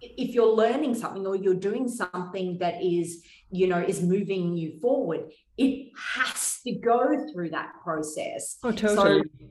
if 0.01 0.33
you're 0.33 0.53
learning 0.53 0.95
something 0.95 1.25
or 1.27 1.35
you're 1.35 1.53
doing 1.53 1.87
something 1.87 2.57
that 2.57 2.81
is 2.81 3.23
you 3.51 3.67
know 3.67 3.79
is 3.79 4.01
moving 4.01 4.57
you 4.57 4.79
forward 4.79 5.31
it 5.57 5.91
has 5.95 6.59
to 6.63 6.71
go 6.71 7.27
through 7.31 7.49
that 7.49 7.71
process. 7.83 8.57
Oh 8.63 8.71
totally. 8.71 9.21
so, 9.21 9.45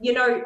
you 0.00 0.12
know 0.12 0.42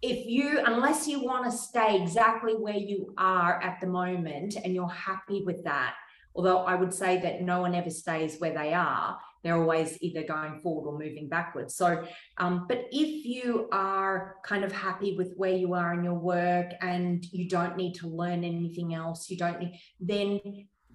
if 0.00 0.26
you 0.26 0.60
unless 0.64 1.08
you 1.08 1.22
want 1.22 1.44
to 1.44 1.56
stay 1.56 2.00
exactly 2.00 2.54
where 2.54 2.76
you 2.76 3.12
are 3.18 3.60
at 3.62 3.80
the 3.80 3.86
moment 3.86 4.56
and 4.62 4.74
you're 4.74 4.88
happy 4.88 5.42
with 5.44 5.64
that 5.64 5.94
although 6.34 6.58
i 6.58 6.74
would 6.74 6.94
say 6.94 7.20
that 7.20 7.42
no 7.42 7.60
one 7.60 7.74
ever 7.74 7.90
stays 7.90 8.38
where 8.38 8.54
they 8.54 8.72
are 8.72 9.18
they're 9.42 9.56
always 9.56 9.98
either 10.00 10.22
going 10.22 10.58
forward 10.60 10.88
or 10.88 10.98
moving 10.98 11.28
backwards 11.28 11.74
so 11.74 12.04
um, 12.38 12.66
but 12.68 12.86
if 12.90 13.24
you 13.24 13.68
are 13.72 14.36
kind 14.44 14.64
of 14.64 14.72
happy 14.72 15.16
with 15.16 15.32
where 15.36 15.52
you 15.52 15.74
are 15.74 15.94
in 15.94 16.04
your 16.04 16.18
work 16.18 16.70
and 16.80 17.24
you 17.32 17.48
don't 17.48 17.76
need 17.76 17.94
to 17.94 18.08
learn 18.08 18.44
anything 18.44 18.94
else 18.94 19.30
you 19.30 19.36
don't 19.36 19.58
need 19.58 19.80
then 20.00 20.40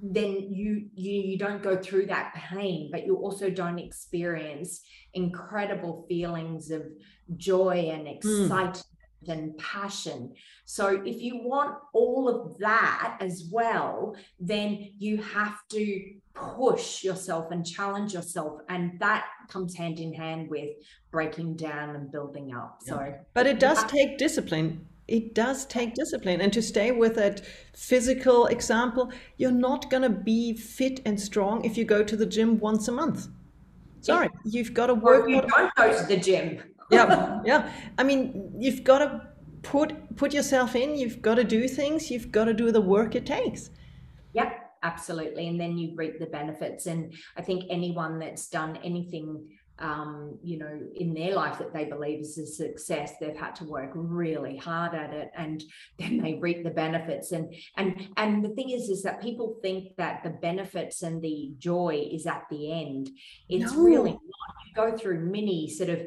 then 0.06 0.48
you, 0.52 0.88
you 0.96 1.22
you 1.22 1.38
don't 1.38 1.64
go 1.64 1.78
through 1.78 2.06
that 2.06 2.34
pain 2.36 2.90
but 2.92 3.06
you 3.06 3.16
also 3.16 3.50
don't 3.50 3.80
experience 3.80 4.82
incredible 5.14 6.06
feelings 6.10 6.72
of 6.72 6.84
joy 7.38 7.90
and 7.92 8.02
hmm. 8.02 8.08
excitement 8.08 8.78
mm 8.78 8.84
and 9.30 9.58
passion. 9.58 10.34
So, 10.66 11.02
if 11.06 11.22
you 11.22 11.38
want 11.38 11.78
all 11.94 12.28
of 12.28 12.58
that 12.60 13.18
as 13.20 13.48
well, 13.52 14.16
then 14.40 14.92
you 14.98 15.18
have 15.18 15.56
to 15.72 16.14
push 16.34 17.04
yourself 17.04 17.52
and 17.52 17.66
challenge 17.66 18.14
yourself. 18.14 18.60
And 18.70 19.00
that 19.00 19.26
comes 19.50 19.76
hand 19.76 20.00
in 20.00 20.14
hand 20.14 20.50
with 20.50 20.70
breaking 21.12 21.56
down 21.56 21.96
and 21.96 22.12
building 22.12 22.54
up. 22.54 22.80
So, 22.82 23.14
but 23.34 23.48
it 23.48 23.60
does 23.60 23.84
take 23.86 24.18
discipline. 24.18 24.88
It 25.08 25.36
does 25.36 25.66
take 25.66 25.96
discipline. 25.96 26.42
And 26.42 26.52
to 26.54 26.62
stay 26.62 26.92
with 26.92 27.16
that 27.16 27.42
physical 27.76 28.48
example, 28.48 29.12
you're 29.38 29.52
not 29.52 29.90
going 29.90 30.04
to 30.04 30.10
be 30.10 30.56
fit 30.56 31.02
and 31.06 31.20
strong 31.20 31.64
if 31.66 31.78
you 31.78 31.84
go 31.84 32.04
to 32.04 32.16
the 32.16 32.26
gym 32.26 32.60
once 32.60 32.88
a 32.88 32.92
month. 32.92 33.28
Sorry, 34.02 34.30
you've 34.44 34.74
got 34.74 34.88
to 34.88 34.96
work. 34.96 35.26
Or 35.26 35.30
you 35.30 35.42
don't 35.42 35.76
go 35.76 35.98
to 35.98 36.06
the 36.06 36.18
gym 36.18 36.62
yeah 36.94 37.42
yeah 37.46 37.72
i 37.98 38.04
mean 38.04 38.52
you've 38.58 38.84
got 38.84 39.00
to 39.00 39.22
put 39.62 40.16
put 40.16 40.34
yourself 40.34 40.76
in 40.76 40.96
you've 40.96 41.22
got 41.22 41.36
to 41.36 41.44
do 41.44 41.68
things 41.68 42.12
you've 42.12 42.32
got 42.32 42.46
to 42.46 42.54
do 42.54 42.72
the 42.72 42.82
work 42.82 43.16
it 43.16 43.26
takes 43.26 43.70
yep 44.34 44.63
absolutely 44.84 45.48
and 45.48 45.60
then 45.60 45.78
you 45.78 45.94
reap 45.96 46.20
the 46.20 46.26
benefits 46.28 46.86
and 46.86 47.14
i 47.38 47.42
think 47.42 47.64
anyone 47.70 48.20
that's 48.20 48.48
done 48.50 48.78
anything 48.84 49.44
um, 49.80 50.38
you 50.44 50.60
know, 50.60 50.80
in 50.96 51.14
their 51.14 51.34
life 51.34 51.58
that 51.58 51.74
they 51.74 51.86
believe 51.86 52.22
is 52.22 52.38
a 52.38 52.46
success, 52.46 53.14
they've 53.20 53.36
had 53.36 53.56
to 53.56 53.66
work 53.66 53.92
really 53.94 54.56
hard 54.56 54.94
at 54.94 55.14
it, 55.14 55.32
and 55.36 55.64
then 56.00 56.18
they 56.18 56.36
reap 56.36 56.64
the 56.64 56.70
benefits. 56.70 57.32
And 57.32 57.54
and 57.78 58.08
and 58.18 58.46
the 58.46 58.50
thing 58.50 58.70
is, 58.70 58.90
is 58.90 59.04
that 59.04 59.22
people 59.22 59.58
think 59.62 59.96
that 59.98 60.24
the 60.24 60.30
benefits 60.30 61.02
and 61.02 61.22
the 61.22 61.54
joy 61.58 62.08
is 62.12 62.28
at 62.28 62.44
the 62.50 62.72
end. 62.72 63.10
It's 63.50 63.74
no. 63.74 63.80
really 63.80 64.12
not. 64.12 64.22
You 64.68 64.74
go 64.76 64.98
through 64.98 65.32
many 65.32 65.70
sort 65.70 65.90
of 65.90 66.02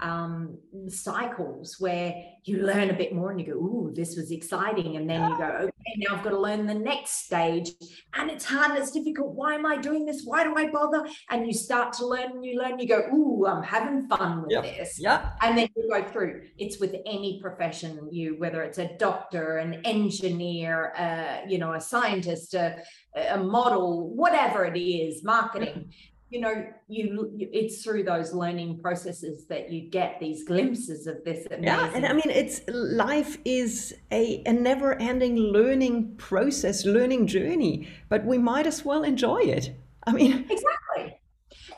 um, 0.00 0.58
cycles 0.88 1.76
where 1.78 2.14
you 2.44 2.58
learn 2.58 2.90
a 2.90 2.94
bit 2.94 3.14
more 3.14 3.30
and 3.30 3.38
you 3.38 3.46
go, 3.46 3.52
"Ooh, 3.52 3.92
this 3.94 4.16
was 4.16 4.32
exciting," 4.32 4.96
and 4.96 5.08
then 5.08 5.30
you 5.30 5.38
go, 5.38 5.70
"Okay, 5.82 5.96
now 5.98 6.16
I've 6.16 6.24
got 6.24 6.30
to 6.30 6.38
learn 6.38 6.66
the 6.66 6.74
next 6.74 7.24
stage, 7.26 7.72
and 8.14 8.30
it's 8.30 8.44
hard 8.44 8.70
and 8.70 8.78
it's 8.78 8.92
difficult. 8.92 9.34
Why 9.34 9.54
am 9.54 9.66
I 9.66 9.76
doing 9.76 10.06
this? 10.06 10.22
Why 10.24 10.44
do 10.44 10.56
I 10.56 10.70
bother?" 10.70 11.06
And 11.30 11.46
you 11.46 11.52
start 11.52 11.92
to 11.94 12.06
learn, 12.06 12.30
and 12.32 12.44
you 12.44 12.58
learn, 12.58 12.78
you 12.78 12.88
go, 12.88 13.08
"Ooh, 13.12 13.46
I'm 13.46 13.62
having 13.62 14.08
fun 14.08 14.42
with 14.42 14.52
yep. 14.52 14.62
this." 14.64 14.98
Yeah, 14.98 15.30
and 15.42 15.58
then 15.58 15.68
you 15.76 15.88
go 15.90 16.02
through. 16.08 16.42
It's 16.58 16.78
with 16.80 16.94
any 17.06 17.40
profession, 17.40 18.08
you 18.10 18.36
whether 18.38 18.62
it's 18.62 18.78
a 18.78 18.96
doctor, 18.98 19.58
an 19.58 19.80
engineer, 19.84 20.92
uh, 20.96 21.48
you 21.48 21.58
know, 21.58 21.74
a 21.74 21.80
scientist, 21.80 22.54
a, 22.54 22.82
a 23.30 23.38
model, 23.38 24.14
whatever 24.14 24.64
it 24.64 24.78
is, 24.78 25.22
marketing 25.24 25.92
you 26.32 26.40
know 26.40 26.66
you, 26.88 27.30
it's 27.38 27.84
through 27.84 28.02
those 28.02 28.32
learning 28.32 28.80
processes 28.80 29.44
that 29.48 29.70
you 29.70 29.90
get 29.90 30.18
these 30.18 30.44
glimpses 30.50 31.06
of 31.06 31.22
this 31.24 31.46
amazing 31.46 31.64
yeah 31.64 31.90
and 31.94 32.06
i 32.06 32.12
mean 32.12 32.30
it's 32.30 32.62
life 32.68 33.36
is 33.44 33.94
a, 34.10 34.42
a 34.46 34.52
never 34.52 34.94
ending 34.94 35.36
learning 35.36 36.14
process 36.16 36.86
learning 36.86 37.26
journey 37.26 37.86
but 38.08 38.24
we 38.24 38.38
might 38.38 38.66
as 38.66 38.84
well 38.84 39.02
enjoy 39.04 39.40
it. 39.40 39.74
I 40.06 40.12
mean 40.12 40.32
exactly. 40.50 41.20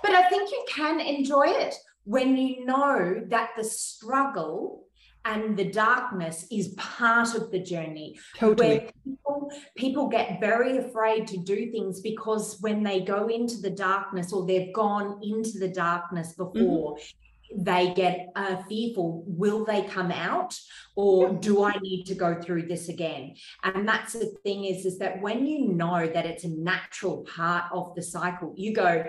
But 0.03 0.13
i 0.13 0.29
think 0.29 0.51
you 0.51 0.65
can 0.69 1.01
enjoy 1.01 1.47
it 1.47 1.75
when 2.05 2.37
you 2.37 2.65
know 2.65 3.23
that 3.29 3.51
the 3.57 3.65
struggle 3.65 4.85
and 5.25 5.57
the 5.57 5.71
darkness 5.71 6.47
is 6.51 6.69
part 6.77 7.35
of 7.35 7.51
the 7.51 7.59
journey. 7.59 8.19
Totally. 8.39 8.69
Where 8.69 8.91
people, 9.05 9.53
people 9.77 10.09
get 10.09 10.41
very 10.41 10.79
afraid 10.79 11.27
to 11.29 11.39
do 11.39 11.71
things 11.71 12.01
because 12.01 12.59
when 12.61 12.83
they 12.83 13.01
go 13.01 13.29
into 13.29 13.59
the 13.59 13.71
darkness 13.71 14.33
or 14.33 14.47
they've 14.47 14.73
gone 14.73 15.21
into 15.23 15.59
the 15.59 15.69
darkness 15.69 16.35
before, 16.35 16.97
mm-hmm. 16.97 17.65
they 17.65 17.95
get 17.95 18.29
uh, 18.37 18.63
fearful. 18.69 19.25
Will 19.27 19.65
they 19.65 19.83
come 19.83 20.11
out 20.11 20.55
or 20.95 21.33
do 21.33 21.65
I 21.65 21.73
need 21.79 22.05
to 22.05 22.15
go 22.15 22.41
through 22.41 22.67
this 22.67 22.89
again? 22.89 23.35
And 23.63 23.89
that's 23.89 24.13
the 24.13 24.35
thing 24.43 24.67
is, 24.67 24.85
is 24.85 24.99
that 24.99 25.23
when 25.23 25.47
you 25.47 25.69
know 25.69 26.07
that 26.07 26.27
it's 26.27 26.45
a 26.45 26.49
natural 26.49 27.27
part 27.35 27.65
of 27.73 27.95
the 27.95 28.03
cycle, 28.03 28.53
you 28.57 28.75
go, 28.75 29.07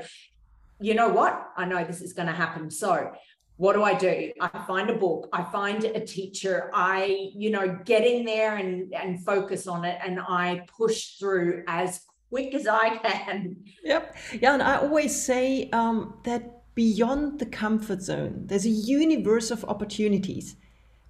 you 0.80 0.94
know 0.94 1.10
what? 1.10 1.52
I 1.58 1.66
know 1.66 1.84
this 1.84 2.02
is 2.02 2.14
going 2.14 2.28
to 2.28 2.34
happen. 2.34 2.70
So 2.70 3.12
what 3.58 3.74
do 3.74 3.84
I 3.84 3.94
do? 3.94 4.32
I 4.42 4.48
find 4.66 4.90
a 4.90 4.96
book, 4.96 5.30
I 5.32 5.44
find 5.44 5.84
a 5.84 6.06
teacher, 6.06 6.70
I, 6.74 7.32
you 7.34 7.52
know, 7.52 7.80
get 7.86 8.06
in 8.06 8.26
there 8.26 8.58
and 8.58 8.94
and 8.94 9.24
focus 9.24 9.68
on 9.68 9.86
it 9.86 9.98
and 10.06 10.20
I 10.20 10.66
push 10.78 11.18
through 11.18 11.64
as 11.68 12.02
quick 12.30 12.54
as 12.54 12.68
I 12.68 12.98
can. 12.98 13.58
Yep. 13.84 14.16
Yeah, 14.42 14.54
and 14.54 14.64
I 14.64 14.78
always 14.78 15.20
say 15.20 15.70
um, 15.72 16.16
that 16.24 16.64
beyond 16.76 17.40
the 17.40 17.46
comfort 17.46 18.02
zone, 18.02 18.44
there's 18.46 18.66
a 18.66 18.70
universe 18.70 19.52
of 19.52 19.64
opportunities. 19.66 20.58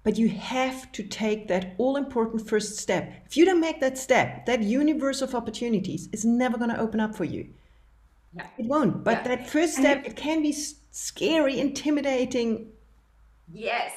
But 0.04 0.16
you 0.16 0.28
have 0.28 0.92
to 0.92 1.02
take 1.02 1.48
that 1.48 1.74
all 1.78 1.96
important 1.96 2.48
first 2.48 2.76
step. 2.78 3.12
If 3.26 3.36
you 3.36 3.44
don't 3.44 3.60
make 3.60 3.80
that 3.80 3.98
step, 3.98 4.46
that 4.46 4.62
universe 4.62 5.20
of 5.20 5.34
opportunities 5.34 6.08
is 6.12 6.24
never 6.24 6.56
going 6.56 6.70
to 6.70 6.78
open 6.78 7.00
up 7.00 7.16
for 7.16 7.24
you. 7.24 7.48
Yeah. 8.32 8.46
It 8.56 8.66
won't. 8.66 9.02
But 9.02 9.22
yeah. 9.24 9.36
that 9.36 9.50
first 9.50 9.74
step, 9.74 10.06
it 10.06 10.14
can 10.14 10.42
be 10.42 10.52
scary, 10.96 11.60
intimidating. 11.60 12.68
Yes. 13.52 13.92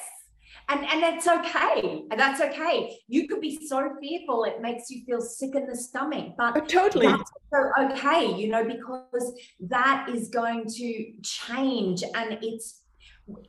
And, 0.68 0.84
and 0.86 1.02
that's 1.02 1.26
okay. 1.26 2.04
And 2.10 2.20
that's 2.20 2.40
okay. 2.40 2.98
You 3.08 3.26
could 3.26 3.40
be 3.40 3.66
so 3.66 3.96
fearful, 4.00 4.44
it 4.44 4.60
makes 4.60 4.90
you 4.90 5.04
feel 5.04 5.20
sick 5.20 5.54
in 5.54 5.66
the 5.66 5.76
stomach. 5.76 6.34
But 6.36 6.56
oh, 6.56 6.60
totally. 6.66 7.06
That's 7.06 7.32
okay, 7.80 8.32
you 8.34 8.48
know, 8.48 8.64
because 8.64 9.32
that 9.60 10.08
is 10.10 10.28
going 10.28 10.66
to 10.66 11.12
change. 11.22 12.04
And 12.14 12.38
it's 12.42 12.82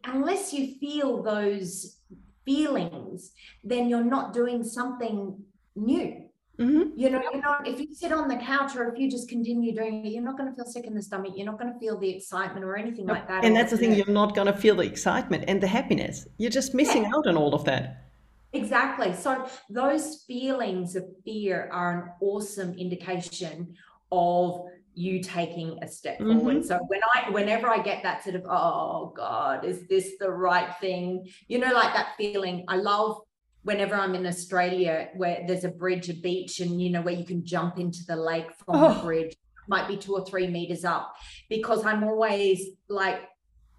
unless 0.06 0.54
you 0.54 0.76
feel 0.80 1.22
those 1.22 1.98
feelings, 2.46 3.34
then 3.64 3.90
you're 3.90 4.04
not 4.04 4.34
doing 4.34 4.64
something 4.64 5.38
new. 5.76 6.24
Mm-hmm. 6.60 7.00
You 7.00 7.10
know, 7.10 7.22
you 7.34 7.42
know, 7.42 7.56
if 7.66 7.80
you 7.80 7.88
sit 7.94 8.12
on 8.12 8.28
the 8.28 8.36
couch 8.36 8.76
or 8.76 8.92
if 8.92 9.00
you 9.00 9.10
just 9.10 9.30
continue 9.30 9.74
doing 9.74 10.06
it, 10.06 10.12
you're 10.12 10.24
not 10.24 10.38
going 10.38 10.50
to 10.50 10.56
feel 10.56 10.66
sick 10.66 10.86
in 10.86 10.94
the 10.94 11.02
stomach. 11.02 11.34
You're 11.36 11.46
not 11.46 11.60
going 11.60 11.74
to 11.74 11.80
feel 11.80 11.98
the 11.98 12.10
excitement 12.10 12.64
or 12.66 12.76
anything 12.76 13.08
like 13.08 13.28
that. 13.28 13.44
And 13.44 13.56
that's 13.56 13.72
the 13.72 13.78
thing, 13.78 13.94
you're 13.94 14.06
not 14.08 14.36
going 14.36 14.48
to 14.48 14.54
feel 14.54 14.76
the 14.76 14.84
excitement 14.84 15.46
and 15.48 15.62
the 15.62 15.68
happiness. 15.68 16.28
You're 16.38 16.52
just 16.52 16.74
missing 16.74 17.04
yeah. 17.04 17.12
out 17.16 17.28
on 17.28 17.38
all 17.38 17.56
of 17.56 17.64
that. 17.66 18.10
Exactly. 18.54 19.14
So 19.14 19.48
those 19.70 20.24
feelings 20.28 20.96
of 20.96 21.06
fear 21.24 21.70
are 21.72 22.04
an 22.04 22.10
awesome 22.22 22.74
indication 22.74 23.76
of 24.12 24.66
you 24.94 25.24
taking 25.24 25.80
a 25.82 25.88
step 25.88 26.20
mm-hmm. 26.20 26.40
forward. 26.40 26.66
So 26.66 26.78
when 26.88 27.00
I 27.16 27.30
whenever 27.30 27.70
I 27.70 27.82
get 27.82 28.04
that 28.04 28.24
sort 28.24 28.36
of, 28.36 28.46
oh 28.46 29.14
God, 29.16 29.64
is 29.64 29.88
this 29.88 30.14
the 30.20 30.30
right 30.30 30.76
thing? 30.82 31.28
You 31.48 31.60
know, 31.60 31.72
like 31.72 31.94
that 31.94 32.10
feeling. 32.18 32.66
I 32.68 32.76
love 32.76 33.22
whenever 33.64 33.96
I'm 33.96 34.16
in 34.16 34.26
Australia 34.26 35.10
where 35.16 35.44
there's 35.48 35.64
a 35.64 35.70
bridge, 35.70 36.10
a 36.10 36.14
beach, 36.14 36.60
and 36.60 36.82
you 36.82 36.90
know, 36.90 37.02
where 37.02 37.14
you 37.14 37.26
can 37.26 37.46
jump 37.46 37.78
into 37.78 38.04
the 38.08 38.16
lake 38.16 38.52
from 38.66 38.76
oh. 38.76 38.94
the 38.94 39.00
bridge, 39.02 39.36
might 39.68 39.88
be 39.88 39.98
two 39.98 40.14
or 40.14 40.26
three 40.26 40.48
meters 40.48 40.84
up, 40.84 41.16
because 41.50 41.86
I'm 41.86 42.04
always 42.04 42.62
like, 42.90 43.22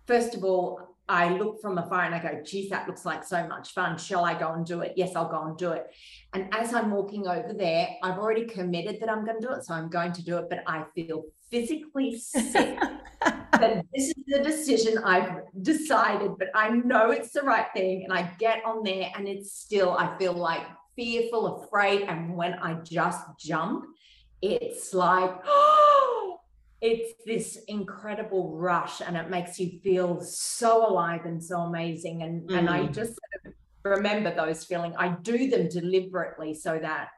first 0.07 0.35
of 0.35 0.45
all, 0.45 0.93
I 1.09 1.30
look 1.30 1.61
from 1.61 1.78
afar 1.78 2.05
and 2.05 2.14
I 2.14 2.22
go, 2.22 2.43
geez, 2.43 2.70
that 2.70 2.87
looks 2.87 3.05
like 3.05 3.24
so 3.24 3.47
much 3.47 3.72
fun. 3.72 3.99
Shall 3.99 4.24
I 4.24 4.39
go 4.39 4.53
and 4.53 4.64
do 4.64 4.80
it? 4.80 4.95
Yes, 4.97 5.14
I'll 5.16 5.28
go 5.28 5.45
and 5.45 5.59
do 5.59 5.72
it. 5.72 5.87
And 6.33 6.49
as 6.55 6.72
I'm 6.72 6.91
walking 6.91 7.26
over 7.26 7.53
there, 7.53 7.89
I've 8.03 8.18
already 8.18 8.47
committed 8.47 9.01
that 9.01 9.11
I'm 9.11 9.24
going 9.24 9.41
to 9.41 9.47
do 9.47 9.53
it. 9.53 9.64
So 9.64 9.74
I'm 9.74 9.91
going 9.91 10.12
to 10.12 10.24
do 10.24 10.39
it, 10.39 10.47
but 10.49 10.62
I 10.66 10.85
feel 10.95 11.24
physically 11.51 12.18
sick. 12.18 12.78
that 13.63 13.87
this 13.95 14.09
is 14.09 14.15
the 14.27 14.41
decision 14.41 14.99
I've 14.99 15.43
decided, 15.63 16.33
but 16.39 16.49
I 16.55 16.71
know 16.71 17.11
it's 17.11 17.33
the 17.33 17.43
right 17.43 17.67
thing. 17.75 18.05
And 18.05 18.13
I 18.13 18.31
get 18.39 18.65
on 18.65 18.83
there 18.85 19.11
and 19.17 19.27
it's 19.27 19.53
still, 19.53 19.97
I 19.99 20.17
feel 20.19 20.35
like 20.35 20.63
fearful, 20.97 21.65
afraid. 21.65 22.03
And 22.03 22.37
when 22.37 22.55
I 22.55 22.75
just 22.83 23.21
jump, 23.39 23.87
it's 24.41 24.93
like, 24.93 25.33
oh, 25.47 26.41
it's 26.81 27.13
this 27.25 27.59
incredible 27.69 28.57
rush 28.57 29.01
and 29.01 29.17
it 29.17 29.31
makes 29.31 29.59
you 29.61 29.79
feel 29.85 30.21
so 30.21 30.89
alive 30.91 31.25
and 31.25 31.43
so 31.43 31.61
amazing. 31.61 32.23
And, 32.23 32.49
mm. 32.49 32.59
and 32.59 32.69
I 32.69 32.81
mm. 32.81 32.93
just 32.93 33.19
remember 33.85 34.35
those 34.35 34.65
feelings. 34.65 34.97
I 34.99 35.11
do 35.23 35.49
them 35.49 35.69
deliberately 35.69 36.55
so 36.55 36.79
that 36.81 37.11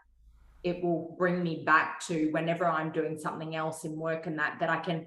it 0.65 0.83
will 0.83 1.15
bring 1.19 1.43
me 1.43 1.63
back 1.65 2.01
to 2.07 2.31
whenever 2.31 2.67
I'm 2.67 2.91
doing 2.91 3.19
something 3.19 3.55
else 3.55 3.85
in 3.85 3.97
work 3.97 4.27
and 4.27 4.39
that 4.39 4.57
that 4.61 4.71
I 4.71 4.79
can 4.79 5.07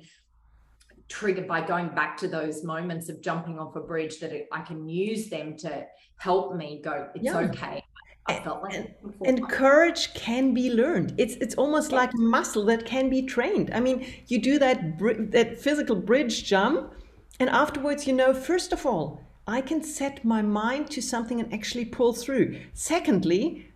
trigger 1.09 1.43
by 1.43 1.65
going 1.65 1.89
back 1.89 2.17
to 2.17 2.27
those 2.27 2.63
moments 2.63 3.09
of 3.09 3.21
jumping 3.21 3.59
off 3.59 3.75
a 3.75 3.79
bridge 3.79 4.19
that 4.19 4.33
I 4.51 4.61
can 4.61 4.87
use 4.87 5.29
them 5.29 5.55
to 5.57 5.85
help 6.17 6.55
me 6.55 6.81
go 6.83 7.07
it's 7.15 7.23
yeah. 7.23 7.37
okay 7.39 7.83
I 8.29 8.41
felt 8.41 8.61
like 8.61 8.73
and, 8.75 8.93
and 9.25 9.49
courage 9.49 10.13
can 10.13 10.53
be 10.53 10.69
learned. 10.69 11.13
It's 11.17 11.35
it's 11.35 11.55
almost 11.55 11.91
yeah. 11.91 11.99
like 11.99 12.13
muscle 12.15 12.65
that 12.65 12.85
can 12.85 13.09
be 13.09 13.21
trained. 13.21 13.71
I 13.73 13.79
mean, 13.79 14.05
you 14.27 14.39
do 14.39 14.59
that 14.59 14.99
that 15.31 15.57
physical 15.57 15.95
bridge 15.95 16.43
jump, 16.43 16.93
and 17.39 17.49
afterwards, 17.49 18.05
you 18.05 18.11
know, 18.11 18.33
first 18.33 18.73
of 18.73 18.85
all, 18.85 19.21
I 19.47 19.61
can 19.61 19.81
set 19.81 20.25
my 20.25 20.41
mind 20.41 20.91
to 20.91 21.01
something 21.01 21.39
and 21.39 21.53
actually 21.53 21.85
pull 21.85 22.11
through. 22.13 22.59
Secondly, 22.73 23.71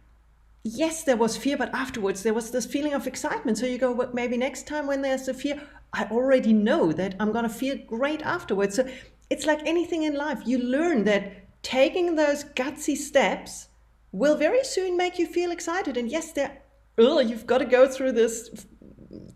yes, 0.63 1.03
there 1.03 1.17
was 1.17 1.37
fear, 1.37 1.55
but 1.55 1.73
afterwards 1.73 2.23
there 2.23 2.33
was 2.33 2.51
this 2.51 2.65
feeling 2.65 2.93
of 2.93 3.07
excitement. 3.07 3.57
So 3.57 3.65
you 3.65 3.77
go, 3.77 3.93
well, 3.93 4.09
maybe 4.13 4.35
next 4.35 4.67
time 4.67 4.85
when 4.85 5.01
there's 5.01 5.29
a 5.29 5.33
fear, 5.33 5.61
I 5.93 6.05
already 6.05 6.53
know 6.53 6.91
that 6.93 7.15
I'm 7.19 7.31
going 7.31 7.43
to 7.43 7.49
feel 7.49 7.77
great 7.85 8.21
afterwards. 8.21 8.75
So 8.75 8.89
it's 9.29 9.45
like 9.45 9.59
anything 9.65 10.03
in 10.03 10.15
life. 10.15 10.41
You 10.45 10.57
learn 10.57 11.03
that 11.05 11.63
taking 11.63 12.15
those 12.15 12.43
gutsy 12.43 12.95
steps 12.95 13.67
will 14.11 14.35
very 14.35 14.63
soon 14.63 14.97
make 14.97 15.19
you 15.19 15.27
feel 15.27 15.51
excited. 15.51 15.97
And 15.97 16.09
yes, 16.09 16.31
there, 16.31 16.61
oh, 16.97 17.19
you've 17.19 17.47
got 17.47 17.59
to 17.59 17.65
go 17.65 17.87
through 17.87 18.13
this 18.13 18.65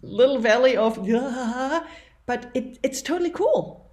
little 0.01 0.39
valley 0.39 0.77
of, 0.77 0.95
but 2.25 2.51
it, 2.53 2.79
it's 2.83 3.01
totally 3.01 3.31
cool. 3.31 3.85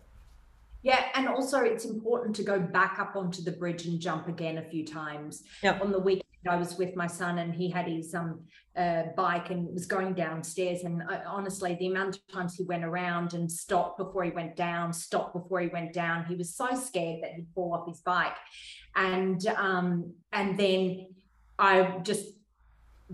Yeah, 0.82 1.04
and 1.14 1.28
also 1.28 1.58
it's 1.60 1.84
important 1.84 2.34
to 2.36 2.42
go 2.42 2.58
back 2.58 2.98
up 2.98 3.14
onto 3.14 3.42
the 3.42 3.52
bridge 3.52 3.86
and 3.86 4.00
jump 4.00 4.26
again 4.26 4.58
a 4.58 4.62
few 4.62 4.84
times. 4.84 5.44
Yeah. 5.62 5.78
On 5.80 5.92
the 5.92 6.00
weekend, 6.00 6.24
I 6.48 6.56
was 6.56 6.76
with 6.76 6.96
my 6.96 7.06
son 7.06 7.38
and 7.38 7.54
he 7.54 7.70
had 7.70 7.86
his 7.86 8.14
um 8.14 8.40
uh, 8.76 9.04
bike 9.16 9.50
and 9.50 9.72
was 9.72 9.86
going 9.86 10.14
downstairs. 10.14 10.84
And 10.84 11.02
uh, 11.02 11.20
honestly, 11.26 11.76
the 11.78 11.88
amount 11.88 12.16
of 12.16 12.26
times 12.32 12.54
he 12.54 12.64
went 12.64 12.84
around 12.84 13.34
and 13.34 13.50
stopped 13.50 13.98
before 13.98 14.24
he 14.24 14.30
went 14.30 14.56
down, 14.56 14.92
stopped 14.92 15.34
before 15.34 15.60
he 15.60 15.68
went 15.68 15.92
down, 15.92 16.24
he 16.24 16.34
was 16.34 16.54
so 16.54 16.74
scared 16.74 17.22
that 17.22 17.32
he'd 17.32 17.48
fall 17.54 17.74
off 17.74 17.86
his 17.86 18.00
bike. 18.00 18.36
And 18.96 19.44
um 19.56 20.14
and 20.32 20.58
then 20.58 21.08
I 21.58 21.98
just 22.02 22.26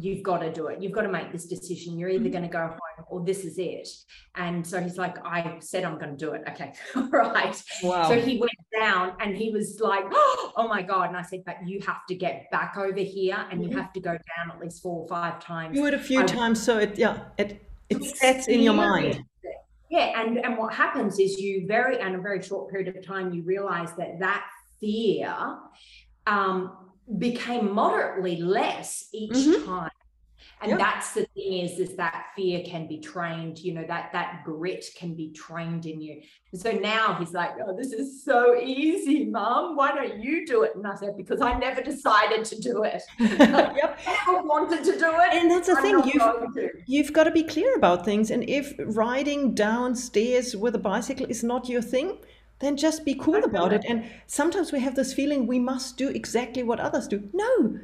you've 0.01 0.23
got 0.23 0.39
to 0.39 0.53
do 0.53 0.69
it. 0.69 0.81
You've 0.81 0.93
got 0.93 1.03
to 1.03 1.09
make 1.09 1.33
this 1.33 1.47
decision. 1.47 1.99
You're 1.99 2.09
either 2.09 2.25
mm-hmm. 2.25 2.33
going 2.33 2.45
to 2.45 2.49
go 2.49 2.67
home 2.69 3.07
or 3.09 3.25
this 3.25 3.45
is 3.45 3.59
it. 3.59 3.89
And 4.37 4.65
so 4.67 4.81
he's 4.81 4.97
like, 4.97 5.17
I 5.25 5.57
said 5.61 5.85
I'm 5.85 5.99
going 5.99 6.17
to 6.17 6.25
do 6.25 6.33
it. 6.33 6.43
Okay. 6.51 6.73
All 6.97 7.09
right. 7.09 7.61
Wow. 7.83 8.09
So 8.09 8.21
he 8.21 8.39
went 8.39 8.53
down 8.77 9.15
and 9.21 9.37
he 9.37 9.51
was 9.51 9.81
like, 9.81 10.05
oh 10.13 10.67
my 10.69 10.83
God. 10.83 11.09
And 11.09 11.17
I 11.17 11.23
said, 11.23 11.45
but 11.45 11.57
you 11.67 11.81
have 11.87 12.07
to 12.07 12.15
get 12.15 12.51
back 12.51 12.77
over 12.77 13.01
here 13.01 13.47
and 13.51 13.63
you 13.63 13.71
mm-hmm. 13.71 13.79
have 13.79 13.93
to 13.93 14.01
go 14.01 14.13
down 14.13 14.51
at 14.51 14.61
least 14.61 14.83
four 14.83 15.03
or 15.03 15.09
five 15.09 15.41
times. 15.41 15.77
Do 15.77 15.87
it 15.87 15.95
a 15.95 15.99
few 15.99 16.21
I, 16.21 16.27
times. 16.27 16.63
So 16.63 16.79
it, 16.79 16.99
yeah, 16.99 17.25
it, 17.37 17.63
it 17.89 18.05
sets 18.05 18.49
in 18.49 18.61
your 18.61 18.75
mind. 18.75 19.25
Yeah. 19.91 20.21
And, 20.21 20.39
and 20.39 20.59
what 20.59 20.75
happens 20.75 21.19
is 21.19 21.39
you 21.39 21.67
very, 21.67 22.01
in 22.01 22.15
a 22.15 22.21
very 22.21 22.43
short 22.43 22.71
period 22.71 22.95
of 22.95 23.05
time, 23.05 23.33
you 23.33 23.43
realize 23.43 23.93
that 23.97 24.19
that 24.21 24.45
fear, 24.81 25.35
um, 26.27 26.77
became 27.17 27.73
moderately 27.73 28.37
less 28.37 29.09
each 29.15 29.33
mm-hmm. 29.33 29.65
time 29.65 29.91
and 30.61 30.71
yep. 30.71 30.79
that's 30.79 31.13
the 31.15 31.25
thing 31.35 31.65
is 31.65 31.79
is 31.79 31.97
that 31.97 32.27
fear 32.35 32.63
can 32.65 32.87
be 32.87 32.99
trained 32.99 33.59
you 33.59 33.73
know 33.75 33.85
that 33.87 34.11
that 34.13 34.43
grit 34.45 34.85
can 34.97 35.15
be 35.15 35.31
trained 35.33 35.87
in 35.87 36.01
you. 36.01 36.21
So 36.55 36.73
now 36.73 37.15
he's 37.15 37.33
like 37.33 37.53
oh 37.65 37.77
this 37.77 37.93
is 37.93 38.25
so 38.25 38.57
easy 38.61 39.27
mom 39.27 39.77
why 39.77 39.93
don't 39.95 40.23
you 40.23 40.47
do 40.47 40.63
it? 40.63 40.75
And 40.75 40.87
i 40.87 40.95
said 40.95 41.17
because 41.17 41.41
i 41.41 41.59
never 41.59 41.83
decided 41.83 42.45
to 42.47 42.61
do 42.61 42.85
it. 42.85 43.03
Yep 43.19 43.99
i 44.27 44.41
wanted 44.41 44.85
to 44.85 44.93
do 44.99 45.11
it. 45.25 45.35
And 45.35 45.51
that's 45.51 45.69
the 45.69 45.77
I'm 45.77 45.83
thing 45.83 45.99
you've, 46.05 46.83
you've 46.87 47.13
got 47.13 47.25
to. 47.25 47.31
be 47.31 47.43
clear 47.43 47.75
about 47.77 48.05
things 48.05 48.31
and 48.31 48.49
if 48.49 48.75
riding 48.79 49.55
downstairs 49.55 50.57
with 50.57 50.75
a 50.75 50.79
bicycle 50.79 51.27
is 51.29 51.43
not 51.43 51.69
your 51.69 51.83
thing 51.83 52.19
then 52.61 52.77
just 52.77 53.05
be 53.05 53.15
cool 53.15 53.45
about 53.45 53.73
it. 53.73 53.85
And 53.89 54.05
sometimes 54.27 54.73
we 54.73 54.81
have 54.81 54.97
this 54.97 55.15
feeling 55.15 55.47
we 55.47 55.59
must 55.59 55.97
do 55.97 56.09
exactly 56.09 56.63
what 56.63 56.81
others 56.81 57.07
do. 57.07 57.29
No, 57.33 57.79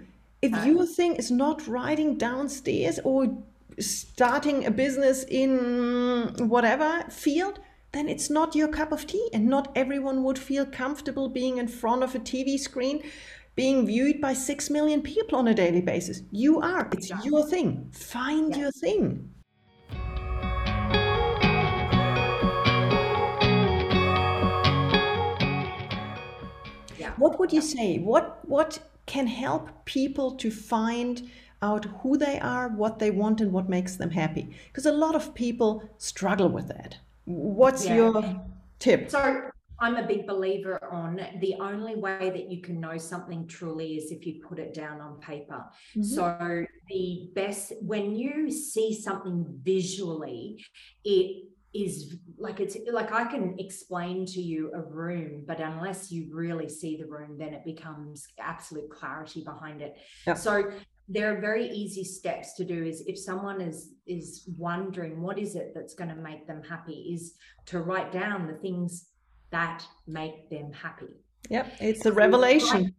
if 0.44 0.66
your 0.66 0.86
thing 0.86 1.16
is 1.16 1.30
not 1.30 1.66
riding 1.66 2.18
downstairs 2.18 3.00
or 3.02 3.42
starting 3.80 4.66
a 4.66 4.70
business 4.70 5.24
in 5.26 6.34
whatever 6.38 7.04
field, 7.10 7.60
then 7.92 8.08
it's 8.08 8.28
not 8.28 8.54
your 8.54 8.68
cup 8.68 8.92
of 8.92 9.06
tea. 9.06 9.28
And 9.32 9.46
not 9.46 9.72
everyone 9.74 10.22
would 10.24 10.38
feel 10.38 10.66
comfortable 10.66 11.28
being 11.28 11.58
in 11.58 11.68
front 11.68 12.02
of 12.02 12.14
a 12.14 12.18
TV 12.18 12.58
screen, 12.58 13.02
being 13.56 13.86
viewed 13.86 14.20
by 14.20 14.34
six 14.34 14.68
million 14.68 15.00
people 15.00 15.38
on 15.38 15.48
a 15.48 15.54
daily 15.54 15.80
basis. 15.80 16.22
You 16.30 16.60
are, 16.60 16.88
it's 16.92 17.10
your 17.24 17.46
thing. 17.46 17.90
Find 17.92 18.54
yeah. 18.54 18.62
your 18.62 18.72
thing. 18.72 19.30
What 27.16 27.38
would 27.38 27.52
you 27.52 27.60
say? 27.60 27.98
What 27.98 28.40
what 28.46 28.80
can 29.06 29.26
help 29.26 29.84
people 29.84 30.32
to 30.36 30.50
find 30.50 31.28
out 31.62 31.84
who 32.02 32.16
they 32.16 32.38
are, 32.40 32.68
what 32.68 32.98
they 32.98 33.10
want, 33.10 33.40
and 33.40 33.52
what 33.52 33.68
makes 33.68 33.96
them 33.96 34.10
happy? 34.10 34.50
Because 34.68 34.86
a 34.86 34.92
lot 34.92 35.14
of 35.14 35.34
people 35.34 35.82
struggle 35.98 36.48
with 36.48 36.68
that. 36.68 36.98
What's 37.24 37.86
yeah. 37.86 37.94
your 37.94 38.42
tip? 38.78 39.10
So 39.10 39.50
I'm 39.80 39.96
a 39.96 40.06
big 40.06 40.26
believer 40.26 40.78
on 40.90 41.20
the 41.40 41.54
only 41.60 41.96
way 41.96 42.30
that 42.30 42.50
you 42.50 42.60
can 42.60 42.80
know 42.80 42.96
something 42.96 43.46
truly 43.46 43.96
is 43.96 44.12
if 44.12 44.26
you 44.26 44.40
put 44.46 44.58
it 44.58 44.72
down 44.74 45.00
on 45.00 45.20
paper. 45.20 45.64
Mm-hmm. 45.96 46.02
So 46.02 46.64
the 46.88 47.30
best 47.34 47.72
when 47.80 48.14
you 48.14 48.50
see 48.50 48.94
something 48.94 49.44
visually, 49.62 50.64
it 51.04 51.48
is 51.74 52.16
like 52.38 52.60
it's 52.60 52.76
like 52.92 53.12
I 53.12 53.24
can 53.24 53.56
explain 53.58 54.26
to 54.26 54.40
you 54.40 54.70
a 54.74 54.80
room, 54.80 55.44
but 55.46 55.60
unless 55.60 56.12
you 56.12 56.28
really 56.32 56.68
see 56.68 56.96
the 56.96 57.06
room, 57.06 57.36
then 57.36 57.52
it 57.52 57.64
becomes 57.64 58.26
absolute 58.38 58.88
clarity 58.90 59.42
behind 59.42 59.82
it. 59.82 59.96
So 60.36 60.70
there 61.08 61.36
are 61.36 61.40
very 61.40 61.68
easy 61.68 62.04
steps 62.04 62.54
to 62.54 62.64
do 62.64 62.82
is 62.84 63.02
if 63.06 63.18
someone 63.18 63.60
is 63.60 63.92
is 64.06 64.48
wondering 64.56 65.20
what 65.20 65.38
is 65.38 65.54
it 65.54 65.72
that's 65.74 65.94
going 65.94 66.08
to 66.08 66.16
make 66.16 66.46
them 66.46 66.62
happy 66.62 67.12
is 67.14 67.34
to 67.66 67.80
write 67.80 68.10
down 68.12 68.46
the 68.46 68.54
things 68.54 69.08
that 69.50 69.84
make 70.06 70.48
them 70.50 70.72
happy. 70.72 71.12
Yep, 71.50 71.74
it's 71.80 72.06
a 72.06 72.12
revelation. 72.12 72.94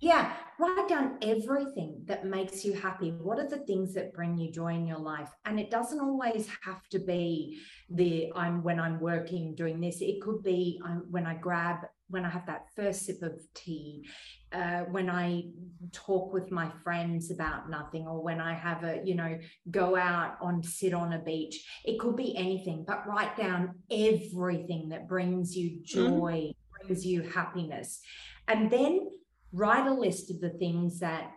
Yeah, 0.00 0.32
write 0.60 0.88
down 0.88 1.18
everything 1.22 2.02
that 2.06 2.24
makes 2.24 2.64
you 2.64 2.72
happy. 2.72 3.10
What 3.10 3.38
are 3.38 3.48
the 3.48 3.58
things 3.58 3.94
that 3.94 4.12
bring 4.12 4.38
you 4.38 4.52
joy 4.52 4.74
in 4.74 4.86
your 4.86 4.98
life? 4.98 5.30
And 5.44 5.58
it 5.58 5.70
doesn't 5.70 6.00
always 6.00 6.48
have 6.62 6.86
to 6.90 7.00
be 7.00 7.60
the 7.90 8.32
I'm 8.36 8.62
when 8.62 8.78
I'm 8.78 9.00
working 9.00 9.54
doing 9.56 9.80
this. 9.80 10.00
It 10.00 10.20
could 10.20 10.42
be 10.42 10.80
I'm, 10.84 11.04
when 11.10 11.26
I 11.26 11.34
grab 11.34 11.78
when 12.10 12.24
I 12.24 12.30
have 12.30 12.46
that 12.46 12.66
first 12.74 13.04
sip 13.04 13.22
of 13.22 13.38
tea, 13.54 14.08
uh, 14.52 14.80
when 14.90 15.10
I 15.10 15.44
talk 15.92 16.32
with 16.32 16.50
my 16.50 16.70
friends 16.82 17.30
about 17.30 17.68
nothing, 17.68 18.06
or 18.06 18.22
when 18.22 18.40
I 18.40 18.54
have 18.54 18.82
a, 18.82 19.00
you 19.04 19.14
know, 19.14 19.38
go 19.70 19.94
out 19.94 20.38
on 20.40 20.62
sit 20.62 20.94
on 20.94 21.12
a 21.12 21.18
beach. 21.18 21.62
It 21.84 21.98
could 21.98 22.16
be 22.16 22.34
anything, 22.36 22.84
but 22.86 23.06
write 23.06 23.36
down 23.36 23.74
everything 23.90 24.88
that 24.88 25.06
brings 25.06 25.54
you 25.54 25.70
mm-hmm. 25.70 25.84
joy, 25.84 26.32
mm-hmm. 26.32 26.86
brings 26.86 27.04
you 27.04 27.22
happiness. 27.22 28.00
And 28.46 28.70
then 28.70 29.10
write 29.52 29.86
a 29.86 29.94
list 29.94 30.30
of 30.30 30.40
the 30.40 30.50
things 30.50 31.00
that 31.00 31.32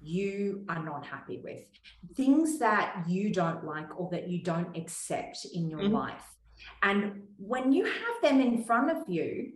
you 0.00 0.64
are 0.68 0.84
not 0.84 1.04
happy 1.04 1.40
with, 1.42 1.62
things 2.14 2.58
that 2.58 3.04
you 3.08 3.32
don't 3.32 3.64
like 3.64 3.98
or 3.98 4.08
that 4.10 4.28
you 4.28 4.42
don't 4.42 4.76
accept 4.76 5.46
in 5.52 5.68
your 5.68 5.80
mm-hmm. 5.80 5.94
life. 5.94 6.36
And 6.82 7.22
when 7.38 7.72
you 7.72 7.84
have 7.84 8.22
them 8.22 8.40
in 8.40 8.64
front 8.64 8.90
of 8.90 9.08
you, 9.08 9.52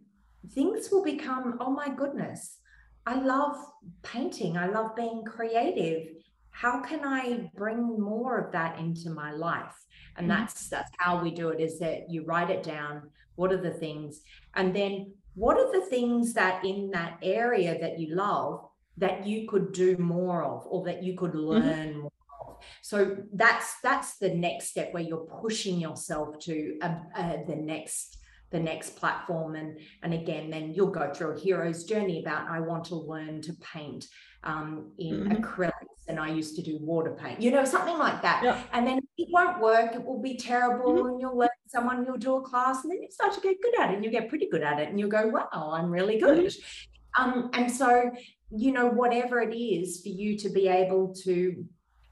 things 0.52 0.90
will 0.90 1.04
become, 1.04 1.58
oh 1.60 1.70
my 1.70 1.88
goodness, 1.88 2.58
I 3.06 3.20
love 3.20 3.56
painting. 4.02 4.56
I 4.56 4.66
love 4.66 4.96
being 4.96 5.22
creative. 5.24 6.08
How 6.50 6.80
can 6.80 7.04
I 7.04 7.50
bring 7.54 8.00
more 8.00 8.38
of 8.38 8.52
that 8.52 8.78
into 8.78 9.10
my 9.10 9.32
life? 9.32 9.74
And 10.16 10.28
mm-hmm. 10.28 10.40
that's 10.40 10.68
that's 10.68 10.90
how 10.98 11.22
we 11.22 11.30
do 11.30 11.48
it 11.50 11.60
is 11.60 11.78
that 11.78 12.10
you 12.10 12.24
write 12.24 12.50
it 12.50 12.62
down. 12.62 13.10
What 13.36 13.52
are 13.52 13.60
the 13.60 13.70
things? 13.70 14.20
And 14.54 14.74
then 14.74 15.12
what 15.34 15.56
are 15.56 15.72
the 15.72 15.86
things 15.86 16.34
that 16.34 16.64
in 16.64 16.90
that 16.90 17.18
area 17.22 17.78
that 17.80 17.98
you 17.98 18.14
love 18.14 18.64
that 18.96 19.26
you 19.26 19.48
could 19.48 19.72
do 19.72 19.96
more 19.96 20.44
of 20.44 20.66
or 20.66 20.84
that 20.84 21.02
you 21.02 21.16
could 21.16 21.32
mm-hmm. 21.32 21.50
learn 21.50 21.88
mm-hmm. 21.88 22.00
more 22.00 22.12
of 22.48 22.56
so 22.82 23.16
that's 23.32 23.80
that's 23.80 24.18
the 24.18 24.34
next 24.34 24.68
step 24.68 24.92
where 24.92 25.02
you're 25.02 25.28
pushing 25.40 25.80
yourself 25.80 26.38
to 26.38 26.78
uh, 26.82 26.94
uh, 27.16 27.36
the 27.46 27.56
next 27.56 28.18
the 28.50 28.60
next 28.60 28.96
platform 28.96 29.54
and 29.54 29.78
and 30.02 30.12
again 30.12 30.50
then 30.50 30.74
you'll 30.74 30.90
go 30.90 31.12
through 31.14 31.36
a 31.36 31.40
hero's 31.40 31.84
journey 31.84 32.20
about 32.20 32.48
i 32.48 32.60
want 32.60 32.84
to 32.84 32.96
learn 32.96 33.40
to 33.40 33.52
paint 33.54 34.06
um, 34.42 34.90
in 34.98 35.24
mm-hmm. 35.24 35.32
acrylics 35.32 35.72
and 36.08 36.18
i 36.18 36.28
used 36.28 36.56
to 36.56 36.62
do 36.62 36.78
water 36.80 37.12
paint 37.12 37.40
you 37.40 37.50
know 37.50 37.64
something 37.64 37.98
like 37.98 38.20
that 38.22 38.42
yeah. 38.42 38.60
and 38.72 38.86
then 38.86 38.98
it 39.18 39.28
won't 39.30 39.60
work 39.60 39.94
it 39.94 40.04
will 40.04 40.20
be 40.20 40.36
terrible 40.36 40.94
mm-hmm. 40.94 41.08
and 41.08 41.20
you'll 41.20 41.36
learn 41.36 41.49
someone 41.70 42.04
you'll 42.04 42.16
do 42.16 42.36
a 42.36 42.42
class 42.42 42.82
and 42.82 42.92
then 42.92 43.02
you 43.02 43.08
start 43.10 43.32
to 43.32 43.40
get 43.40 43.60
good 43.62 43.78
at 43.80 43.90
it 43.90 43.96
and 43.96 44.04
you 44.04 44.10
get 44.10 44.28
pretty 44.28 44.48
good 44.50 44.62
at 44.62 44.78
it 44.80 44.88
and 44.88 44.98
you 44.98 45.08
go 45.08 45.28
wow 45.28 45.70
i'm 45.72 45.90
really 45.90 46.18
good 46.18 46.46
mm-hmm. 46.46 47.22
um, 47.22 47.50
and 47.54 47.70
so 47.70 48.10
you 48.50 48.72
know 48.72 48.86
whatever 48.88 49.40
it 49.40 49.54
is 49.54 50.00
for 50.02 50.08
you 50.08 50.36
to 50.36 50.48
be 50.48 50.68
able 50.68 51.14
to 51.14 51.64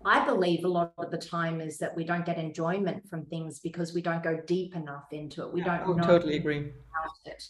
I 0.05 0.25
believe 0.25 0.65
a 0.65 0.69
lot 0.69 0.93
of 0.99 1.11
the 1.11 1.19
time 1.19 1.61
is 1.61 1.79
that 1.79 1.95
we 1.97 2.05
don't 2.05 2.25
get 2.25 2.39
enjoyment 2.39 3.09
from 3.09 3.27
things 3.27 3.59
because 3.59 3.93
we 3.93 4.01
don't 4.01 4.23
go 4.23 4.41
deep 4.47 4.77
enough 4.77 5.07
into 5.11 5.43
it. 5.43 5.53
We 5.53 5.61
don't 5.61 6.01
I 6.01 6.07
totally 6.07 6.37
agree. 6.37 6.59
About 6.59 7.19
it. 7.27 7.43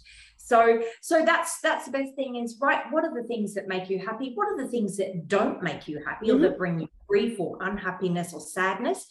So, 0.48 0.82
so 1.02 1.26
that's 1.26 1.60
that's 1.60 1.84
the 1.84 1.90
best 1.90 2.14
thing 2.14 2.36
is 2.36 2.56
right. 2.58 2.80
What 2.90 3.04
are 3.04 3.12
the 3.12 3.28
things 3.28 3.52
that 3.52 3.68
make 3.68 3.90
you 3.90 3.98
happy? 3.98 4.32
What 4.34 4.48
are 4.48 4.56
the 4.56 4.66
things 4.66 4.96
that 4.96 5.28
don't 5.28 5.62
make 5.62 5.86
you 5.86 6.02
happy 6.02 6.28
mm-hmm. 6.28 6.42
or 6.42 6.48
that 6.48 6.56
bring 6.56 6.80
you 6.80 6.88
grief 7.06 7.38
or 7.38 7.58
unhappiness 7.60 8.32
or 8.32 8.40
sadness? 8.40 9.06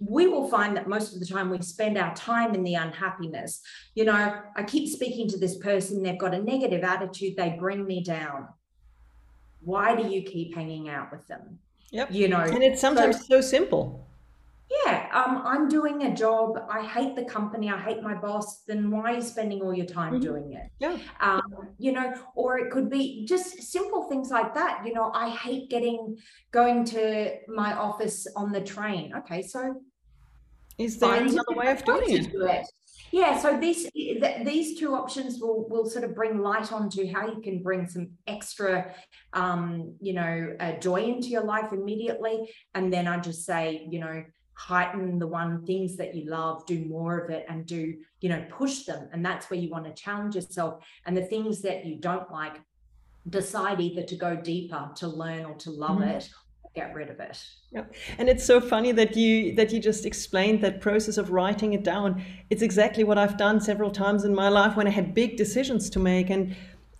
We 0.00 0.26
will 0.26 0.50
find 0.50 0.76
that 0.76 0.88
most 0.88 1.14
of 1.14 1.20
the 1.20 1.24
time 1.24 1.48
we 1.48 1.62
spend 1.62 1.96
our 1.96 2.14
time 2.14 2.54
in 2.54 2.62
the 2.62 2.74
unhappiness. 2.74 3.62
You 3.94 4.04
know, 4.04 4.42
I 4.54 4.62
keep 4.64 4.86
speaking 4.86 5.30
to 5.30 5.38
this 5.38 5.56
person, 5.56 6.02
they've 6.02 6.18
got 6.18 6.34
a 6.34 6.42
negative 6.42 6.84
attitude, 6.84 7.36
they 7.38 7.56
bring 7.58 7.86
me 7.86 8.04
down. 8.04 8.48
Why 9.62 9.96
do 9.96 10.06
you 10.06 10.20
keep 10.20 10.54
hanging 10.54 10.90
out 10.90 11.10
with 11.10 11.26
them? 11.26 11.58
Yep. 11.92 12.12
You 12.12 12.28
know, 12.28 12.40
and 12.40 12.62
it's 12.62 12.82
sometimes 12.82 13.20
so, 13.20 13.36
so 13.36 13.40
simple. 13.40 14.06
Yeah, 14.70 15.08
um, 15.12 15.42
I'm 15.44 15.68
doing 15.68 16.04
a 16.04 16.14
job. 16.14 16.58
I 16.70 16.82
hate 16.86 17.14
the 17.14 17.24
company. 17.24 17.70
I 17.70 17.78
hate 17.78 18.02
my 18.02 18.14
boss. 18.14 18.62
Then 18.66 18.90
why 18.90 19.12
are 19.12 19.14
you 19.16 19.20
spending 19.20 19.60
all 19.60 19.74
your 19.74 19.86
time 19.86 20.14
mm-hmm. 20.14 20.22
doing 20.22 20.52
it? 20.54 20.70
Yeah. 20.78 20.96
Um, 21.20 21.42
you 21.78 21.92
know, 21.92 22.14
or 22.34 22.58
it 22.58 22.70
could 22.70 22.88
be 22.88 23.26
just 23.26 23.62
simple 23.62 24.04
things 24.08 24.30
like 24.30 24.54
that. 24.54 24.82
You 24.86 24.94
know, 24.94 25.10
I 25.14 25.28
hate 25.28 25.68
getting 25.68 26.16
going 26.52 26.84
to 26.86 27.36
my 27.48 27.74
office 27.74 28.26
on 28.34 28.50
the 28.52 28.60
train. 28.60 29.12
Okay, 29.18 29.42
so 29.42 29.82
is 30.78 30.98
there 30.98 31.14
another 31.14 31.54
way 31.54 31.70
of 31.70 31.84
doing 31.84 32.10
it? 32.10 32.32
Do 32.32 32.46
it? 32.46 32.66
Yeah, 33.10 33.38
so 33.38 33.58
these 33.60 33.90
these 33.92 34.78
two 34.78 34.94
options 34.94 35.38
will 35.38 35.68
will 35.68 35.84
sort 35.84 36.04
of 36.04 36.14
bring 36.14 36.40
light 36.40 36.72
onto 36.72 37.12
how 37.12 37.26
you 37.26 37.42
can 37.42 37.62
bring 37.62 37.86
some 37.86 38.12
extra, 38.26 38.94
um, 39.34 39.94
you 40.00 40.14
know, 40.14 40.56
uh, 40.58 40.72
joy 40.78 41.02
into 41.02 41.28
your 41.28 41.44
life 41.44 41.74
immediately, 41.74 42.50
and 42.74 42.90
then 42.90 43.06
I 43.06 43.18
just 43.18 43.44
say, 43.44 43.86
you 43.90 44.00
know, 44.00 44.24
heighten 44.54 45.18
the 45.18 45.26
one 45.26 45.64
things 45.66 45.96
that 45.96 46.14
you 46.14 46.28
love, 46.28 46.66
do 46.66 46.84
more 46.84 47.18
of 47.18 47.30
it, 47.30 47.46
and 47.48 47.66
do 47.66 47.94
you 48.20 48.28
know 48.28 48.44
push 48.50 48.84
them, 48.84 49.08
and 49.12 49.24
that's 49.24 49.50
where 49.50 49.58
you 49.58 49.70
want 49.70 49.84
to 49.84 50.02
challenge 50.02 50.34
yourself, 50.34 50.84
and 51.06 51.16
the 51.16 51.24
things 51.24 51.62
that 51.62 51.84
you 51.84 51.96
don't 51.96 52.30
like, 52.30 52.60
decide 53.28 53.80
either 53.80 54.02
to 54.02 54.16
go 54.16 54.36
deeper 54.36 54.90
to 54.96 55.08
learn 55.08 55.44
or 55.44 55.54
to 55.54 55.70
love 55.70 55.98
mm-hmm. 55.98 56.16
it 56.16 56.28
get 56.74 56.94
rid 56.94 57.10
of 57.10 57.20
it. 57.20 57.44
Yeah. 57.70 57.84
And 58.18 58.28
it's 58.28 58.44
so 58.44 58.60
funny 58.60 58.92
that 58.92 59.16
you 59.16 59.54
that 59.56 59.72
you 59.72 59.80
just 59.80 60.06
explained 60.06 60.62
that 60.62 60.80
process 60.80 61.18
of 61.18 61.30
writing 61.30 61.74
it 61.74 61.84
down. 61.84 62.24
It's 62.50 62.62
exactly 62.62 63.04
what 63.04 63.18
I've 63.18 63.36
done 63.36 63.60
several 63.60 63.90
times 63.90 64.24
in 64.24 64.34
my 64.34 64.48
life 64.48 64.76
when 64.76 64.86
I 64.86 64.90
had 64.90 65.14
big 65.14 65.36
decisions 65.36 65.90
to 65.90 65.98
make 65.98 66.30
and 66.30 66.56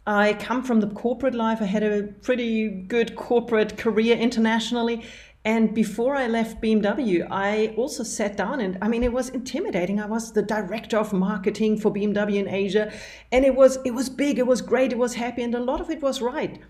I 0.06 0.34
come 0.34 0.62
from 0.62 0.80
the 0.80 0.88
corporate 0.88 1.34
life. 1.34 1.62
I 1.62 1.66
had 1.66 1.82
a 1.84 2.02
pretty 2.22 2.68
good 2.68 3.14
corporate 3.14 3.78
career 3.78 4.16
internationally. 4.16 5.04
And 5.44 5.74
before 5.74 6.14
I 6.14 6.28
left 6.28 6.62
BMW, 6.62 7.26
I 7.28 7.74
also 7.76 8.04
sat 8.04 8.36
down 8.36 8.60
and 8.60 8.78
I 8.80 8.88
mean 8.88 9.02
it 9.02 9.12
was 9.12 9.28
intimidating. 9.30 10.00
I 10.00 10.06
was 10.06 10.32
the 10.32 10.42
director 10.42 10.98
of 10.98 11.12
marketing 11.12 11.78
for 11.78 11.92
BMW 11.92 12.36
in 12.36 12.48
Asia 12.48 12.92
and 13.32 13.44
it 13.44 13.56
was 13.56 13.78
it 13.84 13.92
was 13.92 14.08
big, 14.08 14.38
it 14.38 14.46
was 14.46 14.62
great, 14.62 14.92
it 14.92 14.98
was 14.98 15.14
happy 15.14 15.42
and 15.42 15.54
a 15.54 15.60
lot 15.60 15.80
of 15.80 15.90
it 15.90 16.00
was 16.00 16.22
right. 16.22 16.60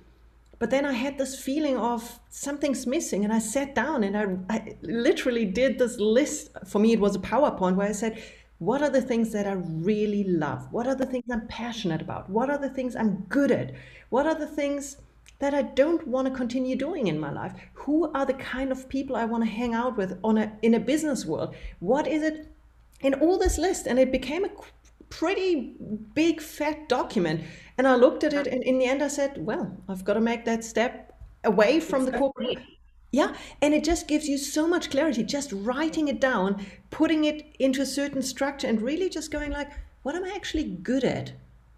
But 0.63 0.71
then 0.71 0.87
I 0.87 0.93
had 0.93 1.19
this 1.19 1.43
feeling 1.43 1.77
of 1.77 2.21
something's 2.29 2.87
missing. 2.87 3.25
And 3.25 3.33
I 3.33 3.41
sat 3.41 3.75
down 3.75 4.05
and 4.05 4.17
I, 4.17 4.55
I 4.55 4.77
literally 4.83 5.45
did 5.45 5.77
this 5.77 5.99
list. 5.99 6.51
For 6.69 6.79
me, 6.79 6.93
it 6.93 7.01
was 7.01 7.17
a 7.17 7.19
PowerPoint 7.19 7.75
where 7.75 7.89
I 7.89 7.91
said, 7.91 8.23
what 8.59 8.81
are 8.81 8.89
the 8.89 9.03
things 9.03 9.33
that 9.33 9.45
I 9.45 9.55
really 9.55 10.23
love? 10.23 10.69
What 10.71 10.87
are 10.87 10.95
the 10.95 11.05
things 11.05 11.25
I'm 11.33 11.49
passionate 11.49 12.01
about? 12.01 12.31
What 12.31 12.49
are 12.49 12.59
the 12.59 12.71
things 12.71 12.95
I'm 12.95 13.25
good 13.29 13.51
at? 13.51 13.73
What 14.11 14.25
are 14.25 14.37
the 14.37 14.47
things 14.47 14.99
that 15.43 15.55
I 15.55 15.63
don't 15.63 16.07
want 16.07 16.29
to 16.29 16.33
continue 16.33 16.77
doing 16.77 17.09
in 17.09 17.19
my 17.19 17.33
life? 17.33 17.53
Who 17.75 18.13
are 18.13 18.25
the 18.25 18.35
kind 18.35 18.71
of 18.71 18.89
people 18.89 19.17
I 19.17 19.25
want 19.25 19.43
to 19.43 19.51
hang 19.51 19.75
out 19.75 19.97
with 19.97 20.17
on 20.23 20.39
a, 20.39 20.53
in 20.63 20.75
a 20.75 20.79
business 20.79 21.27
world? 21.27 21.57
What 21.81 22.07
is 22.07 22.23
it 22.23 22.47
in 23.01 23.15
all 23.15 23.39
this 23.39 23.59
list? 23.59 23.89
And 23.89 23.99
it 23.99 24.13
became 24.13 24.45
a 24.45 24.51
pretty 25.11 25.75
big 26.15 26.41
fat 26.41 26.89
document 26.89 27.43
and 27.77 27.87
i 27.87 27.95
looked 27.95 28.25
at 28.25 28.33
it 28.33 28.47
and 28.47 28.63
in 28.63 28.79
the 28.79 28.87
end 28.87 29.03
i 29.03 29.09
said 29.09 29.45
well 29.45 29.77
i've 29.87 30.07
got 30.07 30.15
to 30.15 30.23
make 30.23 30.47
that 30.47 30.65
step 30.65 31.21
away 31.45 31.79
from 31.79 32.07
the 32.07 32.13
corporate 32.13 32.59
yeah 33.11 33.35
and 33.61 33.75
it 33.75 33.85
just 33.85 34.09
gives 34.09 34.27
you 34.27 34.39
so 34.39 34.67
much 34.67 34.89
clarity 34.89 35.23
just 35.23 35.53
writing 35.53 36.09
it 36.09 36.19
down 36.19 36.65
putting 36.89 37.27
it 37.27 37.55
into 37.59 37.83
a 37.83 37.87
certain 38.01 38.23
structure 38.23 38.67
and 38.67 38.81
really 38.81 39.11
just 39.11 39.31
going 39.31 39.51
like 39.51 39.71
what 40.03 40.15
am 40.15 40.25
i 40.25 40.33
actually 40.35 40.65
good 40.65 41.05
at 41.05 41.33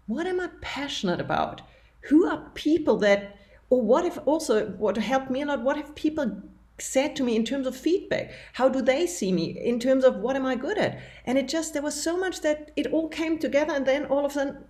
what 0.07 0.25
am 0.25 0.39
i 0.39 0.47
passionate 0.61 1.19
about 1.19 1.61
who 2.03 2.25
are 2.25 2.49
people 2.53 2.95
that 2.95 3.35
or 3.69 3.81
what 3.81 4.05
if 4.05 4.17
also 4.25 4.67
what 4.77 4.97
helped 4.97 5.29
me 5.29 5.41
a 5.41 5.45
lot 5.45 5.61
what 5.61 5.77
have 5.77 5.95
people 5.95 6.41
said 6.77 7.15
to 7.15 7.23
me 7.23 7.35
in 7.35 7.45
terms 7.45 7.67
of 7.67 7.75
feedback? 7.75 8.31
How 8.53 8.67
do 8.69 8.81
they 8.81 9.07
see 9.07 9.31
me 9.31 9.57
in 9.57 9.79
terms 9.79 10.03
of 10.03 10.17
what 10.17 10.35
am 10.35 10.45
i 10.45 10.55
good 10.55 10.77
at? 10.77 10.99
And 11.25 11.37
it 11.37 11.47
just 11.47 11.73
there 11.73 11.81
was 11.81 12.01
so 12.01 12.17
much 12.17 12.41
that 12.41 12.71
it 12.75 12.87
all 12.87 13.07
came 13.07 13.39
together 13.39 13.73
and 13.73 13.85
then 13.85 14.05
all 14.05 14.25
of 14.25 14.31
a 14.31 14.33
sudden 14.33 14.65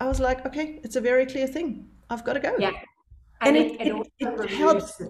i 0.00 0.06
was 0.06 0.20
like 0.20 0.46
okay 0.46 0.78
it's 0.84 0.96
a 0.96 1.00
very 1.00 1.26
clear 1.26 1.46
thing. 1.46 1.88
I've 2.10 2.24
got 2.24 2.34
to 2.34 2.40
go. 2.40 2.54
Yeah. 2.58 2.72
And, 3.40 3.56
and 3.56 3.56
it, 3.56 3.80
it, 3.80 4.06
it, 4.18 4.40
it 4.40 4.50
helps. 4.50 5.00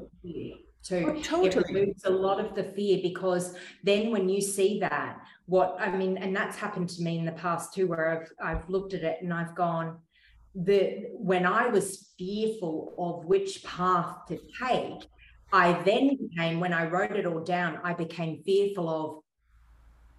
too. 0.82 1.04
Oh, 1.06 1.22
totally. 1.22 1.48
It 1.48 1.68
removes 1.68 2.04
a 2.04 2.10
lot 2.10 2.40
of 2.40 2.54
the 2.54 2.64
fear 2.64 3.00
because 3.02 3.54
then 3.84 4.10
when 4.10 4.28
you 4.28 4.40
see 4.40 4.78
that, 4.80 5.20
what 5.46 5.76
I 5.78 5.94
mean, 5.94 6.18
and 6.18 6.34
that's 6.34 6.56
happened 6.56 6.88
to 6.90 7.02
me 7.02 7.18
in 7.18 7.24
the 7.24 7.32
past 7.32 7.74
too, 7.74 7.86
where 7.86 8.10
I've 8.10 8.32
I've 8.56 8.68
looked 8.68 8.94
at 8.94 9.02
it 9.02 9.18
and 9.22 9.32
I've 9.32 9.54
gone, 9.54 9.98
the 10.54 11.06
when 11.12 11.46
I 11.46 11.68
was 11.68 12.12
fearful 12.18 12.94
of 12.98 13.24
which 13.26 13.64
path 13.64 14.26
to 14.28 14.38
take, 14.60 15.08
I 15.52 15.82
then 15.82 16.16
became, 16.16 16.60
when 16.60 16.72
I 16.72 16.86
wrote 16.86 17.12
it 17.12 17.26
all 17.26 17.40
down, 17.40 17.78
I 17.82 17.94
became 17.94 18.42
fearful 18.42 18.88
of 18.88 19.22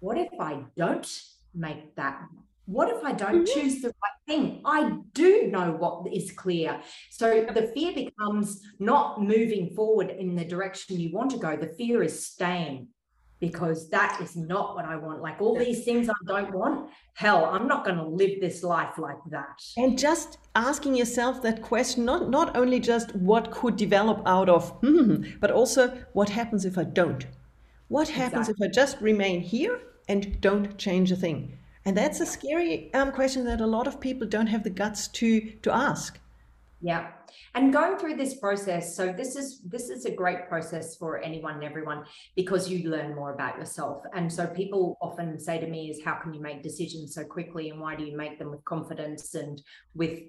what 0.00 0.18
if 0.18 0.28
I 0.40 0.64
don't 0.76 1.22
make 1.54 1.94
that? 1.96 2.22
What 2.66 2.88
if 2.88 3.04
I 3.04 3.12
don't 3.12 3.44
mm-hmm. 3.44 3.60
choose 3.60 3.80
the 3.82 3.88
right 3.88 4.20
thing? 4.26 4.62
I 4.64 4.98
do 5.12 5.48
know 5.48 5.72
what 5.72 6.12
is 6.12 6.32
clear. 6.32 6.80
So 7.10 7.46
the 7.52 7.70
fear 7.74 7.92
becomes 7.92 8.62
not 8.78 9.20
moving 9.20 9.70
forward 9.74 10.10
in 10.10 10.36
the 10.36 10.44
direction 10.44 10.98
you 10.98 11.12
want 11.12 11.32
to 11.32 11.38
go. 11.38 11.56
The 11.56 11.74
fear 11.74 12.02
is 12.02 12.26
staying 12.26 12.88
because 13.40 13.88
that 13.88 14.20
is 14.20 14.36
not 14.36 14.74
what 14.74 14.84
I 14.84 14.96
want. 14.96 15.22
Like 15.22 15.40
all 15.40 15.58
these 15.58 15.84
things 15.84 16.08
I 16.08 16.12
don't 16.26 16.52
want, 16.52 16.90
hell, 17.14 17.46
I'm 17.46 17.66
not 17.66 17.84
going 17.84 17.96
to 17.96 18.04
live 18.04 18.40
this 18.40 18.62
life 18.62 18.98
like 18.98 19.16
that. 19.30 19.62
And 19.78 19.98
just 19.98 20.38
asking 20.54 20.94
yourself 20.94 21.40
that 21.42 21.62
question, 21.62 22.04
not, 22.04 22.28
not 22.28 22.56
only 22.56 22.78
just 22.80 23.16
what 23.16 23.50
could 23.50 23.76
develop 23.76 24.22
out 24.26 24.50
of, 24.50 24.70
hmm, 24.82 25.24
but 25.40 25.50
also 25.50 25.88
what 26.12 26.28
happens 26.28 26.64
if 26.66 26.76
I 26.76 26.84
don't? 26.84 27.26
What 27.88 28.08
happens 28.08 28.48
exactly. 28.48 28.66
if 28.66 28.70
I 28.70 28.72
just 28.72 29.00
remain 29.00 29.40
here 29.40 29.80
and 30.08 30.40
don't 30.40 30.76
change 30.76 31.10
a 31.10 31.16
thing? 31.16 31.58
And 31.86 31.96
that's 31.96 32.20
a 32.20 32.26
scary 32.26 32.92
um, 32.92 33.10
question 33.10 33.44
that 33.46 33.62
a 33.62 33.66
lot 33.66 33.86
of 33.86 34.00
people 34.00 34.28
don't 34.28 34.48
have 34.48 34.64
the 34.64 34.70
guts 34.70 35.08
to 35.08 35.40
to 35.62 35.74
ask. 35.74 36.20
Yeah. 36.82 37.08
And 37.54 37.72
going 37.72 37.98
through 37.98 38.16
this 38.16 38.34
process, 38.34 38.96
so 38.96 39.12
this 39.12 39.36
is 39.36 39.60
this 39.62 39.90
is 39.90 40.06
a 40.06 40.10
great 40.10 40.48
process 40.48 40.96
for 40.96 41.18
anyone 41.18 41.54
and 41.54 41.64
everyone 41.64 42.04
because 42.36 42.70
you 42.70 42.88
learn 42.88 43.14
more 43.14 43.34
about 43.34 43.58
yourself. 43.58 44.02
And 44.14 44.32
so 44.32 44.46
people 44.46 44.96
often 45.02 45.38
say 45.38 45.60
to 45.60 45.66
me 45.66 45.90
is 45.90 46.02
how 46.02 46.14
can 46.14 46.32
you 46.32 46.40
make 46.40 46.62
decisions 46.62 47.14
so 47.14 47.22
quickly 47.22 47.68
and 47.68 47.80
why 47.80 47.96
do 47.96 48.04
you 48.04 48.16
make 48.16 48.38
them 48.38 48.50
with 48.50 48.64
confidence 48.64 49.34
and 49.34 49.60
with 49.94 50.20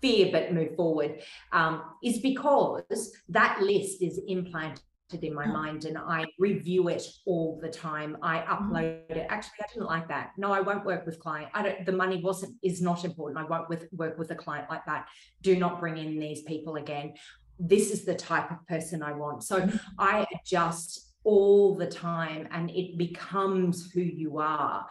fear 0.00 0.30
but 0.32 0.54
move 0.54 0.74
forward 0.76 1.20
um, 1.52 1.82
is 2.02 2.18
because 2.20 3.12
that 3.28 3.60
list 3.60 4.02
is 4.02 4.18
implanted 4.26 4.80
in 5.12 5.34
my 5.34 5.46
mind 5.46 5.84
and 5.84 5.98
I 5.98 6.26
review 6.38 6.88
it 6.88 7.06
all 7.26 7.58
the 7.60 7.68
time. 7.68 8.16
I 8.22 8.38
mm-hmm. 8.38 8.72
upload 8.72 9.10
it. 9.10 9.26
Actually, 9.28 9.52
I 9.60 9.72
didn't 9.72 9.86
like 9.86 10.08
that. 10.08 10.32
No, 10.36 10.52
I 10.52 10.60
won't 10.60 10.84
work 10.84 11.04
with 11.06 11.18
client. 11.20 11.50
I 11.54 11.62
don't 11.62 11.86
the 11.86 11.92
money 11.92 12.20
wasn't 12.22 12.56
is 12.62 12.80
not 12.80 13.04
important. 13.04 13.38
I 13.38 13.48
won't 13.48 13.68
with 13.68 13.86
work 13.92 14.18
with 14.18 14.30
a 14.30 14.36
client 14.36 14.68
like 14.70 14.84
that. 14.86 15.08
Do 15.42 15.56
not 15.56 15.80
bring 15.80 15.98
in 15.98 16.18
these 16.18 16.42
people 16.42 16.76
again. 16.76 17.14
This 17.58 17.90
is 17.90 18.04
the 18.04 18.14
type 18.14 18.50
of 18.50 18.66
person 18.66 19.02
I 19.02 19.12
want. 19.12 19.42
So 19.42 19.60
mm-hmm. 19.60 19.76
I 19.98 20.26
adjust 20.34 21.10
all 21.24 21.74
the 21.74 21.86
time 21.86 22.48
and 22.50 22.70
it 22.70 22.96
becomes 22.96 23.90
who 23.92 24.00
you 24.00 24.38
are 24.38 24.86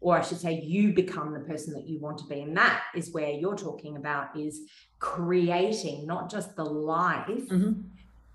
or 0.00 0.16
i 0.16 0.22
should 0.22 0.38
say 0.38 0.60
you 0.60 0.92
become 0.92 1.32
the 1.32 1.40
person 1.40 1.74
that 1.74 1.88
you 1.88 1.98
want 1.98 2.16
to 2.16 2.24
be 2.26 2.40
and 2.40 2.56
that 2.56 2.82
is 2.94 3.12
where 3.12 3.30
you're 3.30 3.56
talking 3.56 3.96
about 3.96 4.28
is 4.38 4.60
creating 5.00 6.06
not 6.06 6.30
just 6.30 6.54
the 6.54 6.64
life 6.64 7.26
mm-hmm 7.26 7.72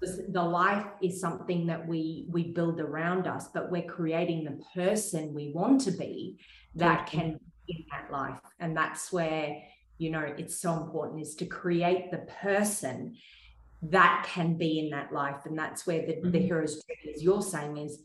the 0.01 0.43
life 0.43 0.85
is 1.01 1.19
something 1.19 1.65
that 1.67 1.87
we 1.87 2.25
we 2.29 2.51
build 2.51 2.79
around 2.79 3.27
us 3.27 3.47
but 3.53 3.71
we're 3.71 3.81
creating 3.81 4.43
the 4.43 4.63
person 4.73 5.33
we 5.33 5.51
want 5.53 5.81
to 5.81 5.91
be 5.91 6.37
that 6.75 7.07
can 7.07 7.39
in 7.67 7.83
that 7.91 8.11
life 8.11 8.39
and 8.59 8.77
that's 8.77 9.11
where 9.11 9.57
you 9.97 10.09
know 10.09 10.33
it's 10.37 10.59
so 10.59 10.73
important 10.73 11.21
is 11.21 11.35
to 11.35 11.45
create 11.45 12.11
the 12.11 12.19
person 12.41 13.15
that 13.81 14.27
can 14.29 14.55
be 14.55 14.79
in 14.79 14.89
that 14.89 15.11
life 15.11 15.45
and 15.45 15.57
that's 15.57 15.85
where 15.87 16.05
the, 16.05 16.13
mm-hmm. 16.13 16.31
the 16.31 16.39
hero's 16.39 16.75
journey 16.75 17.13
as 17.15 17.23
you're 17.23 17.41
saying 17.41 17.77
is 17.77 18.03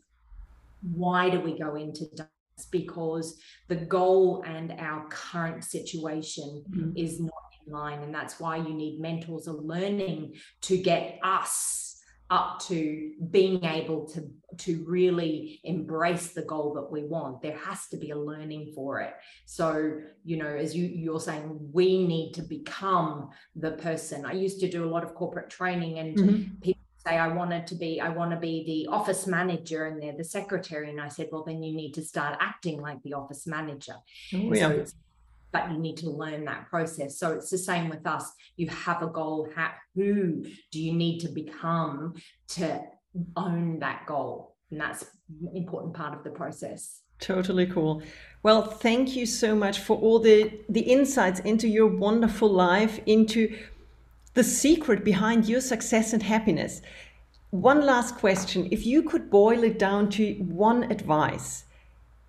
why 0.94 1.30
do 1.30 1.40
we 1.40 1.58
go 1.58 1.76
into 1.76 2.06
dance 2.16 2.30
because 2.70 3.38
the 3.68 3.76
goal 3.76 4.42
and 4.46 4.72
our 4.78 5.06
current 5.08 5.62
situation 5.62 6.64
mm-hmm. 6.70 6.96
is 6.96 7.20
not 7.20 7.51
line 7.66 8.02
and 8.02 8.14
that's 8.14 8.40
why 8.40 8.56
you 8.56 8.74
need 8.74 9.00
mentors 9.00 9.48
or 9.48 9.54
learning 9.54 10.34
to 10.60 10.76
get 10.76 11.18
us 11.22 11.92
up 12.32 12.60
to 12.60 13.12
being 13.30 13.62
able 13.62 14.06
to 14.06 14.30
to 14.56 14.82
really 14.88 15.60
embrace 15.64 16.28
the 16.28 16.42
goal 16.42 16.72
that 16.72 16.90
we 16.90 17.04
want 17.04 17.42
there 17.42 17.56
has 17.58 17.88
to 17.88 17.96
be 17.98 18.10
a 18.10 18.18
learning 18.18 18.72
for 18.74 19.00
it 19.00 19.12
so 19.44 19.98
you 20.24 20.36
know 20.38 20.46
as 20.46 20.74
you 20.74 20.86
you're 20.86 21.20
saying 21.20 21.58
we 21.72 22.06
need 22.06 22.32
to 22.32 22.40
become 22.40 23.28
the 23.56 23.72
person 23.72 24.24
i 24.24 24.32
used 24.32 24.60
to 24.60 24.68
do 24.68 24.82
a 24.84 24.90
lot 24.90 25.04
of 25.04 25.14
corporate 25.14 25.50
training 25.50 25.98
and 25.98 26.16
mm-hmm. 26.16 26.54
people 26.62 26.82
say 27.06 27.18
i 27.18 27.28
wanted 27.28 27.66
to 27.66 27.74
be 27.74 28.00
i 28.00 28.08
want 28.08 28.30
to 28.30 28.38
be 28.38 28.64
the 28.64 28.90
office 28.90 29.26
manager 29.26 29.86
and 29.86 30.02
they're 30.02 30.16
the 30.16 30.24
secretary 30.24 30.88
and 30.88 31.00
i 31.00 31.08
said 31.08 31.28
well 31.30 31.44
then 31.44 31.62
you 31.62 31.74
need 31.76 31.92
to 31.92 32.02
start 32.02 32.38
acting 32.40 32.80
like 32.80 33.02
the 33.02 33.12
office 33.12 33.46
manager 33.46 33.96
oh, 34.34 34.54
yeah. 34.54 34.68
so 34.68 34.84
but 35.52 35.70
you 35.70 35.78
need 35.78 35.96
to 35.98 36.10
learn 36.10 36.44
that 36.46 36.68
process. 36.68 37.18
So 37.18 37.32
it's 37.32 37.50
the 37.50 37.58
same 37.58 37.88
with 37.88 38.06
us. 38.06 38.32
You 38.56 38.68
have 38.68 39.02
a 39.02 39.06
goal. 39.06 39.48
How, 39.54 39.70
who 39.94 40.44
do 40.70 40.82
you 40.82 40.92
need 40.92 41.20
to 41.20 41.28
become 41.28 42.14
to 42.48 42.82
own 43.36 43.78
that 43.80 44.06
goal? 44.06 44.56
And 44.70 44.80
that's 44.80 45.02
an 45.28 45.54
important 45.54 45.94
part 45.94 46.14
of 46.14 46.24
the 46.24 46.30
process. 46.30 47.02
Totally 47.20 47.66
cool. 47.66 48.02
Well, 48.42 48.62
thank 48.62 49.14
you 49.14 49.26
so 49.26 49.54
much 49.54 49.78
for 49.78 49.96
all 49.96 50.18
the 50.18 50.60
the 50.68 50.80
insights 50.80 51.38
into 51.40 51.68
your 51.68 51.86
wonderful 51.86 52.48
life, 52.48 52.98
into 53.06 53.56
the 54.34 54.42
secret 54.42 55.04
behind 55.04 55.46
your 55.46 55.60
success 55.60 56.12
and 56.12 56.22
happiness. 56.22 56.82
One 57.50 57.84
last 57.84 58.16
question. 58.16 58.66
If 58.72 58.86
you 58.86 59.02
could 59.02 59.30
boil 59.30 59.62
it 59.62 59.78
down 59.78 60.08
to 60.10 60.34
one 60.40 60.90
advice 60.90 61.64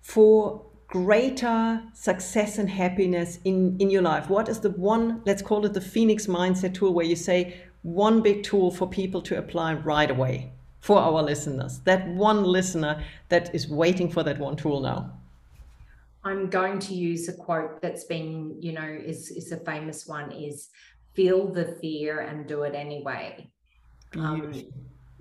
for 0.02 0.62
greater 0.94 1.82
success 1.92 2.56
and 2.56 2.70
happiness 2.70 3.40
in, 3.44 3.76
in 3.80 3.90
your 3.90 4.00
life? 4.00 4.30
What 4.30 4.48
is 4.48 4.60
the 4.60 4.70
one, 4.70 5.22
let's 5.26 5.42
call 5.42 5.66
it 5.66 5.72
the 5.74 5.80
Phoenix 5.80 6.28
Mindset 6.28 6.72
tool, 6.72 6.94
where 6.94 7.04
you 7.04 7.16
say 7.16 7.56
one 7.82 8.22
big 8.22 8.44
tool 8.44 8.70
for 8.70 8.88
people 8.88 9.20
to 9.22 9.36
apply 9.36 9.74
right 9.74 10.08
away 10.08 10.52
for 10.78 10.98
our 10.98 11.20
listeners? 11.20 11.80
That 11.80 12.06
one 12.06 12.44
listener 12.44 13.02
that 13.28 13.52
is 13.52 13.68
waiting 13.68 14.08
for 14.08 14.22
that 14.22 14.38
one 14.38 14.54
tool 14.54 14.82
now. 14.82 15.18
I'm 16.22 16.48
going 16.48 16.78
to 16.78 16.94
use 16.94 17.28
a 17.28 17.32
quote 17.32 17.82
that's 17.82 18.04
been, 18.04 18.56
you 18.60 18.70
know, 18.70 18.86
is 18.86 19.32
is 19.32 19.50
a 19.50 19.56
famous 19.56 20.06
one 20.06 20.30
is 20.30 20.68
feel 21.14 21.52
the 21.52 21.76
fear 21.80 22.20
and 22.20 22.46
do 22.46 22.62
it 22.62 22.76
anyway. 22.76 23.50
Um, 24.16 24.52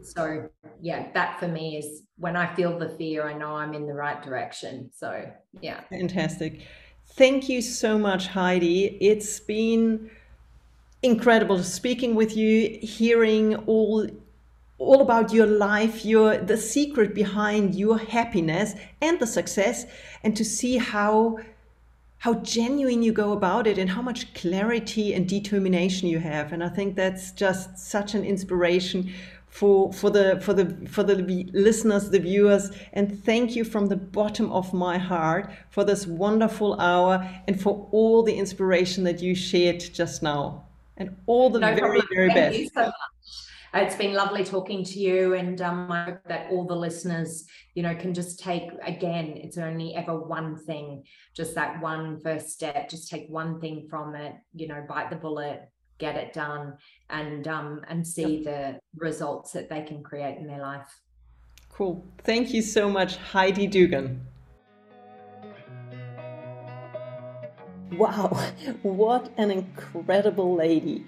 so 0.03 0.49
yeah 0.81 1.07
that 1.13 1.39
for 1.39 1.47
me 1.47 1.77
is 1.77 2.03
when 2.17 2.35
i 2.35 2.53
feel 2.55 2.77
the 2.77 2.89
fear 2.89 3.27
i 3.27 3.33
know 3.33 3.55
i'm 3.55 3.73
in 3.73 3.87
the 3.87 3.93
right 3.93 4.21
direction. 4.23 4.89
So 4.95 5.29
yeah. 5.61 5.81
Fantastic. 5.89 6.61
Thank 7.05 7.49
you 7.49 7.61
so 7.61 7.97
much 7.97 8.27
heidi. 8.27 8.97
It's 8.99 9.39
been 9.39 10.09
incredible 11.01 11.61
speaking 11.63 12.15
with 12.15 12.35
you 12.35 12.79
hearing 12.81 13.55
all 13.67 14.07
all 14.79 15.01
about 15.01 15.31
your 15.31 15.45
life 15.45 16.05
your 16.05 16.37
the 16.37 16.57
secret 16.57 17.13
behind 17.13 17.75
your 17.75 17.97
happiness 17.97 18.73
and 19.01 19.19
the 19.19 19.27
success 19.27 19.85
and 20.23 20.35
to 20.35 20.45
see 20.45 20.77
how 20.77 21.37
how 22.19 22.33
genuine 22.35 23.03
you 23.03 23.11
go 23.11 23.33
about 23.33 23.67
it 23.67 23.77
and 23.77 23.89
how 23.89 24.01
much 24.01 24.33
clarity 24.33 25.13
and 25.13 25.27
determination 25.27 26.07
you 26.07 26.19
have. 26.19 26.53
And 26.53 26.63
i 26.63 26.69
think 26.69 26.95
that's 26.95 27.31
just 27.31 27.77
such 27.77 28.15
an 28.15 28.23
inspiration 28.23 29.11
for 29.53 29.93
for 29.93 30.09
the 30.09 30.39
for 30.41 30.53
the 30.53 30.65
for 30.87 31.03
the 31.03 31.15
listeners 31.53 32.09
the 32.09 32.19
viewers 32.19 32.71
and 32.93 33.23
thank 33.23 33.55
you 33.55 33.63
from 33.63 33.85
the 33.85 33.95
bottom 33.95 34.51
of 34.51 34.73
my 34.73 34.97
heart 34.97 35.51
for 35.69 35.83
this 35.83 36.07
wonderful 36.07 36.79
hour 36.81 37.23
and 37.47 37.61
for 37.61 37.87
all 37.91 38.23
the 38.23 38.33
inspiration 38.33 39.03
that 39.03 39.21
you 39.21 39.35
shared 39.35 39.79
just 39.79 40.23
now 40.23 40.65
and 40.97 41.15
all 41.27 41.51
the 41.51 41.59
no 41.59 41.67
very 41.67 41.99
problem. 41.99 42.07
very 42.11 42.29
thank 42.29 42.39
best 42.39 42.57
you 42.57 42.69
so 42.73 42.81
much. 42.81 42.93
It's 43.75 43.95
been 43.95 44.13
lovely 44.13 44.43
talking 44.43 44.83
to 44.83 44.99
you, 44.99 45.33
and 45.33 45.59
um, 45.59 45.91
I 45.91 46.03
hope 46.03 46.19
that 46.27 46.51
all 46.51 46.67
the 46.67 46.75
listeners, 46.75 47.45
you 47.73 47.81
know, 47.81 47.95
can 47.95 48.13
just 48.13 48.39
take 48.39 48.69
again. 48.83 49.33
It's 49.35 49.57
only 49.57 49.95
ever 49.95 50.15
one 50.15 50.55
thing, 50.55 51.05
just 51.35 51.55
that 51.55 51.81
one 51.81 52.19
first 52.19 52.51
step. 52.51 52.87
Just 52.87 53.09
take 53.09 53.25
one 53.29 53.59
thing 53.59 53.87
from 53.89 54.13
it. 54.13 54.35
You 54.53 54.67
know, 54.67 54.85
bite 54.87 55.09
the 55.09 55.15
bullet, 55.15 55.71
get 56.03 56.15
it 56.23 56.33
done 56.33 56.65
and 57.09 57.47
um, 57.47 57.81
and 57.87 58.05
see 58.05 58.31
yep. 58.37 58.43
the 58.49 58.59
results 59.07 59.51
that 59.55 59.69
they 59.69 59.81
can 59.89 60.03
create 60.03 60.37
in 60.37 60.47
their 60.51 60.63
life. 60.71 60.91
Cool. 61.69 62.05
Thank 62.23 62.53
you 62.53 62.61
so 62.61 62.89
much, 62.89 63.11
Heidi 63.17 63.67
Dugan. 63.67 64.09
Wow, 67.93 68.27
what 68.81 69.31
an 69.37 69.49
incredible 69.51 70.55
lady. 70.55 71.05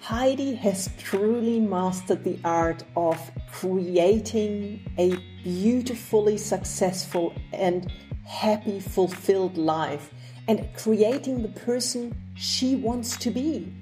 Heidi 0.00 0.54
has 0.54 0.88
truly 0.96 1.58
mastered 1.58 2.22
the 2.22 2.38
art 2.44 2.84
of 2.96 3.18
creating 3.52 4.80
a 4.96 5.16
beautifully 5.42 6.38
successful 6.38 7.34
and 7.52 7.92
happy, 8.24 8.78
fulfilled 8.78 9.56
life 9.58 10.14
and 10.46 10.66
creating 10.76 11.42
the 11.42 11.48
person 11.48 12.14
she 12.34 12.76
wants 12.76 13.16
to 13.18 13.30
be. 13.30 13.72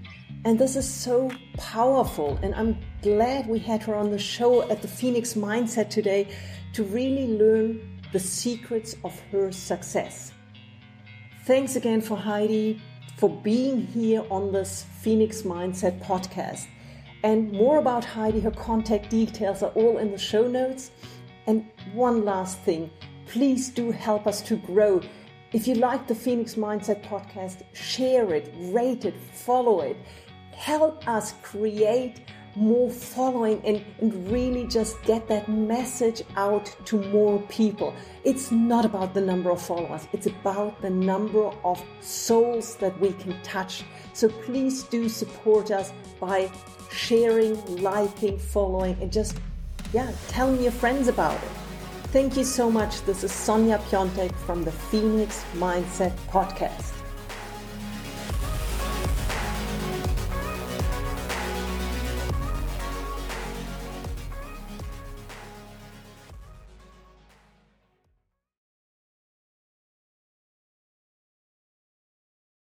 And 0.47 0.61
this 0.61 0.77
is 0.77 0.89
so 0.89 1.29
powerful. 1.57 2.39
And 2.41 2.55
I'm 2.55 2.79
glad 3.03 3.49
we 3.49 3.59
had 3.59 3.83
her 3.83 3.97
on 3.97 4.13
the 4.13 4.19
show 4.19 4.63
at 4.71 4.81
the 4.81 4.87
Phoenix 4.87 5.35
Mindset 5.35 5.91
today 5.91 6.29
to 6.73 6.85
really 6.85 7.27
learn 7.27 8.01
the 8.13 8.21
secrets 8.21 8.95
of 9.03 9.19
her 9.33 9.51
success. 9.51 10.33
Thanks 11.47 11.75
again 11.75 12.01
for 12.01 12.17
Heidi 12.17 12.81
for 13.17 13.29
being 13.29 13.89
here 13.89 14.25
on 14.31 14.53
this 14.53 14.87
Phoenix 15.01 15.43
Mindset 15.43 16.01
podcast. 16.01 16.69
And 17.25 17.51
more 17.51 17.79
about 17.79 18.05
Heidi, 18.05 18.39
her 18.39 18.53
contact 18.53 19.11
details 19.11 19.65
are 19.65 19.71
all 19.71 19.99
in 19.99 20.13
the 20.13 20.19
show 20.19 20.47
notes. 20.47 20.93
And 21.49 21.67
one 21.93 22.25
last 22.25 22.61
thing 22.61 22.89
please 23.27 23.69
do 23.69 23.91
help 23.91 24.29
us 24.29 24.43
to 24.43 24.55
grow. 24.59 25.01
If 25.53 25.67
you 25.67 25.75
like 25.75 26.07
the 26.07 26.15
Phoenix 26.15 26.55
Mindset 26.55 27.03
podcast, 27.03 27.63
share 27.73 28.33
it, 28.33 28.55
rate 28.57 29.05
it, 29.05 29.17
follow 29.17 29.81
it. 29.81 29.97
Help 30.57 31.07
us 31.07 31.35
create 31.43 32.23
more 32.55 32.91
following 32.91 33.61
and, 33.65 33.85
and 34.01 34.33
really 34.33 34.67
just 34.67 35.01
get 35.03 35.29
that 35.29 35.49
message 35.49 36.23
out 36.37 36.75
to 36.87 36.97
more 37.11 37.39
people. 37.43 37.95
It's 38.25 38.51
not 38.51 38.87
about 38.87 39.13
the 39.13 39.21
number 39.21 39.51
of 39.51 39.61
followers, 39.61 40.09
it's 40.15 40.27
about 40.27 40.81
the 40.81 40.89
number 40.91 41.51
of 41.63 41.85
souls 42.01 42.77
that 42.77 42.99
we 42.99 43.13
can 43.13 43.41
touch. 43.43 43.85
So 44.15 44.29
please 44.29 44.85
do 44.85 45.11
support 45.11 45.71
us 45.71 45.93
by 46.19 46.51
sharing, 46.91 47.83
liking, 47.83 48.39
following, 48.39 48.97
and 49.03 49.13
just, 49.13 49.39
yeah, 49.93 50.11
telling 50.29 50.63
your 50.63 50.73
friends 50.73 51.09
about 51.09 51.35
it. 51.35 51.51
Thank 52.13 52.35
you 52.37 52.45
so 52.45 52.71
much. 52.71 53.03
This 53.03 53.23
is 53.25 53.31
Sonja 53.31 53.79
Piontek 53.91 54.35
from 54.47 54.65
the 54.65 54.73
Phoenix 54.73 55.45
Mindset 55.59 56.17
Podcast. 56.31 56.96